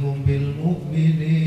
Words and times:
عليم 0.00 0.22
بالمؤمنين. 0.26 1.39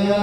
या 0.00 0.22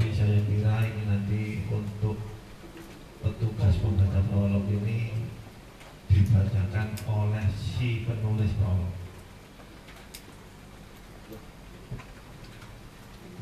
tapi 0.00 0.16
saya 0.16 0.40
kira 0.48 0.80
ini 0.80 1.02
nanti 1.12 1.42
untuk 1.68 2.16
petugas 3.20 3.76
pembaca 3.84 4.24
prolog 4.32 4.64
ini 4.64 5.12
dibacakan 6.08 6.96
oleh 7.04 7.44
si 7.52 8.08
penulis 8.08 8.48
prolog. 8.56 8.96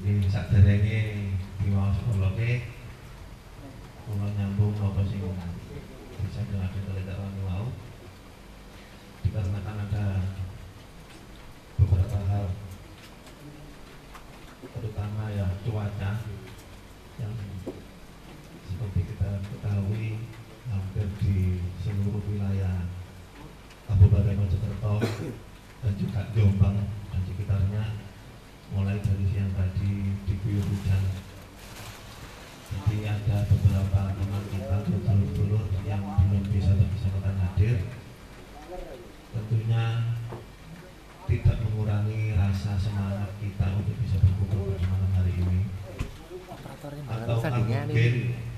Ini 0.03 0.27
saat 0.27 0.51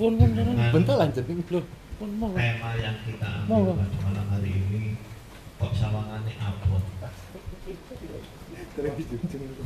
Pun 0.00 0.16
pun 0.16 0.32
Bentar 0.72 0.96
lanjut 0.96 1.24
nih, 1.28 1.44
belum. 1.44 1.64
Pun 2.00 2.08
mau. 2.16 2.32
Tema 2.32 2.72
yang 2.80 2.96
kita 3.04 3.44
ambil 3.44 3.76
pada 3.76 3.96
malam 4.00 4.26
hari 4.32 4.48
ini 4.56 4.96
kok 5.60 5.76
sawangane 5.76 6.32
abot. 6.40 6.80
Terus 8.72 8.92
dijunjung. 8.96 9.60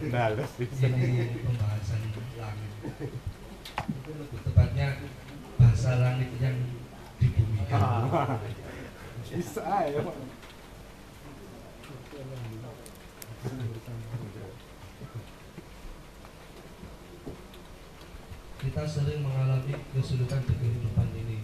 Dalas 0.00 0.50
ini 0.56 1.44
pembahasan 1.44 2.00
langit. 2.40 2.72
Itu 3.84 4.10
lebih 4.16 4.40
tepatnya 4.48 4.88
bahasa 5.60 6.00
langit 6.00 6.32
yang 6.40 6.56
dibumikan. 7.20 8.08
Bisa 9.28 9.60
ya 9.92 10.00
Pak. 10.00 10.16
Kita 18.60 18.82
sering 18.84 19.24
mengalami 19.24 19.72
kesulitan 19.96 20.44
di 20.44 20.54
kehidupan 20.60 21.08
ini. 21.16 21.38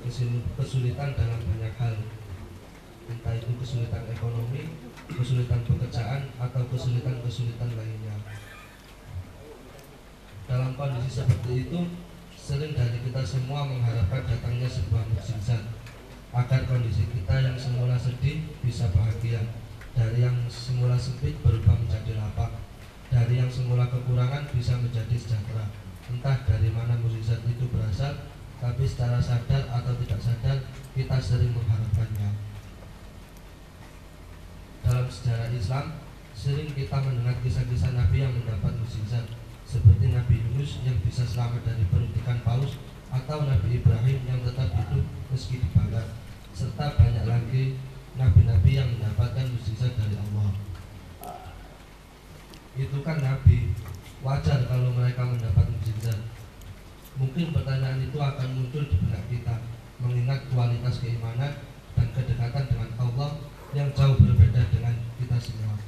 Kesul- 0.00 0.44
Kesulitan 0.56 1.12
dalam 1.12 1.40
banyak 1.44 1.74
hal. 1.76 1.94
Entah 3.10 3.34
itu 3.34 3.50
kesulitan 3.58 4.06
ekonomi, 4.06 4.70
kesulitan 5.10 5.66
pekerjaan, 5.66 6.30
atau 6.38 6.62
kesulitan-kesulitan 6.70 7.70
lainnya. 7.74 8.14
Dalam 10.46 10.78
kondisi 10.78 11.18
seperti 11.18 11.66
itu, 11.66 11.78
sering 12.38 12.78
dari 12.78 13.02
kita 13.02 13.22
semua 13.26 13.66
mengharapkan 13.66 14.26
datangnya 14.26 14.70
sebuah 14.70 15.06
mukjizat 15.10 15.62
agar 16.30 16.62
kondisi 16.70 17.06
kita 17.10 17.42
yang 17.42 17.58
semula 17.58 17.98
sedih 17.98 18.46
bisa 18.62 18.86
bahagia, 18.94 19.42
dari 19.94 20.22
yang 20.22 20.46
semula 20.46 20.94
sempit 20.94 21.34
berubah 21.42 21.74
menjadi 21.74 22.14
lapang, 22.14 22.54
dari 23.10 23.42
yang 23.42 23.50
semula 23.50 23.90
kekurangan 23.90 24.46
bisa 24.54 24.78
menjadi 24.78 25.18
sejahtera. 25.18 25.66
Entah 26.10 26.46
dari 26.46 26.70
mana 26.70 26.94
mukjizat 27.02 27.42
itu 27.46 27.66
berasal, 27.70 28.30
tapi 28.60 28.84
secara 28.84 29.16
sadar 29.16 29.72
atau 29.72 29.96
tidak 30.04 30.20
sadar 30.20 30.56
kita 30.92 31.16
sering 31.16 31.56
mengharapkannya. 31.56 32.19
Sejarah 35.10 35.50
Islam, 35.50 35.98
sering 36.38 36.70
kita 36.70 37.02
mendengar 37.02 37.34
kisah-kisah 37.42 37.98
Nabi 37.98 38.22
yang 38.22 38.30
mendapat 38.30 38.78
mukjizat, 38.78 39.26
seperti 39.66 40.14
Nabi 40.14 40.38
Yunus 40.38 40.78
yang 40.86 41.02
bisa 41.02 41.26
selamat 41.26 41.66
dari 41.66 41.82
peruntikan 41.90 42.38
paus, 42.46 42.78
atau 43.10 43.42
Nabi 43.42 43.82
Ibrahim 43.82 44.22
yang 44.22 44.38
tetap 44.46 44.70
hidup 44.70 45.02
meski 45.34 45.58
dibakar, 45.58 46.14
serta 46.54 46.94
banyak 46.94 47.26
lagi 47.26 47.74
nabi-nabi 48.14 48.70
yang 48.78 48.88
mendapatkan 48.94 49.50
mukjizat 49.50 49.98
dari 49.98 50.14
Allah. 50.14 50.50
Itu 52.78 53.02
kan 53.02 53.18
nabi, 53.18 53.74
wajar 54.22 54.62
kalau 54.70 54.94
mereka 54.94 55.26
mendapat 55.26 55.66
mukjizat. 55.74 56.18
Mungkin 57.18 57.50
pertanyaan 57.50 57.98
itu 57.98 58.14
akan 58.14 58.48
muncul 58.54 58.86
di 58.86 58.96
benak 59.02 59.26
kita, 59.26 59.58
mengingat 59.98 60.46
kualitas 60.54 61.02
keimanan 61.02 61.52
dan 61.98 62.06
kedekatan 62.14 62.64
dengan 62.70 62.90
Allah 62.96 63.49
yang 63.70 63.88
jauh 63.94 64.18
berbeda 64.18 64.66
dengan 64.74 64.94
kita 65.14 65.38
semua. 65.38 65.78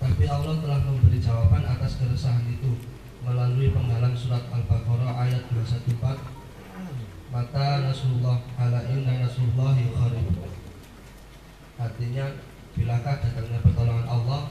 Tapi 0.00 0.24
Allah 0.26 0.54
telah 0.58 0.80
memberi 0.82 1.22
jawaban 1.22 1.62
atas 1.62 2.02
keresahan 2.02 2.50
itu 2.50 2.82
melalui 3.22 3.70
penggalan 3.70 4.16
surat 4.16 4.42
Al-Baqarah 4.48 5.12
ayat 5.28 5.44
214 5.52 6.00
Mata 7.30 7.68
Rasulullah 7.84 8.42
ala 8.58 8.80
inna 8.90 9.22
Rasulullahi 9.22 9.92
qarib 9.92 10.26
Artinya 11.78 12.26
bilakah 12.74 13.16
datangnya 13.22 13.60
pertolongan 13.62 14.08
Allah? 14.08 14.50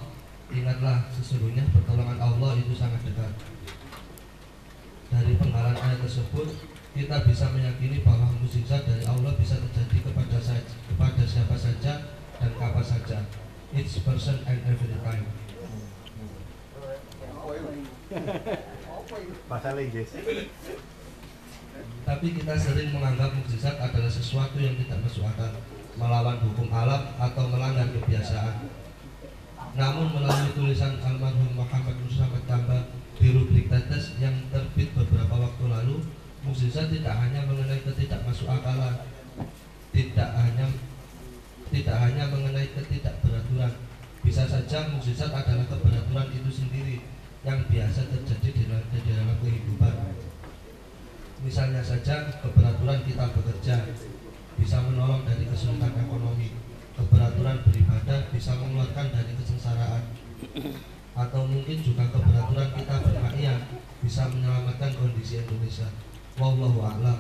Ingatlah 0.50 1.12
sesungguhnya 1.12 1.68
pertolongan 1.76 2.18
Allah 2.18 2.58
itu 2.58 2.74
sangat 2.74 3.04
dekat. 3.06 3.30
Dari 5.12 5.34
penggalan 5.38 5.78
ayat 5.78 6.00
tersebut 6.02 6.79
kita 7.00 7.24
bisa 7.24 7.48
meyakini 7.56 8.04
bahwa 8.04 8.28
mukjizat 8.44 8.84
dari 8.84 9.08
Allah 9.08 9.32
bisa 9.40 9.56
terjadi 9.56 10.04
kepada 10.04 10.36
sa- 10.44 10.68
kepada 10.68 11.24
siapa 11.24 11.56
saja 11.56 11.94
dan 12.44 12.52
kapan 12.60 12.84
saja 12.84 13.18
each 13.72 14.04
person 14.04 14.44
and 14.44 14.60
every 14.68 15.00
time 15.00 15.24
Inggris. 19.80 20.12
Tapi 22.04 22.28
kita 22.36 22.54
sering 22.58 22.90
menganggap 22.92 23.32
mukjizat 23.38 23.78
adalah 23.80 24.12
sesuatu 24.12 24.58
yang 24.58 24.76
tidak 24.82 25.00
masuk 25.06 25.24
akal, 25.30 25.56
melawan 25.96 26.42
hukum 26.42 26.68
alam 26.74 27.16
atau 27.22 27.44
melanggar 27.48 27.88
kebiasaan. 27.96 28.66
Namun 29.78 30.10
melalui 30.18 30.52
tulisan 30.58 30.98
almarhum 31.06 31.54
Muhammad 31.54 31.96
Muhammad 32.02 32.44
Tambah 32.50 32.82
di 33.22 33.28
rubrik 33.30 33.70
tetes 33.70 34.18
yang 34.18 34.34
terbit 34.50 34.90
beberapa 34.98 35.38
waktu 35.38 35.66
lalu, 35.70 36.02
mukjizat 36.50 36.90
tidak 36.90 37.14
hanya 37.14 37.46
mengenai 37.46 37.78
ketidakmasukakalan, 37.86 39.06
tidak 39.94 40.30
hanya 40.34 40.66
tidak 41.70 41.98
hanya 42.02 42.26
mengenai 42.34 42.74
ketidakberaturan. 42.74 43.74
Bisa 44.26 44.50
saja 44.50 44.90
mukjizat 44.90 45.30
adalah 45.30 45.70
keberaturan 45.70 46.28
itu 46.34 46.50
sendiri 46.50 47.06
yang 47.46 47.62
biasa 47.70 48.10
terjadi 48.10 48.50
di 48.50 48.64
dalam, 48.66 48.86
di 48.90 49.00
dalam 49.14 49.38
kehidupan. 49.46 49.94
Misalnya 51.46 51.86
saja 51.86 52.34
keberaturan 52.42 53.06
kita 53.06 53.30
bekerja 53.32 53.76
bisa 54.58 54.78
menolong 54.90 55.24
dari 55.30 55.46
kesulitan 55.46 55.94
ekonomi. 56.02 56.58
Keberaturan 56.98 57.64
beribadah 57.64 58.28
bisa 58.34 58.58
mengeluarkan 58.58 59.08
dari 59.14 59.32
kesengsaraan. 59.38 60.04
Atau 61.14 61.48
mungkin 61.48 61.78
juga 61.80 62.10
keberaturan 62.12 62.70
kita 62.76 62.96
bermakyat 63.06 63.60
bisa 64.04 64.28
menyelamatkan 64.34 64.92
kondisi 64.98 65.40
Indonesia. 65.46 66.09
Wallahu 66.40 66.80
a'lam. 66.80 67.20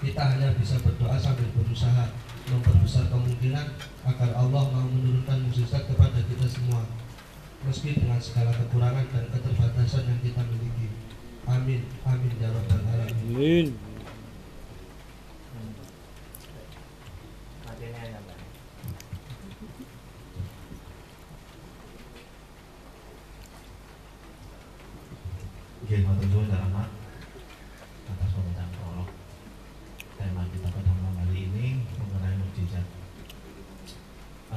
Kita 0.00 0.22
hanya 0.24 0.56
bisa 0.56 0.80
berdoa 0.80 1.20
sambil 1.20 1.52
berusaha 1.52 2.08
memperbesar 2.48 3.12
kemungkinan 3.12 3.76
agar 4.08 4.30
Allah 4.32 4.72
mau 4.72 4.88
menurunkan 4.88 5.44
mukjizat 5.44 5.84
kepada 5.84 6.16
kita 6.24 6.48
semua 6.48 6.88
meski 7.68 7.92
dengan 7.92 8.16
segala 8.16 8.56
kekurangan 8.56 9.04
dan 9.12 9.24
keterbatasan 9.28 10.08
yang 10.08 10.20
kita 10.24 10.40
miliki. 10.48 10.88
Amin, 11.44 11.84
amin 12.08 12.32
ya 12.40 12.48
rabbal 12.48 12.84
alamin. 12.88 13.36
Amin. 13.36 13.68
Matur 25.88 26.28
suwun 26.28 26.52
Kak 26.52 26.62
Ahmad 26.68 26.88
atas 28.12 28.30
pembacaan 28.32 28.70
prolog. 28.76 29.08
Tema 30.20 30.44
kita 30.52 30.68
pada 30.68 30.92
malam 31.00 31.16
hari 31.20 31.48
ini 31.48 31.84
mengenai 31.96 32.36
mukjizat. 32.40 32.86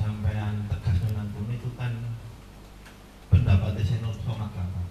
sampean 0.00 0.64
tegas 0.72 0.96
nonang 1.04 1.28
kuno 1.36 1.52
itu 1.52 1.70
kan 1.76 1.92
Pendapatnya 3.28 3.84
Senur 3.84 4.16
Somak 4.24 4.48
Gampang 4.56 4.88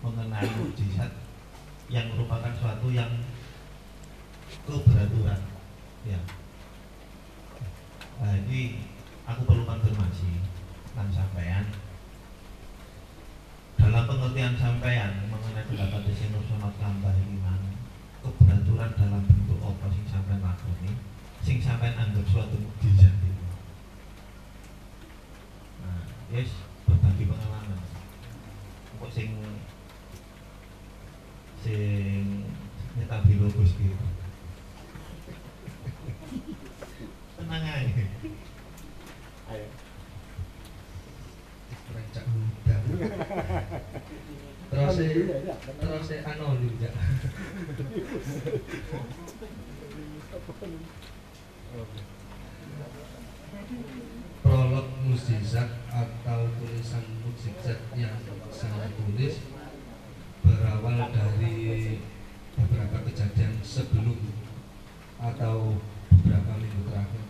Mengenai 0.00 0.48
mujizat 0.56 1.12
Yang 1.92 2.16
merupakan 2.16 2.52
suatu 2.56 2.88
yang 2.88 3.12
Keberaturan 4.64 5.40
Ya. 6.08 6.20
Nah 8.24 8.32
ini 8.48 8.88
Aku 9.28 9.44
perlu 9.44 9.68
konfirmasi 9.68 10.40
Kan 10.96 11.12
sampean. 11.12 11.68
Dalam 13.76 14.08
pengertian 14.08 14.56
sampean 14.56 15.30
mengenai 15.30 15.68
pendapat 15.68 16.08
Kambah 16.78 17.10
ini 17.10 17.42
mana 17.42 17.74
keberaturan 18.22 18.90
dalam 18.94 19.22
bentuk 19.26 19.58
apa 19.60 19.86
sing 19.90 20.06
sampean 20.06 20.38
lakoni 20.38 20.94
sing 21.42 21.58
sampean 21.58 21.98
anggap 21.98 22.22
suatu 22.30 22.54
mukjizat 22.54 23.18
itu 23.18 23.37
Yes, 26.28 26.52
berbagi 26.84 27.24
pengalaman. 27.24 27.80
Kok 29.00 29.08
sing 29.08 29.32
sing 31.64 32.44
nyetabi 33.00 33.40
logos 33.40 33.72
gitu. 33.80 33.96
Tenang 37.40 37.64
aja. 37.64 38.04
Ayo. 39.48 39.66
Rancak 41.96 42.24
muda. 42.28 42.76
Terus 44.68 44.96
Kan 45.00 45.00
e 45.00 45.08
dulu 45.16 45.32
ya, 45.48 45.56
terus 45.56 46.12
e 46.12 46.16
anonim 46.28 46.74
ya. 46.76 46.92
Prolog 54.44 54.88
mukjizat 55.04 55.68
atau 55.92 56.40
tulisan 56.56 57.04
mukjizat 57.20 57.80
yang 57.92 58.16
saya 58.48 58.88
tulis 58.96 59.44
berawal 60.40 61.12
dari 61.12 61.56
beberapa 62.56 63.04
kejadian 63.04 63.60
sebelum 63.60 64.16
atau 65.20 65.76
beberapa 66.08 66.52
minggu 66.56 66.88
terakhir. 66.88 67.24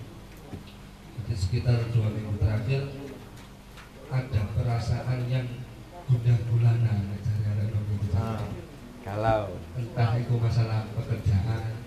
Jadi 1.18 1.34
sekitar 1.34 1.90
dua 1.90 2.14
minggu 2.14 2.38
terakhir 2.38 2.82
ada 4.08 4.40
perasaan 4.54 5.26
yang 5.26 5.48
gundah 6.06 6.38
gulana 6.46 6.94
cari 7.18 7.44
anak 7.44 7.68
itu. 7.74 8.08
Ah, 8.14 8.40
Kalau 9.02 9.58
entah 9.74 10.10
itu 10.20 10.34
masalah 10.38 10.86
pekerjaan 10.94 11.78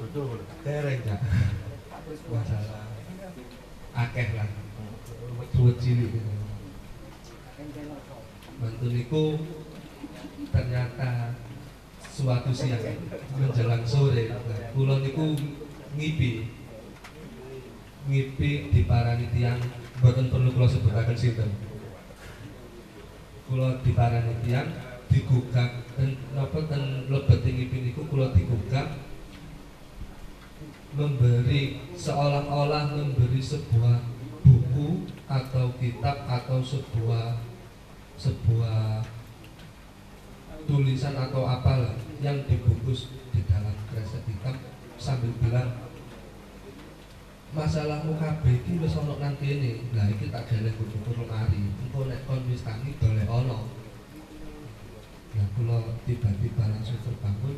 duduk 0.00 0.46
dereng 0.62 1.02
ya 1.02 1.18
masalah 2.30 2.86
akeh 3.90 4.28
lah 4.38 4.46
dua 5.50 5.72
cilik 5.74 6.14
gitu 6.14 6.32
bantu 8.62 8.86
niku 8.86 9.24
ternyata 10.54 11.34
suatu 12.50 12.66
siang 12.66 12.82
menjelang 13.38 13.84
sore 13.86 14.26
kulon 14.74 15.06
niku 15.06 15.38
ngipi 15.94 16.50
ngipi 18.10 18.50
di 18.74 18.82
parani 18.90 19.30
tiang 19.30 19.60
boten 20.02 20.26
perlu 20.26 20.50
kula 20.50 20.66
sebutaken 20.66 21.14
sinten 21.14 21.50
kula 23.46 23.78
di 23.86 23.94
parani 23.94 24.34
tiang 24.42 24.66
digugak 25.06 25.86
dan 25.94 26.18
napa 26.34 26.58
ten 26.66 27.06
lebet 27.06 27.46
ngipi 27.46 27.90
niku 27.90 28.02
kula 28.10 28.34
digugak 28.34 28.98
memberi 30.98 31.78
seolah-olah 31.94 32.98
memberi 32.98 33.38
sebuah 33.38 34.02
buku 34.42 35.06
atau 35.30 35.70
kitab 35.78 36.26
atau 36.26 36.58
sebuah 36.58 37.38
sebuah 38.18 39.06
tulisan 40.70 41.14
atau 41.16 41.42
apalah 41.46 41.94
yang 42.20 42.44
dibungkus 42.44 43.10
di 43.32 43.40
dalam 43.48 43.74
kresek 43.90 44.22
hitam 44.28 44.54
sambil 45.00 45.34
bilang 45.40 45.88
masalahmu 47.50 48.14
kabeh 48.20 48.62
iki 48.62 48.78
wis 48.78 48.94
ana 48.94 49.18
nang 49.18 49.34
kene. 49.40 49.82
Lah 49.96 50.06
iki 50.06 50.30
tak 50.30 50.46
galeh 50.46 50.70
kudu 50.78 51.02
lemari. 51.18 51.66
Engko 51.66 52.06
nek 52.06 52.22
kon 52.28 52.46
wis 52.46 52.62
tangi 52.62 52.94
golek 53.02 53.26
ana. 53.26 53.66
Ya 55.34 55.44
kula 55.58 55.98
tiba-tiba 56.06 56.64
langsung 56.70 57.02
terbangun 57.02 57.54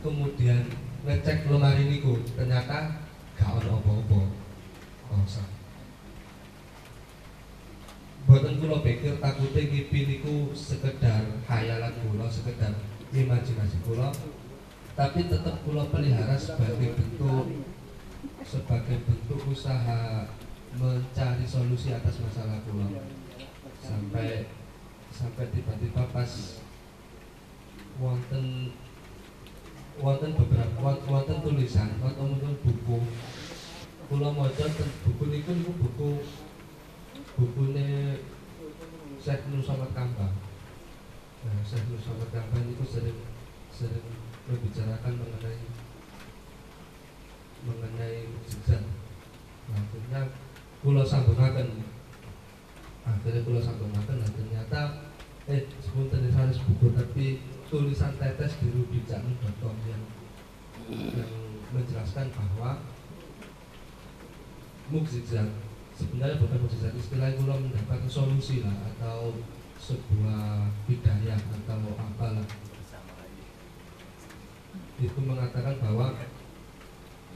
kemudian 0.00 0.62
ngecek 1.04 1.50
lemari 1.50 1.90
niku 1.90 2.22
ternyata 2.32 3.04
gak 3.36 3.56
ono 3.60 3.82
apa-apa 3.82 4.20
kosong 5.10 5.60
Boten 8.30 8.60
kula 8.60 8.78
pikir 8.84 9.16
takute 9.18 9.58
ngipi 9.58 10.06
niku 10.06 10.52
sekedar 10.52 11.24
khayalan 11.48 11.90
kula, 12.04 12.30
sekedar 12.30 12.76
imajinasi 13.10 13.82
kula. 13.82 14.12
Tapi 14.94 15.26
tetap 15.26 15.64
kula 15.66 15.88
pelihara 15.88 16.36
sebagai 16.36 16.94
bentuk 16.94 17.48
sebagai 19.50 19.56
bentuk 19.56 19.56
usaha 19.56 20.30
mencari 20.78 21.42
solusi 21.46 21.90
atas 21.90 22.22
masalah 22.22 22.62
kula. 22.62 22.86
Sampai 23.82 24.46
sampai 25.10 25.50
tiba-tiba 25.50 26.06
pas 26.14 26.62
wonten 27.98 28.70
wonten 29.98 30.30
beberapa 30.38 30.78
won- 30.78 31.02
wonten 31.10 31.42
tulisan 31.42 31.98
wonten 31.98 32.54
buku. 32.62 32.98
Kula 34.10 34.30
maca 34.34 34.66
buku 35.06 35.24
niku 35.30 35.50
niku 35.54 35.72
buku 35.78 36.10
bukune 37.38 38.18
Syekh 39.20 39.46
Nur 39.52 39.62
Somad 39.62 39.94
Kambang 39.94 40.34
nah, 41.46 41.62
Syekh 41.62 41.86
Nur 41.86 42.00
Somad 42.02 42.26
Kambang 42.34 42.74
itu 42.74 42.84
sering 42.84 43.22
sering 43.70 44.02
membicarakan 44.50 45.14
mengenai 45.14 45.62
mengenai 47.62 48.16
nah, 48.66 48.99
akhirnya 49.72 50.20
kula 50.80 51.02
sambungaken 51.04 51.68
akhirnya 53.06 53.40
kula 53.46 53.60
sambungaken 53.60 54.16
nah 54.20 54.30
ternyata 54.30 54.80
eh 55.50 55.66
sepunten 55.82 56.30
sanes 56.30 56.62
buku 56.62 56.94
tapi 56.94 57.26
tulisan 57.66 58.14
tetes 58.18 58.58
di 58.60 58.68
rubijan.com 58.74 59.76
yang 59.86 60.02
yang 60.90 61.32
menjelaskan 61.70 62.30
bahwa 62.34 62.82
mukjizat 64.90 65.48
sebenarnya 65.94 66.42
bukan 66.42 66.58
mukjizat 66.66 66.94
istilah 66.98 67.30
kula 67.38 67.56
mendapatkan 67.62 68.10
solusi 68.10 68.66
lah 68.66 68.74
atau 68.94 69.38
sebuah 69.80 70.68
hidayah 70.90 71.38
atau 71.38 71.94
apalah 71.96 72.44
itu 75.00 75.20
mengatakan 75.24 75.80
bahwa 75.80 76.12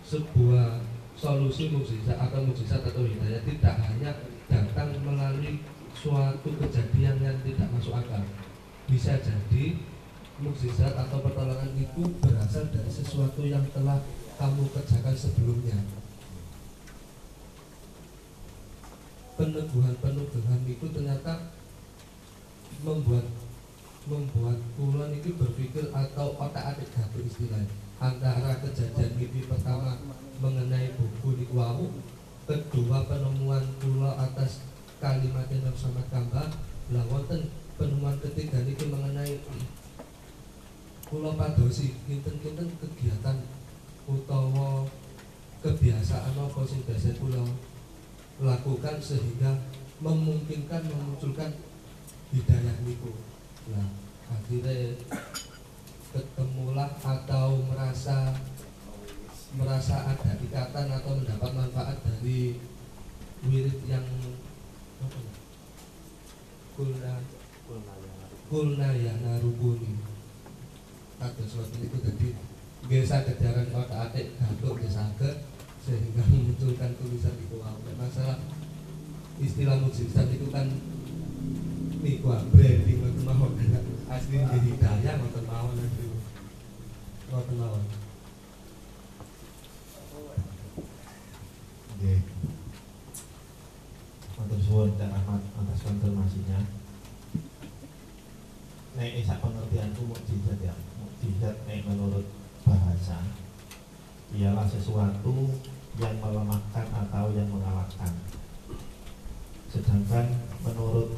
sebuah 0.05 0.85
solusi 1.14 1.70
mukjizat 1.70 2.18
atau 2.18 2.42
mukjizat 2.42 2.83
atau 2.83 3.07
hidayah 3.07 3.42
tidak 3.46 3.74
hanya 3.87 4.11
datang 4.50 4.90
melalui 5.03 5.62
suatu 5.94 6.50
kejadian 6.59 7.22
yang 7.22 7.38
tidak 7.46 7.70
masuk 7.70 7.94
akal. 7.94 8.22
Bisa 8.90 9.16
jadi 9.22 9.79
mukjizat 10.42 10.92
atau 10.98 11.22
pertolongan 11.22 11.72
itu 11.79 12.03
berasal 12.18 12.66
dari 12.68 12.90
sesuatu 12.90 13.46
yang 13.46 13.62
telah 13.70 14.03
kamu 14.35 14.66
kerjakan 14.74 15.14
sebelumnya. 15.14 15.79
Peneguhan-peneguhan 19.35 20.62
itu 20.66 20.87
ternyata 20.94 21.50
membuat 22.83 23.27
membuat 24.05 24.61
kulon 24.77 25.11
itu 25.16 25.33
berpikir 25.33 25.88
atau 25.88 26.37
otak 26.37 26.77
atik 26.77 26.92
gatu 26.92 27.24
istilahnya 27.24 27.84
antara 28.04 28.60
kejadian 28.60 29.16
mimpi 29.16 29.48
pertama 29.48 29.96
mengenai 30.36 30.92
buku 31.00 31.40
di 31.40 31.46
wau 31.56 31.88
kedua 32.44 33.08
penemuan 33.08 33.64
kula 33.80 34.12
atas 34.20 34.60
kalimat 35.00 35.48
yang 35.48 35.72
sama 35.72 36.04
gambar 36.12 36.52
lah 36.92 37.04
penemuan 37.80 38.20
ketiga 38.20 38.60
itu 38.68 38.84
mengenai 38.92 39.40
kula 41.08 41.32
padosi 41.32 41.96
kinten-kinten 42.04 42.68
kegiatan 42.76 43.40
utawa 44.04 44.84
kebiasaan 45.64 46.36
apa 46.36 46.60
sing 46.68 46.84
biasa 46.84 47.16
kula 47.16 47.40
lakukan 48.44 49.00
sehingga 49.00 49.56
memungkinkan 50.04 50.84
memunculkan 50.92 51.56
hidayah 52.34 52.76
niku. 52.84 53.14
Nah, 53.70 53.88
akhirnya 54.28 54.98
ketemulah 56.14 56.94
atau 57.03 57.59
merasa 57.66 58.31
merasa 59.59 60.14
ada 60.14 60.38
ikatan 60.38 60.87
atau 60.94 61.18
mendapat 61.18 61.50
manfaat 61.50 61.98
dari 62.07 62.62
wirid 63.50 63.79
yang 63.90 64.07
ya? 64.07 65.07
kulna 66.74 67.14
kulna 68.46 68.88
ya 68.94 69.14
narubuni 69.27 69.98
atau 71.18 71.44
seperti 71.46 71.90
itu 71.90 71.98
jadi 71.98 72.29
biasa 72.87 73.27
kejaran 73.27 73.74
otak 73.74 74.11
atik 74.11 74.38
gantuk 74.38 74.79
disaged 74.83 75.42
sehingga 75.83 76.22
memunculkan 76.31 76.94
tulisan 76.98 77.35
itu 77.42 77.57
wow. 77.59 77.74
masalah 77.98 78.38
istilah 79.42 79.83
mukjizat 79.83 80.31
itu 80.31 80.46
kan 80.55 80.70
niku 82.03 82.29
branding 82.53 82.99
ngoten 83.01 83.23
mawon 83.29 83.53
asli 84.09 84.37
jadi 84.40 84.59
hidayah 84.64 85.14
ngoten 85.20 85.44
mawon 85.49 85.77
asli 85.79 86.05
ngoten 87.31 87.57
mawon 87.61 87.85
Oke. 92.05 92.20
Matur 94.35 94.61
suwun 94.61 94.92
Cak 94.99 95.09
Ahmad 95.09 95.40
atas 95.40 95.81
konfirmasinya. 95.88 96.61
Nek 98.99 99.25
isak 99.25 99.40
pengertianku 99.40 100.05
mukjizat 100.05 100.59
ya. 100.61 100.75
Mukjizat 101.01 101.57
nek 101.64 101.87
menurut 101.88 102.29
bahasa 102.66 103.25
ialah 104.37 104.68
sesuatu 104.68 105.49
yang 105.97 106.18
melemahkan 106.20 106.87
atau 106.92 107.31
yang 107.33 107.49
mengalahkan. 107.49 108.12
Sedangkan 109.73 110.29
menurut 110.61 111.14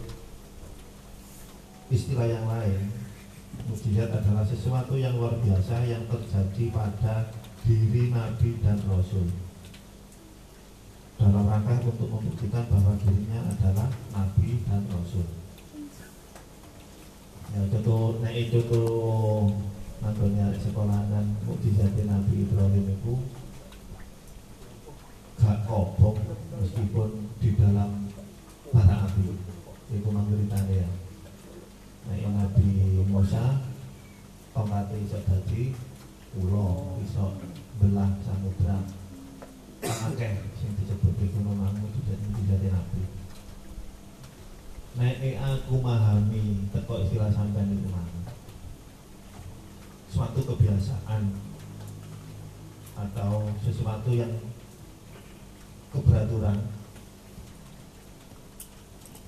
istilah 1.87 2.27
yang 2.27 2.47
lain 2.51 2.91
mukjizat 3.71 4.11
adalah 4.11 4.43
sesuatu 4.43 4.99
yang 4.99 5.15
luar 5.19 5.39
biasa 5.43 5.87
yang 5.87 6.03
terjadi 6.11 6.65
pada 6.75 7.31
diri 7.67 8.11
Nabi 8.11 8.59
dan 8.63 8.79
Rasul. 8.87 9.27
Dalam 11.17 11.49
rangka 11.49 11.81
untuk 11.81 12.13
membuktikan 12.13 12.69
bahwa 12.69 12.93
dirinya 13.01 13.41
adalah 13.49 13.89
Nabi 14.13 14.61
dan 14.69 14.83
Rasul. 14.93 15.27
Ya 17.55 17.63
contoh 17.73 18.21
nek 18.21 18.35
contoh 18.53 19.49
nanggone 20.03 20.39
arek 20.53 20.61
sekolah 20.61 21.01
dan 21.09 21.25
mukjizat 21.47 21.95
Nabi 22.05 22.45
Ibrahim 22.45 22.85
itu 22.93 23.15
gak 25.41 25.65
kobong 25.65 26.21
meskipun 26.61 27.11
di 27.41 27.57
dalam 27.57 28.11
bara 28.75 29.09
api. 29.09 29.33
Itu 29.87 30.09
manggeritane 30.11 30.75
ya 30.85 30.91
nek 32.07 32.23
Nabi 32.31 33.03
Musa 33.07 33.63
tongkate 34.55 34.97
iso 35.03 35.19
dadi 35.27 35.75
ulo 36.39 36.99
iso 37.03 37.35
belah 37.83 38.11
samudra. 38.25 38.79
Akeh 39.87 40.35
sing 40.59 40.73
disebut 40.81 41.15
iku 41.21 41.39
memang 41.43 41.75
mujizat 41.79 42.19
mujizat 42.31 42.63
Nabi. 42.71 43.03
Nek 44.97 45.19
aku 45.37 45.75
memahami 45.83 46.71
teko 46.73 47.05
istilah 47.05 47.31
sampean 47.35 47.75
itu 47.75 47.89
mana 47.91 48.17
suatu 50.17 50.41
kebiasaan 50.41 51.29
atau 52.97 53.53
sesuatu 53.61 54.17
yang 54.17 54.33
keberaturan 55.93 56.57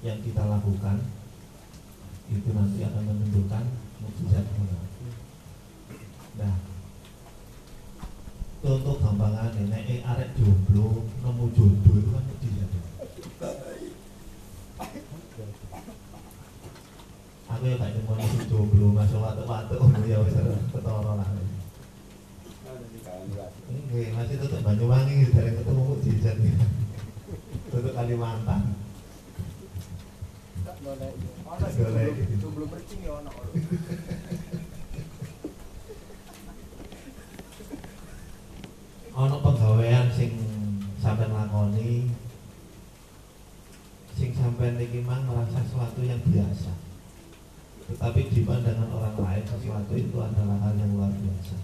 yang 0.01 0.17
kita 0.25 0.41
lakukan 0.49 1.05
itu 2.29 2.51
nanti 2.53 2.85
akan 2.85 3.03
menunjukkan 3.09 3.65
mukjizat 4.05 4.45
Allah. 4.45 4.85
Nah, 6.39 6.55
contoh 8.61 8.97
gampangan 9.01 9.57
eh, 9.57 10.05
arek 10.05 10.31
jomblo 10.37 11.09
nemu 11.25 11.45
jodoh 11.57 11.95
itu 11.97 12.11
kan 12.13 12.25
mukjizat. 12.29 12.71
Aku 17.49 17.65
ya 17.65 17.75
gak 17.81 17.93
cuma 17.97 18.13
nemu 18.21 18.41
jomblo 18.45 18.87
masuk 18.93 19.25
waktu-waktu 19.25 19.75
oh 19.81 19.89
ya 20.05 20.21
wis 20.21 20.37
ketara 20.69 21.13
lah. 21.17 21.29
Nggih, 23.69 24.13
masih 24.13 24.37
tetep 24.37 24.61
Banyuwangi 24.61 25.33
dari 25.33 25.51
ketemu 25.57 25.81
mukjizat 25.81 26.37
nih. 26.45 26.55
Untuk 27.73 27.93
Kalimantan. 27.97 28.78
Golek. 30.79 31.15
Sebelum 32.39 32.69
mercing 32.71 33.01
ya 33.03 33.13
ono. 33.19 33.33
ono 39.19 39.43
pegawaian 39.43 40.07
sing 40.15 40.31
sampean 41.03 41.35
lakoni 41.35 42.07
sing 44.15 44.31
sampean 44.31 44.79
iki 44.79 45.03
mang 45.03 45.27
merasa 45.27 45.59
sesuatu 45.59 46.07
yang 46.07 46.23
biasa 46.23 46.71
tetapi 47.91 48.31
di 48.31 48.47
pandangan 48.47 48.87
orang 48.95 49.19
lain 49.19 49.43
sesuatu 49.43 49.91
itu 49.99 50.15
adalah 50.23 50.63
hal 50.63 50.75
yang 50.79 50.95
luar 50.95 51.11
biasa 51.11 51.59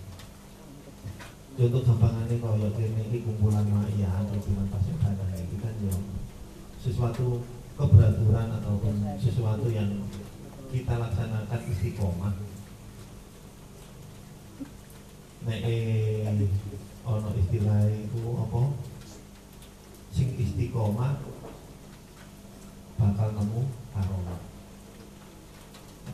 contoh 1.55 1.83
gampangannya 1.87 2.43
kalau 2.43 2.75
iki 2.75 3.19
kumpulan 3.23 3.67
maya 3.71 4.27
kumpulan 4.27 4.67
pasukan 4.75 5.15
itu 5.39 5.57
kan 5.63 5.75
ya 5.79 5.95
sesuatu 6.83 7.39
keberaturan 7.75 8.49
ataupun 8.63 8.95
sesuatu 9.19 9.67
yang 9.71 9.91
kita 10.71 10.95
laksanakan 10.99 11.61
istiqomah. 11.71 12.35
Nek 15.45 15.61
eh, 15.67 16.49
ono 17.05 17.31
istilah 17.37 17.85
itu 17.91 18.23
apa? 18.39 18.63
Sing 20.15 20.39
istiqomah 20.39 21.19
bakal 22.95 23.29
nemu 23.35 23.63
karomah 23.91 24.41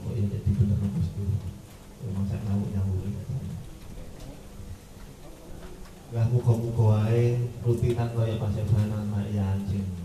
kok 0.00 0.16
ya 0.16 0.24
jadi 0.32 0.50
bener 0.56 0.78
nemu 0.80 1.00
itu? 1.04 1.24
Memang 2.08 2.24
saya 2.24 2.40
tahu 2.48 2.64
nyambung 2.72 3.12
Gak 6.10 6.26
muka-muka 6.34 7.06
wae 7.06 7.38
rutinan 7.62 8.10
kaya 8.18 8.34
pasebanan 8.34 9.06
mak 9.14 9.30
ya 9.30 9.54
anjing 9.54 9.99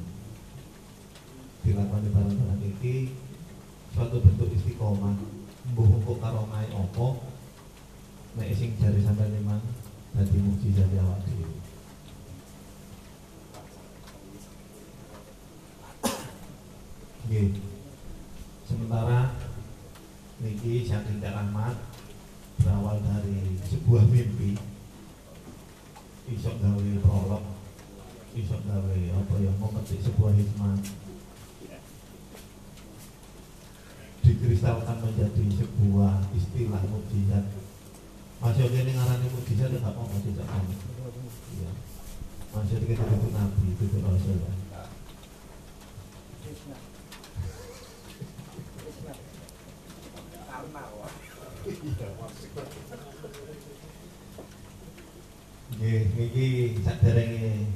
dilakukan 1.65 2.13
barang-barang 2.13 2.62
iki 2.62 3.17
suatu 3.97 4.21
bentuk 4.21 4.54
istiqomah 4.54 5.17
mbuh 5.73 6.21
karomai 6.21 6.69
opo 6.69 7.25
nek 8.38 8.54
sing 8.54 8.78
jari 8.78 9.01
sampai 9.01 9.34
memang 9.34 9.58
dadi 10.13 10.38
mukjizat 10.38 10.88
ya 10.93 11.01
awak 11.01 11.25
dhewe. 11.25 11.49
Nggih. 17.25 17.49
Sementara 18.69 19.34
niki 20.38 20.86
saking 20.86 21.17
rahmat 21.23 21.75
berawal 22.62 23.01
dari 23.01 23.58
sebuah 23.65 24.06
mimpi 24.06 24.54
iso 26.30 26.51
gawe 26.62 26.89
prolog 27.01 27.43
iso 28.38 28.58
gawe 28.62 28.97
apa 29.17 29.34
ya 29.41 29.51
memetik 29.58 29.99
sebuah 30.06 30.34
hikmah 30.38 31.05
dikristalkan 34.25 34.97
menjadi 35.05 35.43
sebuah 35.61 36.33
istilah 36.33 36.81
mukjizat 36.89 37.45
Masih 38.41 38.65
oke 38.65 38.77
ini 38.81 38.91
ngarani 38.97 39.25
mukjizat 39.29 39.69
ya 39.69 39.79
nggak 39.79 39.95
mau 39.95 40.09
mukjizat 40.09 40.45
kamu. 40.49 40.73
Iya. 41.55 41.71
Masih 42.51 42.77
kita 42.83 43.05
itu 43.05 43.27
nabi, 43.31 43.67
itu 43.73 43.97
rasul. 44.01 44.38
Nggih, 55.75 56.01
niki 56.17 56.47
saderenge 56.85 57.73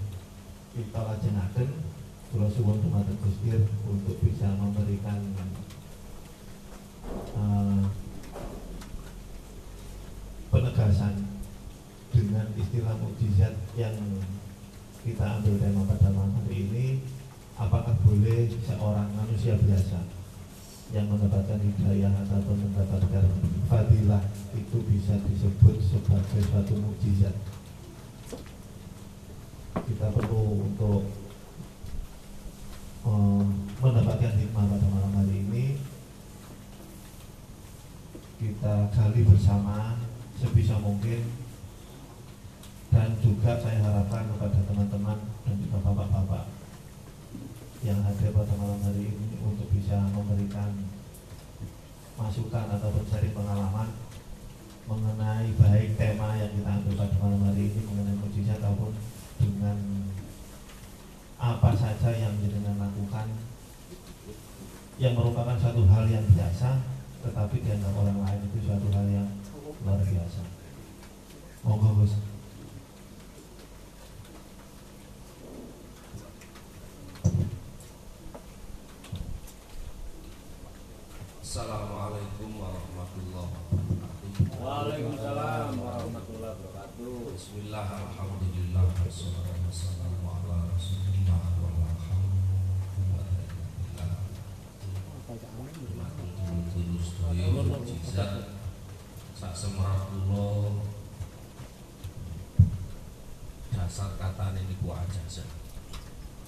kita 0.73 0.99
lajengaken 1.01 1.69
kula 2.29 2.47
suwun 2.53 2.77
dumateng 2.77 3.17
Gusti 3.25 3.49
untuk 3.89 4.17
bisa 4.21 4.53
memberikan 4.53 5.19
eh, 7.35 7.81
penegasan 10.49 11.15
dengan 12.09 12.47
istilah 12.57 12.95
mukjizat 12.97 13.53
yang 13.77 13.95
kita 15.05 15.25
ambil 15.39 15.55
tema 15.61 15.81
pada 15.87 16.09
malam 16.11 16.35
hari 16.43 16.67
ini 16.67 16.85
apakah 17.55 17.95
boleh 18.03 18.51
seorang 18.65 19.07
manusia 19.15 19.55
biasa 19.55 19.99
yang 20.89 21.05
mendapatkan 21.05 21.61
hidayah 21.61 22.09
ataupun 22.25 22.57
mendapatkan 22.65 23.25
fadilah 23.69 24.23
itu 24.57 24.77
bisa 24.89 25.21
disebut 25.21 25.77
sebagai 25.85 26.41
suatu 26.49 26.73
mukjizat 26.81 27.35
kita 29.85 30.07
perlu 30.09 30.65
untuk 30.65 31.05
eh, 33.05 33.45
mendapatkan 33.79 34.33
hikmah 34.33 34.65
pada 34.65 34.87
malam 34.89 35.13
hari 35.13 35.35
ini 35.45 35.65
kita 38.39 38.87
gali 38.95 39.21
bersama 39.27 39.99
sebisa 40.39 40.79
mungkin. 40.79 41.27
Dan 42.89 43.13
juga 43.21 43.53
saya 43.61 43.85
harapkan 43.85 44.25
kepada 44.33 44.65
teman-teman 44.65 45.19
dan 45.45 45.55
juga 45.61 45.77
bapak-bapak 45.85 46.49
yang 47.85 48.01
hadir 48.01 48.33
pada 48.33 48.53
malam 48.57 48.81
hari 48.81 49.13
ini 49.13 49.37
untuk 49.45 49.69
bisa 49.69 50.09
memberikan 50.09 50.73
masukan 52.17 52.65
ataupun 52.75 53.05
sharing 53.07 53.31
pengalaman 53.31 53.93
mengenai 54.89 55.53
baik 55.53 55.95
tema 56.01 56.33
yang 56.33 56.49
kita 56.49 56.65
ambil 56.81 56.93
pada 56.97 57.15
malam 57.21 57.41
hari 57.45 57.69
ini 57.69 57.79
mengenai 57.85 58.17
mujizat 58.19 58.57
ataupun 58.57 58.91
dengan 59.37 59.77
apa 61.39 61.71
saja 61.77 62.09
yang 62.11 62.35
jenengan 62.41 62.75
lakukan 62.75 63.27
yang 64.99 65.13
merupakan 65.15 65.55
satu 65.55 65.87
hal 65.87 66.03
yang 66.09 66.25
biasa 66.35 66.98
tetapi 67.19 67.55
dianggap 67.59 67.93
orang 67.99 68.19
lain 68.23 68.41
itu 68.47 68.57
suatu 68.63 68.87
hal 68.95 69.05
yang 69.11 69.29
luar 69.83 69.99
biasa. 69.99 70.41
Monggo 71.67 71.89
Gus. 71.99 72.13
Assalamualaikum 81.43 82.49
warahmatullahi 82.55 83.51
wabarakatuh. 83.51 84.63
Waalaikumsalam 84.63 85.75
warahmatullahi 85.75 86.55
wabarakatuh. 86.55 87.35
Bismillah, 87.35 87.87
alhamdulillah, 87.89 88.85
wassalatu 89.03 89.59
wassalamu 89.67 90.23
ala 90.23 90.69
bacaan 95.29 95.69
sak 99.39 99.53
semerah 99.53 100.09
kula 100.09 100.73
dasar 103.69 104.09
ini 104.57 104.73
niku 104.73 104.89
ajaza. 104.91 105.45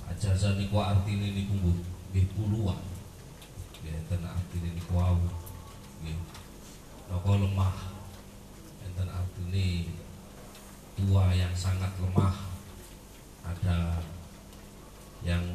Ajaza 0.09 0.57
niku 0.57 0.81
artine 0.81 1.29
niku 1.31 1.55
nggih 2.09 2.25
puluhan. 2.33 2.81
Arti 4.11 4.55
ini 4.59 4.69
niku 4.75 4.97
awu 4.97 5.29
nggih. 6.01 6.17
Naka 7.07 7.33
lemah? 7.37 7.75
Dengan 8.81 9.07
arti 9.23 9.41
ini 9.53 9.67
tua 10.97 11.29
yang 11.37 11.53
sangat 11.53 11.93
lemah. 12.01 12.33
Ada 13.45 14.01
yang 15.21 15.45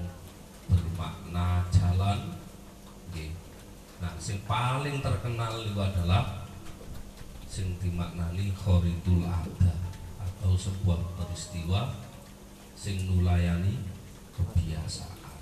bermakna 0.71 1.67
jalan. 1.75 2.46
Nah, 3.97 4.13
sing 4.21 4.45
paling 4.45 5.01
terkenal 5.01 5.57
itu 5.65 5.81
adalah 5.81 6.45
sing 7.49 7.81
dimaknani 7.81 8.53
khoridul 8.53 9.25
ada 9.25 9.73
atau 10.21 10.53
sebuah 10.53 11.01
peristiwa 11.17 11.97
sing 12.77 13.09
nulayani 13.09 13.81
kebiasaan. 14.37 15.41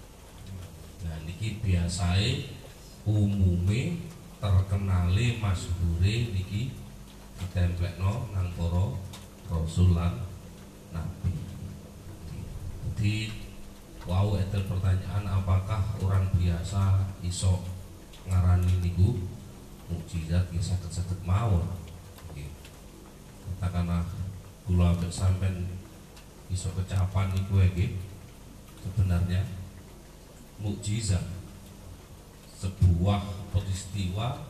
Nah, 1.03 1.19
niki 1.27 1.59
biasae 1.59 2.55
umume 3.03 4.07
terkenale 4.39 5.43
masyhure 5.43 6.15
niki 6.31 6.71
ditemplekno 7.43 8.31
nang 8.31 8.49
para 8.55 8.95
rasul 9.51 9.99
lan 9.99 10.23
nabi. 10.95 11.35
Jadi 12.87 13.44
wow 14.05 14.37
itu 14.37 14.61
pertanyaan 14.69 15.25
apakah 15.25 15.81
orang 16.05 16.29
biasa 16.37 17.09
iso 17.25 17.65
ngarani 18.29 18.85
niku 18.85 19.17
mukjizat 19.89 20.49
ya 20.53 20.61
saged-saged 20.61 21.21
mawon. 21.25 21.65
Katakanlah 23.65 24.05
kula 24.69 24.93
ambek 24.93 25.13
sampean 25.13 25.69
iso 26.53 26.69
kecapan 26.77 27.33
niku 27.33 27.61
nggih 27.61 27.97
sebenarnya 28.85 29.41
mukjizat 30.61 31.25
sebuah 32.61 33.25
peristiwa 33.53 34.41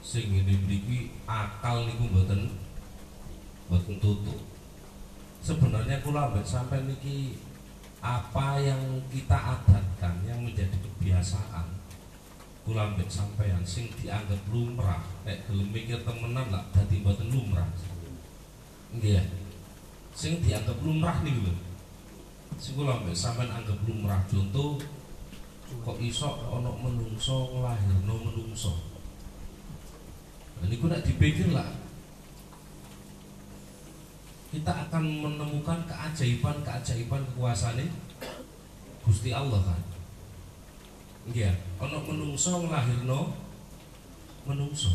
sing 0.00 0.28
ini 0.32 0.56
mriki 0.64 0.98
akal 1.28 1.84
niku 1.84 2.08
mboten 2.08 2.56
mboten 3.68 3.96
tutup. 4.00 4.40
Sebenarnya 5.44 6.00
kula 6.00 6.32
ambek 6.32 6.44
sampean 6.48 6.88
niki 6.88 7.40
apa 8.00 8.56
yang 8.64 8.80
kita 9.12 9.36
adatkan 9.36 10.24
yang 10.24 10.40
menjadi 10.40 10.72
kebiasaan? 10.72 11.68
Kula 12.64 12.92
ambek 12.92 13.08
sampean 13.12 13.64
sing 13.64 13.92
dianggap 14.00 14.40
lumrah 14.52 15.00
nek 15.24 15.44
gelem 15.48 15.68
mikir 15.72 16.00
temenan 16.04 16.48
lah 16.48 16.64
dadi 16.72 17.00
mboten 17.00 17.28
lumrah. 17.28 17.68
Nggih 18.96 19.20
ya? 19.20 19.24
sing 20.16 20.40
dianggap 20.44 20.76
lumrah 20.84 21.24
nih 21.24 21.32
lho. 21.32 21.54
Sing 22.60 22.76
kula 22.76 23.00
ambek 23.00 23.16
sampean 23.16 23.48
anggap 23.52 23.80
lumrah 23.84 24.20
contoh 24.28 24.80
kok 25.70 25.96
iso 26.02 26.28
ana 26.50 26.68
menungso 26.76 27.56
nglahirno 27.56 28.14
menungso? 28.26 28.74
Nah, 30.60 30.68
niku 30.68 30.92
nek 30.92 31.00
dipikir 31.06 31.56
lah 31.56 31.79
kita 34.50 34.72
akan 34.90 35.04
menemukan 35.22 35.86
keajaiban-keajaiban 35.86 37.22
kekuasaan 37.32 37.86
Gusti 39.06 39.30
Allah 39.30 39.62
kan. 39.62 39.80
Iya, 41.30 41.54
ana 41.78 42.02
menungso 42.02 42.66
nglahirno 42.66 43.30
menungso. 44.42 44.90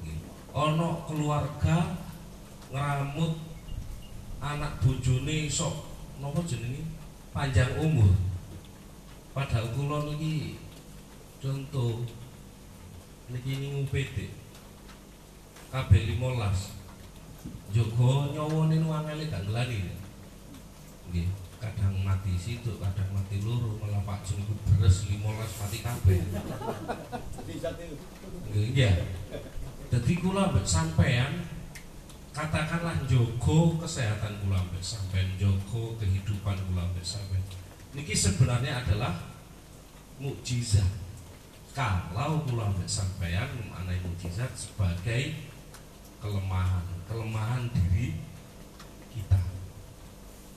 Nggih. 0.00 0.18
Ana 0.56 1.04
keluarga 1.04 2.00
ngramut 2.72 3.36
anak 4.40 4.80
bojone 4.80 5.52
iso 5.52 5.84
napa 6.16 6.40
jenenge 6.48 6.80
panjang 7.36 7.76
umur. 7.76 8.16
Padahal 9.36 9.68
kula 9.76 10.08
niki 10.08 10.56
contoh 11.44 12.08
niki 13.28 13.52
ning 13.60 13.84
UPD 13.84 14.32
kabeh 15.68 16.16
15 16.16 16.75
Jogo 17.76 18.32
nyawane 18.32 18.80
nu 18.80 18.88
gak 18.88 19.04
ngelani. 19.44 19.84
Nggih, 21.12 21.28
kadang 21.60 21.92
mati 22.00 22.32
situ, 22.40 22.72
kadang 22.80 23.04
mati 23.12 23.36
loro, 23.44 23.76
malah 23.76 24.00
Pak 24.00 24.24
iku 24.32 24.56
beres 24.64 25.04
15 25.04 25.20
mati 25.60 25.84
kabeh. 25.84 26.24
Nggih, 28.48 28.72
iya. 28.72 28.96
Dadi 29.92 30.14
kula 30.16 30.56
sampean 30.64 31.44
katakanlah 32.32 32.96
jogo 33.04 33.76
kesehatan 33.76 34.40
kula 34.40 34.56
mbek 34.72 34.80
sampean, 34.80 35.36
jogo 35.36 36.00
kehidupan 36.00 36.56
kula 36.72 36.80
mbek 36.96 37.04
sampean. 37.04 37.44
Niki 37.92 38.16
sebenarnya 38.16 38.80
adalah 38.88 39.20
mukjizat. 40.16 40.88
Kalau 41.76 42.40
kula 42.48 42.72
mbek 42.72 42.88
sampean 42.88 43.52
mengenai 43.60 44.00
mukjizat 44.00 44.48
sebagai 44.56 45.44
kelemahan 46.24 46.95
kelemahan 47.06 47.70
diri 47.72 48.18
kita. 49.14 49.40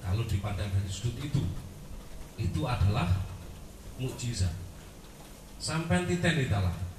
Kalau 0.03 0.23
dipandang 0.25 0.69
dari 0.69 0.89
sudut 0.89 1.17
itu. 1.21 1.41
Itu 2.39 2.65
adalah 2.65 3.07
mukjizat. 3.99 4.53
Sampai 5.59 6.07
titen 6.07 6.47
italah 6.47 6.89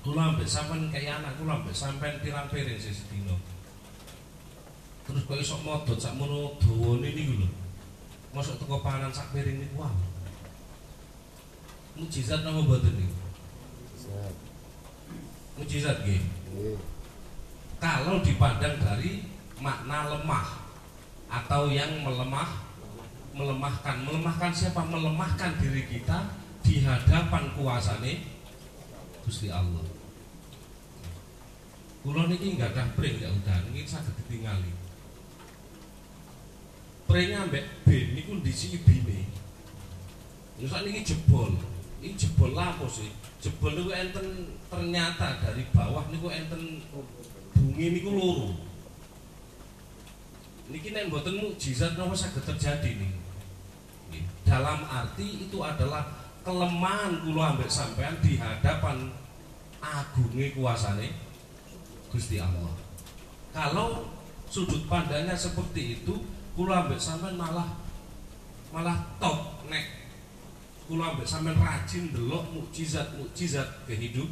kula 0.00 0.32
ambek 0.32 0.48
sampean 0.48 0.88
kayak 0.88 1.20
anak 1.20 1.36
kula 1.36 1.60
ambek 1.60 1.76
sampean 1.76 2.16
pirang 2.24 2.48
piring 2.48 2.80
sih 2.80 2.92
sedino 2.92 3.36
terus 5.04 5.28
kok 5.28 5.36
iso 5.36 5.60
modot 5.60 5.98
sak 6.00 6.16
mono 6.16 6.56
dawane 6.56 7.12
niku 7.12 7.44
lho. 7.44 7.48
Mosok 8.32 8.62
teko 8.62 8.80
panganan 8.80 9.12
sak 9.12 9.28
piring 9.36 9.60
niku 9.60 9.84
wow 9.84 9.92
mukjizat 12.00 12.40
napa 12.40 12.64
mboten 12.64 12.96
niku? 12.96 13.16
Mukjizat. 15.60 16.00
Nggih 16.00 16.22
kalau 17.80 18.20
dipandang 18.20 18.76
dari 18.76 19.24
makna 19.56 20.12
lemah 20.12 20.46
atau 21.32 21.72
yang 21.72 22.04
melemah 22.04 22.70
melemahkan. 23.32 24.04
Melemahkan 24.04 24.52
siapa? 24.52 24.84
Melemahkan 24.84 25.56
diri 25.56 25.88
kita 25.88 26.28
di 26.60 26.84
hadapan 26.84 27.56
kuasane 27.56 28.20
Gusti 29.24 29.48
Allah. 29.48 29.82
Kulo 32.00 32.28
niki 32.28 32.56
nggak 32.56 32.72
ada 32.76 32.84
pring 32.96 33.20
ya 33.20 33.28
udah. 33.28 33.58
Ini 33.72 33.84
saged 33.84 34.16
ditingali. 34.24 34.72
Pringnya 37.04 37.42
ambek 37.48 37.84
bin 37.84 38.14
niku 38.14 38.38
ndisi 38.38 38.76
ibine? 38.76 39.28
Terus 40.56 40.72
niki 40.84 41.00
jebol. 41.04 41.56
Ini 42.00 42.16
jebol 42.16 42.56
lapo 42.56 42.88
sih? 42.88 43.12
Jebol 43.40 43.76
niku 43.76 43.92
enten 43.92 44.56
ternyata 44.72 45.44
dari 45.44 45.68
bawah 45.72 46.08
niku 46.08 46.32
enten 46.32 46.80
bungi 47.54 47.86
niku 47.98 48.10
loro. 48.14 48.48
Niki 50.70 50.94
nek 50.94 51.10
mboten 51.10 51.34
mukjizat 51.34 51.98
napa 51.98 52.14
saged 52.14 52.46
terjadi. 52.46 52.94
Dalam 54.46 54.82
arti 54.86 55.46
itu 55.46 55.58
adalah 55.62 56.06
kelemahan 56.42 57.22
kula 57.22 57.54
ambek 57.54 57.70
sampean 57.70 58.18
di 58.22 58.34
hadapan 58.38 59.10
agunge 59.78 60.54
kuasane 60.54 61.10
Gusti 62.10 62.42
Allah. 62.42 62.74
Kalau 63.54 64.10
sudut 64.50 64.86
pandangnya 64.90 65.34
seperti 65.38 66.02
itu, 66.02 66.14
kula 66.54 66.86
ambek 66.86 66.98
sampean 66.98 67.38
malah 67.38 67.66
malah 68.70 68.98
top 69.18 69.66
nek 69.66 70.10
kula 70.86 71.14
ambek 71.14 71.26
sampean 71.26 71.58
rajin 71.58 72.10
delok 72.14 72.46
mukjizat-mukjizat 72.54 73.86
kehidup 73.86 74.26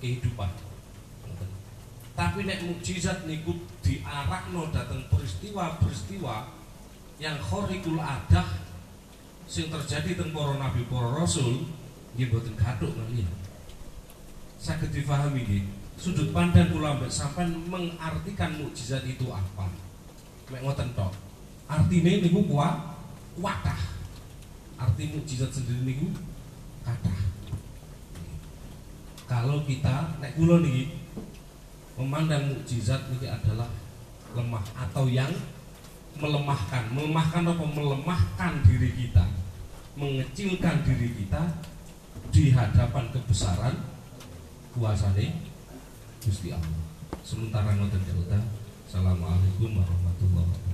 kehidupan. 0.00 0.73
Tapi 2.14 2.46
nek 2.46 2.62
mukjizat 2.62 3.26
niku 3.26 3.58
diarakno 3.82 4.70
dateng 4.70 5.02
peristiwa-peristiwa 5.10 6.46
yang 7.18 7.34
khariqul 7.42 7.98
adah 7.98 8.62
sing 9.50 9.66
terjadi 9.66 10.18
teng 10.18 10.30
para 10.30 10.54
nabi 10.54 10.86
para 10.86 11.10
rasul 11.10 11.66
nggih 12.14 12.30
mboten 12.30 12.54
gathuk 12.54 12.94
kalian. 12.94 13.34
Saged 14.62 14.94
difahami 14.94 15.42
nggih. 15.42 15.64
Sudut 15.98 16.30
pandang 16.30 16.70
kula 16.70 16.98
mbek 16.98 17.10
sampean 17.10 17.54
mengartikan 17.66 18.62
mukjizat 18.62 19.02
itu 19.06 19.30
apa? 19.30 19.70
Mek 20.50 20.62
ngoten 20.62 20.94
tok. 20.94 21.10
Artine 21.66 22.22
niku 22.22 22.46
kuat 22.46 22.94
kuatah. 23.38 23.78
Arti 24.78 25.10
mukjizat 25.10 25.50
sendiri 25.50 25.82
niku 25.82 26.14
kathah. 26.86 27.20
Kalau 29.26 29.66
kita 29.66 30.18
nek 30.22 30.38
kula 30.38 30.62
niki 30.62 31.03
memandang 31.94 32.50
mukjizat 32.50 33.06
ini 33.14 33.30
adalah 33.30 33.70
lemah 34.34 34.64
atau 34.74 35.06
yang 35.06 35.30
melemahkan. 36.18 36.90
Melemahkan 36.90 37.42
apa? 37.46 37.64
Melemahkan 37.64 38.52
diri 38.66 38.90
kita. 38.94 39.24
Mengecilkan 39.94 40.82
diri 40.82 41.14
kita 41.14 41.42
di 42.34 42.50
hadapan 42.50 43.14
kebesaran 43.14 43.78
kuasane 44.74 45.38
Gusti 46.18 46.50
Allah. 46.50 46.82
Sementara 47.22 47.78
ngoten 47.78 48.02
ya 48.02 48.42
Assalamualaikum 48.90 49.70
warahmatullahi 49.78 50.50
wabarakatuh 50.50 50.64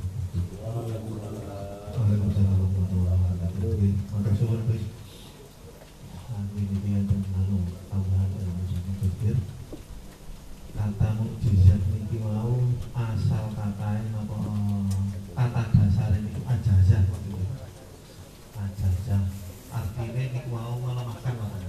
Kata 10.80 11.12
mukjizat 11.12 11.92
niki 11.92 12.24
mau 12.24 12.56
asal 12.96 13.52
katae 13.52 14.00
napa? 14.16 14.36
Kata 15.36 15.62
dasar 15.76 16.08
niku 16.16 16.40
ajazah. 16.48 17.04
Ajazah. 18.56 19.24
Artinya 19.68 20.24
niku 20.32 20.48
mau 20.48 20.80
melemahkan 20.80 21.36
orang 21.36 21.68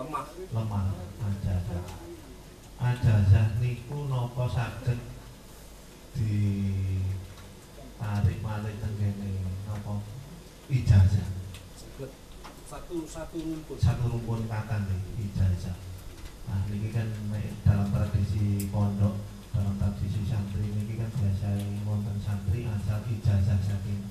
lemah 0.00 0.24
lemah 0.32 0.86
ajazah. 1.28 1.84
Ajazah 2.80 3.60
niku 3.60 4.08
napa 4.08 4.48
saged 4.48 5.00
di 6.16 6.40
tarik 8.00 8.40
malih 8.40 8.80
teng 8.80 8.96
kene? 8.96 9.44
Napa? 9.68 10.00
Ijazah. 10.72 11.28
Satu 12.64 13.04
satu 13.04 13.36
rumput 13.44 13.76
satu 13.76 14.08
rumpun 14.08 14.48
kata 14.48 14.88
nih 14.88 15.28
ijazah 15.28 15.93
nah 16.44 16.60
ini 16.68 16.88
kan 16.92 17.08
dalam 17.64 17.88
tradisi 17.88 18.68
pondok 18.68 19.16
dalam 19.54 19.74
tradisi 19.78 20.26
santri 20.26 20.66
ini 20.66 20.98
kan 20.98 21.10
biasa 21.14 21.48
wonten 21.86 22.18
santri 22.18 22.66
asal 22.66 23.00
ijazah 23.06 23.60
saking 23.62 24.02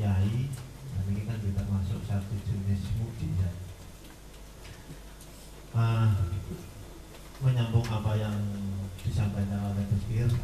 yai. 0.00 0.48
Dan 0.90 1.04
ini 1.12 1.22
kan 1.28 1.38
juga 1.40 1.62
termasuk 1.62 2.00
satu 2.08 2.34
jenis 2.44 2.82
mukjizat. 2.98 3.56
Ah, 5.70 6.10
menyambung 7.40 7.86
apa 7.86 8.18
yang 8.18 8.36
disampaikan 9.00 9.70
oleh 9.70 9.86
Gus 9.86 10.34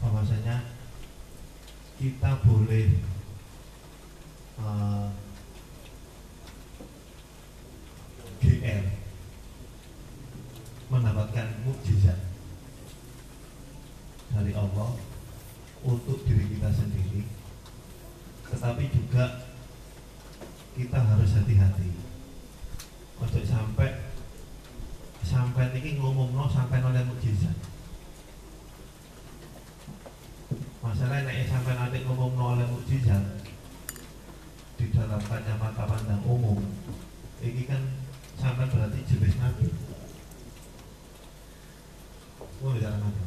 bahwasanya 0.00 0.64
kita 2.00 2.30
boleh 2.42 2.96
eh, 4.58 5.06
GR 8.40 9.03
mendapatkan 10.94 11.66
mukjizat 11.66 12.18
dari 14.30 14.54
Allah 14.54 14.94
untuk 15.82 16.22
diri 16.22 16.54
kita 16.54 16.70
sendiri. 16.70 17.26
Tetapi 18.54 18.84
juga 18.94 19.50
kita 20.78 20.98
harus 21.02 21.34
hati-hati. 21.34 21.90
Untuk 23.18 23.42
sampai 23.42 23.90
sampai 25.26 25.74
ini 25.82 25.98
ngomong 25.98 26.30
no 26.30 26.46
sampai 26.46 26.78
oleh 26.78 27.02
mukjizat. 27.02 27.58
Masalahnya 30.78 31.26
nek 31.26 31.50
sampai 31.50 31.74
nanti 31.74 31.98
ngomong 32.06 32.38
no 32.38 32.44
oleh 32.54 32.66
mukjizat 32.70 33.22
di 34.78 34.90
dalam 34.90 35.22
kacamata 35.22 35.86
pandang 35.86 36.22
umum 36.26 36.58
ini 37.38 37.62
kan 37.64 37.82
sampai 38.34 38.66
berarti 38.66 39.00
jenis 39.06 39.38
nabi 39.38 39.70
Oh, 42.64 42.72
bicara 42.76 42.96
nabi 43.00 43.22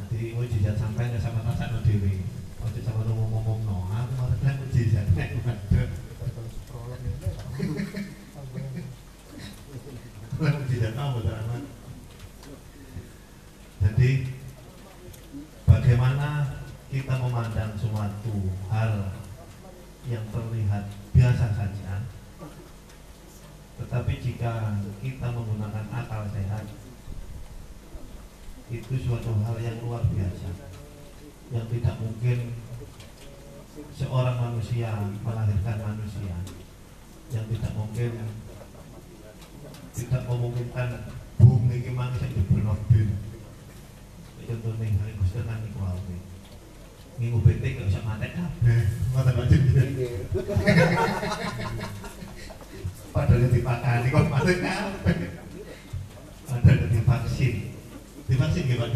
Nanti 0.00 0.18
mujizat 0.32 0.76
sampai 0.80 1.12
nggak 1.12 1.22
sama 1.22 1.44
rasa 1.44 1.70
no 1.70 1.84
dewi. 1.84 2.24
Ojo 2.60 2.80
sama 2.82 3.04
ngomong 3.04 3.30
ngomong 3.30 3.60
no 3.68 3.76
Aku 3.90 4.12
mau 4.18 4.32
kan 4.42 4.54
mujizat. 4.58 5.06
Nek 5.14 5.30
waduh. 5.44 5.88
Lah 10.40 10.52
mujizat 10.56 10.94
apa 10.96 11.18
bicara 11.20 11.42
nabi 11.46 11.68
Jadi 13.80 14.10
Bagaimana 15.68 16.28
kita 16.90 17.14
memandang 17.22 17.72
suatu 17.78 18.34
hal 18.66 19.14
yang 20.10 20.26
terlihat 20.34 20.90
biasa 21.14 21.46
saja 21.54 22.02
tetapi 23.80 24.12
jika 24.20 24.76
kita 25.00 25.26
menggunakan 25.32 25.86
akal 25.88 26.28
sehat 26.34 26.66
itu 28.70 28.94
suatu 29.02 29.34
hal 29.42 29.56
yang 29.58 29.82
luar 29.82 30.06
biasa. 30.06 30.50
Yang 31.50 31.66
tidak 31.74 31.96
mungkin 31.98 32.38
seorang 33.98 34.36
manusia 34.38 34.90
melahirkan 35.26 35.78
manusia. 35.82 36.36
Yang 37.34 37.44
tidak 37.58 37.72
mungkin 37.74 38.10
tidak 39.90 40.22
memungkinkan 40.30 40.88
bumi 41.36 41.82
ini 41.82 41.90
manusia 41.92 42.30
bin 42.30 42.46
contohnya 44.50 44.98
hari 44.98 45.14
Gusti 45.14 45.38
kan 45.46 45.62
iku 45.62 45.78
wae. 45.78 46.16
Minggu 47.22 47.38
bete 47.44 47.78
gak 47.78 47.86
bisa 47.86 48.00
mati 48.02 48.28
kabeh. 48.34 48.82
Mata 49.14 49.30
baca 49.30 49.56
padahal 53.10 53.50
dipakani 53.50 54.08
kok 54.10 54.26
mati 54.30 54.54
kabeh. 54.58 55.18
Padahal 56.50 56.86
divaksin 56.90 57.69
divaksin 58.30 58.70
gimana 58.70 58.94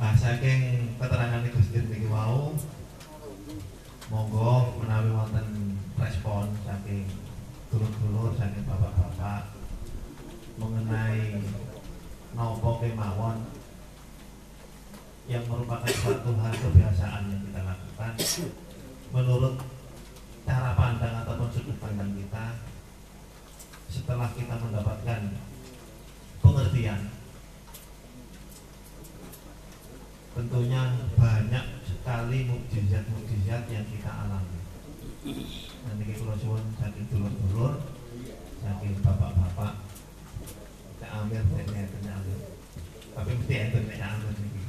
Nah, 0.00 0.16
saking 0.16 0.96
keterangan 0.96 1.44
Gus 1.44 1.68
Dir 1.70 1.84
niki 1.86 2.08
wau 2.10 2.56
monggo 4.10 4.74
menawi 4.82 5.12
wonten 5.12 5.78
respon 6.02 6.50
saking 6.66 7.06
dulur-dulur 7.70 8.34
saking 8.34 8.64
bapak-bapak 8.66 9.54
mengenai 10.58 11.44
nopo 12.34 12.80
kemawon 12.82 13.44
yang 15.30 15.46
merupakan 15.46 15.92
suatu 15.94 16.32
hal 16.42 16.54
kebiasaan 16.58 17.30
yang 17.30 17.42
kita 17.44 17.60
lakukan. 17.62 18.12
Menurut 19.14 19.54
cara 20.48 20.74
pandang 20.74 21.14
ataupun 21.22 21.48
sudut 21.54 21.76
pandang 21.78 22.10
kita 22.18 22.69
setelah 23.90 24.30
kita 24.38 24.54
mendapatkan 24.62 25.20
pengertian. 26.40 27.10
Tentunya 30.30 30.82
banyak 31.18 31.66
sekali 31.84 32.38
mukjizat-mukjizat 32.46 33.66
yang 33.68 33.84
kita 33.90 34.08
alami. 34.08 34.60
Nanti 35.84 36.02
kita 36.06 36.34
suwun 36.38 36.64
saking 36.78 37.06
dulur-dulur 37.10 37.82
saking 38.62 38.94
bapak-bapak 39.04 39.90
Amir 41.10 41.42
nek 41.42 41.66
nek 41.74 41.90
Amir. 42.06 42.38
Tapi 43.12 43.30
mesti 43.34 43.54
enten 43.60 43.82
nek 43.90 43.98
Amir 43.98 44.34
niki. 44.40 44.62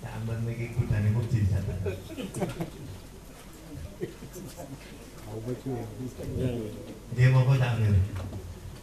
Cak 0.00 0.12
Amir 0.18 0.38
niki 0.48 0.66
kudane 0.72 1.08
mukjizat. 1.12 1.64
Dia 6.36 6.50
mau 7.30 7.42
kok 7.46 7.56
Cak 7.62 7.70
Amir 7.78 7.94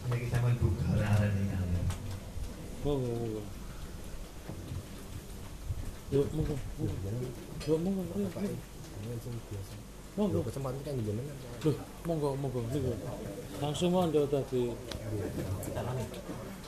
niki 0.08 0.26
sampean 0.32 0.56
buka 0.56 0.84
arek 0.96 1.30
niki 1.36 1.54
Amir 1.56 1.82
Monggo, 2.84 3.08
monggo. 3.16 3.40
Yuk, 6.12 6.28
monggo. 6.36 6.54
Yuk, 7.64 7.78
monggo. 7.80 8.02
Monggo. 10.20 10.38
Kesempatan 10.44 10.84
kan 10.84 11.00
jenengan. 11.00 11.36
Loh, 11.64 11.76
monggo, 12.04 12.36
monggo. 12.36 12.60
Niku. 12.68 12.92
Langsung 13.56 13.88
mondo 13.88 14.28
tadi. 14.28 14.68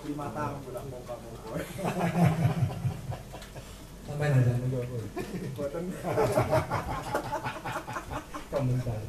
lima 0.06 0.30
tahun 0.30 0.58
bulan 0.62 0.84
mongka 0.86 1.14
mongko 1.18 1.50
Sampai 4.06 4.30
aja 4.30 4.54
buatan 5.58 5.84
Komentar. 8.46 9.00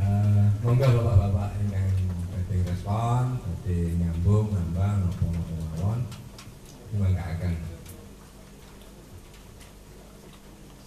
Eh, 0.00 0.44
monggo 0.64 0.88
bapak-bapak 0.96 1.60
ingkang 1.60 1.92
badhe 2.32 2.56
respon, 2.64 3.36
badhe 3.44 3.76
nyambung 4.00 4.48
nambah 4.48 4.92
napa-napa 5.04 5.54
mawon. 5.60 6.00
Mangkaken. 6.96 7.54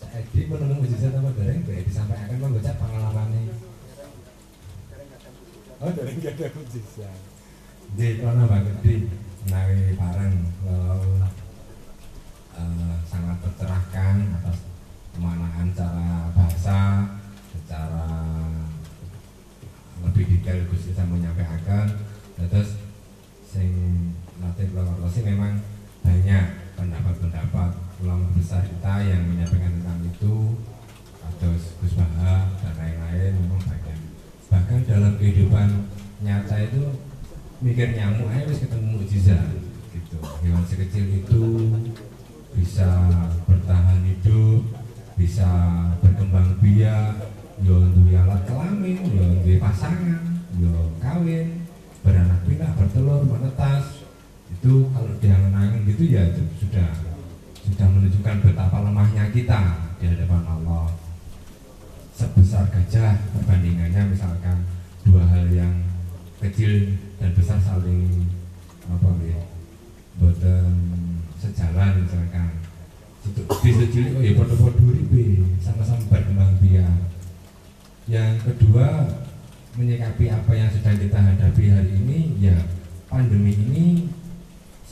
Saiki 0.01 0.49
menemu 0.49 0.81
mujizat 0.81 1.13
apa 1.13 1.29
dereng 1.37 1.61
bae 1.61 1.85
disampaikan 1.85 2.41
monggo 2.41 2.57
cak 2.57 2.75
pengalamane. 2.81 3.53
Oh, 5.77 5.93
dari 5.93 6.11
nggak 6.17 6.33
ada 6.33 6.57
mujizat. 6.57 7.19
Di 7.93 8.17
kono 8.17 8.49
Mbak 8.49 8.61
Gede 8.65 8.93
menawi 9.45 9.93
bareng 9.93 10.35
eh, 12.57 12.95
sangat 13.05 13.37
tercerahkan 13.45 14.15
atas 14.41 14.57
pemanahan 15.13 15.69
cara 15.77 16.33
bahasa 16.33 16.79
secara 17.53 18.09
lebih 20.03 20.23
detail 20.27 20.67
Gus 20.67 20.91
bisa 20.91 21.03
menyampaikan. 21.07 21.87
Terus 22.37 22.79
sing 23.47 23.71
nanti 24.41 24.67
sih 25.13 25.23
memang 25.23 25.61
banyak 26.03 26.45
pendapat-pendapat 26.75 27.69
ulama 28.03 28.27
besar 28.35 28.65
kita 28.65 28.93
yang 29.05 29.23
menyampaikan 29.29 29.79
tentang 29.79 29.99
itu. 30.03 30.35
Terus 31.39 31.75
Gus 31.79 31.93
Baha 31.95 32.51
dan 32.63 32.73
lain-lain 32.79 33.31
memang 33.39 33.61
banyak. 33.63 33.99
Bahkan 34.51 34.79
dalam 34.87 35.19
kehidupan 35.19 35.91
nyata 36.23 36.55
itu 36.61 37.03
mikir 37.63 37.95
nyamuk 37.95 38.31
aja 38.31 38.47
wis 38.47 38.63
ketemu 38.63 38.99
mukjizat 38.99 39.47
gitu. 39.91 40.17
Hewan 40.43 40.63
sekecil 40.67 41.23
itu 41.23 41.43
bisa 42.53 42.87
bertahan 43.49 44.03
hidup 44.05 44.61
bisa 45.13 45.49
berkembang 46.01 46.57
biak 46.57 47.13
yo 47.61 47.85
duwe 47.93 48.17
alat 48.17 48.41
kelamin 48.49 48.97
yo 49.13 49.25
duwe 49.37 49.61
pasangan 49.61 50.41
yo 50.57 50.97
kawin 50.97 51.69
beranak 52.01 52.41
pinak 52.49 52.73
bertelur 52.73 53.21
menetas. 53.29 54.05
Itu 54.53 54.87
kalau 54.93 55.13
diangen-angen 55.19 55.83
gitu 55.89 56.13
ya 56.13 56.29
itu 56.29 56.41
sudah 56.61 56.89
sudah 57.63 57.87
menunjukkan 57.89 58.35
betapa 58.43 58.85
lemahnya 58.85 59.27
kita 59.33 59.91
di 59.99 60.05
hadapan 60.07 60.43
Allah. 60.45 60.87
Sebesar 62.13 62.69
gajah 62.69 63.17
perbandingannya 63.33 64.13
misalkan 64.13 64.63
dua 65.03 65.25
hal 65.25 65.49
yang 65.49 65.83
kecil 66.39 66.95
dan 67.17 67.33
besar 67.33 67.57
saling 67.59 68.29
apa 68.87 69.09
ya 69.25 69.41
boten 70.21 70.67
sejalan 71.41 72.03
misalkan. 72.05 72.49
Situ- 73.23 73.47
di 73.47 73.71
sejili 73.71 74.09
oh 74.11 74.21
ya 74.21 74.35
podo-podo 74.35 74.83
uripe 74.83 75.47
sama-sama 75.63 76.03
berkembang 76.11 76.59
biak 76.59 77.12
yang 78.03 78.35
kedua 78.43 79.07
menyikapi 79.79 80.27
apa 80.27 80.51
yang 80.51 80.67
sedang 80.67 80.99
kita 80.99 81.17
hadapi 81.17 81.71
hari 81.71 81.91
ini 82.03 82.19
ya 82.37 82.57
pandemi 83.07 83.55
ini 83.55 84.11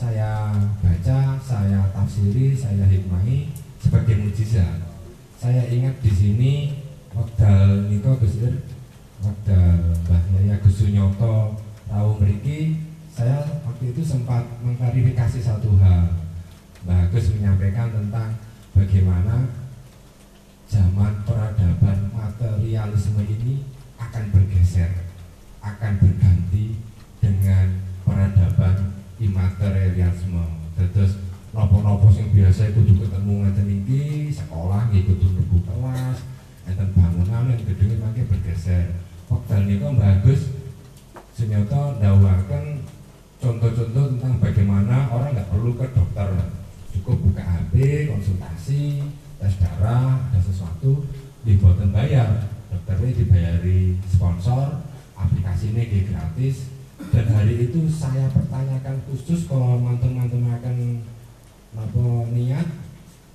saya 0.02 0.50
baca, 0.82 1.38
saya 1.38 1.80
tafsiri, 1.94 2.58
saya 2.58 2.82
hikmahi 2.90 3.54
sebagai 3.78 4.18
mujizat. 4.18 4.82
Saya 5.38 5.62
ingat 5.70 6.02
di 6.02 6.10
sini 6.10 6.52
wakdal 7.14 7.86
niko 7.86 8.18
Gus 8.18 8.42
Ir, 8.42 8.66
wakdal 9.22 9.94
Mbah 10.02 10.22
Yaya 10.34 10.58
Gus 10.58 10.82
Sunyoto 10.82 11.54
tahu 11.86 12.18
mriki 12.18 12.82
saya 13.12 13.62
waktu 13.62 13.94
itu 13.94 14.02
sempat 14.02 14.42
mengklarifikasi 14.64 15.38
satu 15.38 15.78
hal. 15.78 16.18
Mbah 16.82 17.12
Gus 17.14 17.30
menyampaikan 17.38 17.94
tentang 17.94 18.34
bagaimana 18.74 19.61
zaman 20.72 21.20
peradaban 21.28 22.08
materialisme 22.16 23.20
ini 23.28 23.68
akan 24.00 24.32
bergeser, 24.32 25.04
akan 25.60 26.00
berganti 26.00 26.80
dengan 27.20 27.76
peradaban 28.08 28.96
imaterialisme. 29.20 30.64
Terus 30.80 31.20
nopo-nopo 31.52 32.08
yang 32.16 32.32
biasa 32.32 32.72
kudu 32.72 33.04
ketemu 33.04 33.32
ngeten 33.44 33.68
iki 33.84 34.32
sekolah 34.32 34.88
nggih 34.88 35.12
kudu 35.12 35.60
kelas, 35.60 36.24
enten 36.64 36.88
bangunan 36.96 37.52
yang 37.52 37.60
gedungnya 37.68 38.00
makin 38.00 38.24
bergeser. 38.32 38.96
Wekdal 39.28 39.68
niku 39.68 39.92
bagus 39.92 40.56
senyata 41.36 42.00
ndawaken 42.00 42.80
contoh-contoh 43.44 44.04
tentang 44.16 44.34
bagaimana 44.40 45.12
orang 45.12 45.36
nggak 45.36 45.50
perlu 45.52 45.76
ke 45.76 45.86
dokter 45.92 46.28
cukup 46.92 47.16
buka 47.24 47.42
HP, 47.44 47.74
konsultasi, 48.12 49.04
tes 49.42 49.58
darah, 49.58 50.30
ada 50.30 50.38
sesuatu 50.38 51.02
dibuatkan 51.42 51.90
bayar. 51.90 52.46
Dokternya 52.70 53.10
dibayari 53.18 53.98
sponsor 54.06 54.86
aplikasi 55.18 55.74
ini 55.74 56.06
gratis. 56.06 56.70
Dan 57.10 57.26
hari 57.34 57.66
itu 57.66 57.90
saya 57.90 58.30
pertanyakan 58.30 59.02
khusus 59.10 59.50
kalau 59.50 59.82
mantan-mantan 59.82 60.46
akan 60.46 60.76
apa 61.74 62.06
niat 62.30 62.66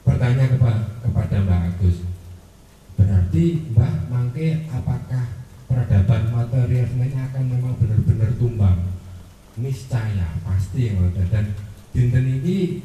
bertanya 0.07 0.45
kepada 0.55 1.03
kepada 1.03 1.35
Mbak 1.43 1.61
Agus. 1.75 1.97
Berarti 2.95 3.45
Mbak 3.75 3.95
Mangke 4.07 4.47
apakah 4.71 5.25
peradaban 5.67 6.31
materialisme 6.31 7.03
ini 7.11 7.19
akan 7.19 7.43
memang 7.51 7.75
benar-benar 7.75 8.31
tumbang? 8.39 8.79
Niscaya 9.59 10.39
pasti 10.47 10.95
dan 11.27 11.45
dinten 11.91 12.25
ini 12.39 12.79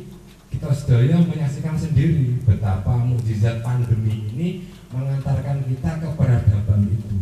kita 0.53 0.69
sedaya 0.69 1.17
menyaksikan 1.25 1.81
sendiri 1.81 2.37
betapa 2.45 3.01
mukjizat 3.01 3.65
pandemi 3.65 4.29
ini 4.29 4.49
mengantarkan 4.93 5.65
kita 5.65 6.05
ke 6.05 6.09
peradaban 6.13 6.85
itu. 6.93 7.17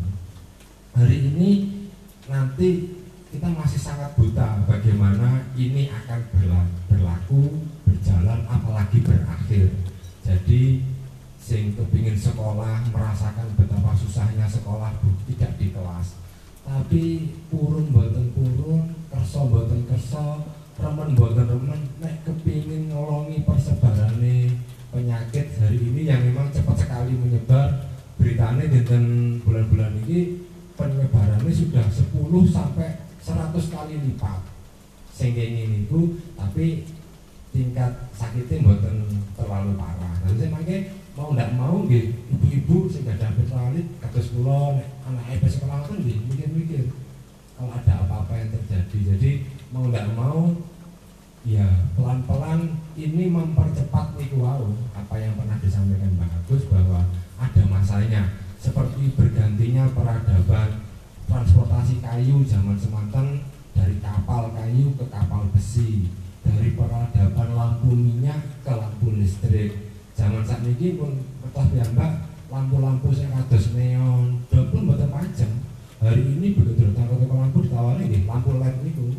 Hari 0.99 1.17
ini 1.31 1.51
nanti 2.27 2.99
kita 3.31 3.47
masih 3.55 3.79
sangat 3.79 4.19
buta 4.19 4.67
bagaimana 4.67 5.47
ini 5.55 5.87
akan 5.87 6.21
berla- 6.35 6.75
berlaku 6.91 7.63
berjalan 7.87 8.43
apalagi 8.51 8.99
berakhir. 9.07 9.79
Jadi 10.27 10.83
sing 11.39 11.79
kepingin 11.79 12.19
sekolah 12.19 12.91
merasakan 12.91 13.55
betapa 13.55 13.95
susahnya 13.95 14.51
sekolah 14.51 14.91
bu 14.99 15.15
tidak 15.31 15.55
di 15.55 15.71
kelas. 15.71 16.19
Tapi 16.67 17.05
purun 17.47 17.95
boten 17.95 18.35
purun 18.35 18.91
kerso 19.07 19.47
boten 19.47 19.87
kerso 19.87 20.43
remen 20.81 21.13
boten 21.13 21.47
remen 21.47 21.81
nek 22.01 22.25
kepingin 22.25 22.89
nolongi 22.89 23.45
persebarane 23.45 24.57
penyakit 24.91 25.47
hari 25.61 25.79
ini 25.79 26.09
yang 26.09 26.25
memang 26.25 26.49
cepat 26.51 26.89
sekali 26.89 27.13
menyebar 27.15 27.93
beritanya 28.17 28.65
dinten 28.69 29.39
bulan-bulan 29.45 29.97
ini 30.05 30.41
penyebarannya 30.81 31.53
sudah 31.53 31.85
10 31.89 32.13
sampai 32.49 33.05
100 33.21 33.73
kali 33.73 33.95
lipat. 34.09 34.41
Sehingga 35.13 35.45
ini 35.45 35.85
itu 35.85 36.17
tapi 36.33 36.89
tingkat 37.53 38.09
sakitnya 38.17 38.65
buatan 38.65 39.05
terlalu 39.37 39.77
parah. 39.77 40.15
Dan 40.25 40.33
saya 40.41 40.49
makanya 40.49 40.79
mau 41.13 41.37
ndak 41.37 41.51
mau 41.53 41.85
gitu 41.85 42.17
ibu-ibu 42.33 42.89
sing 42.89 43.05
gak 43.05 43.21
ada 43.21 43.37
petralit 43.37 43.85
kados 44.01 44.33
nek 44.33 44.89
anak 45.05 45.25
EP 45.37 45.45
sekolah 45.45 45.85
kan 45.85 45.97
gitu 46.01 46.21
mikir-mikir. 46.33 46.89
Kalau 47.61 47.77
ada 47.77 47.93
apa-apa 48.09 48.33
yang 48.41 48.49
terjadi. 48.57 48.99
Jadi 49.17 49.31
mau 49.71 49.87
ndak 49.87 50.07
mau 50.19 50.51
ya 51.47 51.67
pelan-pelan. 51.95 52.77
Ini 53.01 53.33
mempercepat 53.33 54.19
niku 54.19 54.45
wau 54.45 54.77
apa 54.93 55.15
yang 55.17 55.33
pernah 55.39 55.57
disampaikan 55.63 56.13
Mbak 56.19 56.31
Agus 56.45 56.69
bahwa 56.69 57.01
ada 57.41 57.63
masanya. 57.71 58.23
Seperti 58.61 59.17
bergantinya 59.17 59.89
peradaban 59.97 60.85
transportasi 61.25 62.05
kayu 62.05 62.45
zaman 62.45 62.77
semanten 62.77 63.41
dari 63.73 63.97
kapal 64.05 64.53
kayu 64.53 64.93
ke 65.01 65.09
kapal 65.09 65.49
besi 65.57 66.13
dari 66.45 66.77
peradaban 66.77 67.57
lampu 67.57 67.97
minyak 67.97 68.61
ke 68.61 68.73
lampu 68.77 69.17
listrik. 69.17 69.97
Zaman 70.13 70.45
saat 70.45 70.61
ini 70.69 71.01
pun 71.01 71.25
betul 71.41 71.73
ya 71.73 71.89
mbak 71.97 72.29
lampu-lampu 72.53 73.09
yang 73.17 73.33
kados 73.33 73.73
neon 73.73 74.45
pun 74.51 74.83
mboten 74.85 75.09
panjang 75.09 75.55
hari 76.03 76.21
ini 76.21 76.53
ke 76.53 76.93
toko 76.93 77.33
lampu 77.33 77.65
ditawari 77.65 78.05
nih 78.11 78.29
lampu 78.29 78.61
led 78.61 78.77
niku 78.85 79.17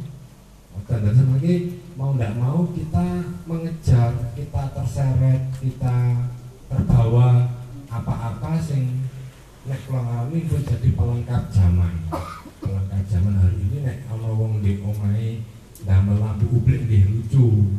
dan 0.91 1.07
dan 1.07 1.23
lagi 1.31 1.79
mau 1.95 2.11
tidak 2.11 2.35
mau 2.35 2.67
kita 2.75 3.23
mengejar 3.47 4.11
kita 4.35 4.75
terseret 4.75 5.47
kita 5.63 6.27
terbawa 6.67 7.47
apa-apa 7.87 8.59
sing 8.59 9.07
nek 9.63 9.87
ngalami 9.87 10.43
itu 10.43 10.59
jadi 10.67 10.91
pelengkap 10.91 11.47
zaman. 11.47 12.11
Pelengkap 12.59 13.07
zaman 13.07 13.39
hari 13.39 13.55
ini 13.71 13.87
nek 13.87 14.03
ana 14.11 14.35
wong 14.35 14.59
di 14.59 14.83
omahe 14.83 15.47
damel 15.87 16.19
lampu 16.19 16.59
ublik 16.59 16.83
nggih 16.83 17.07
lucu. 17.07 17.71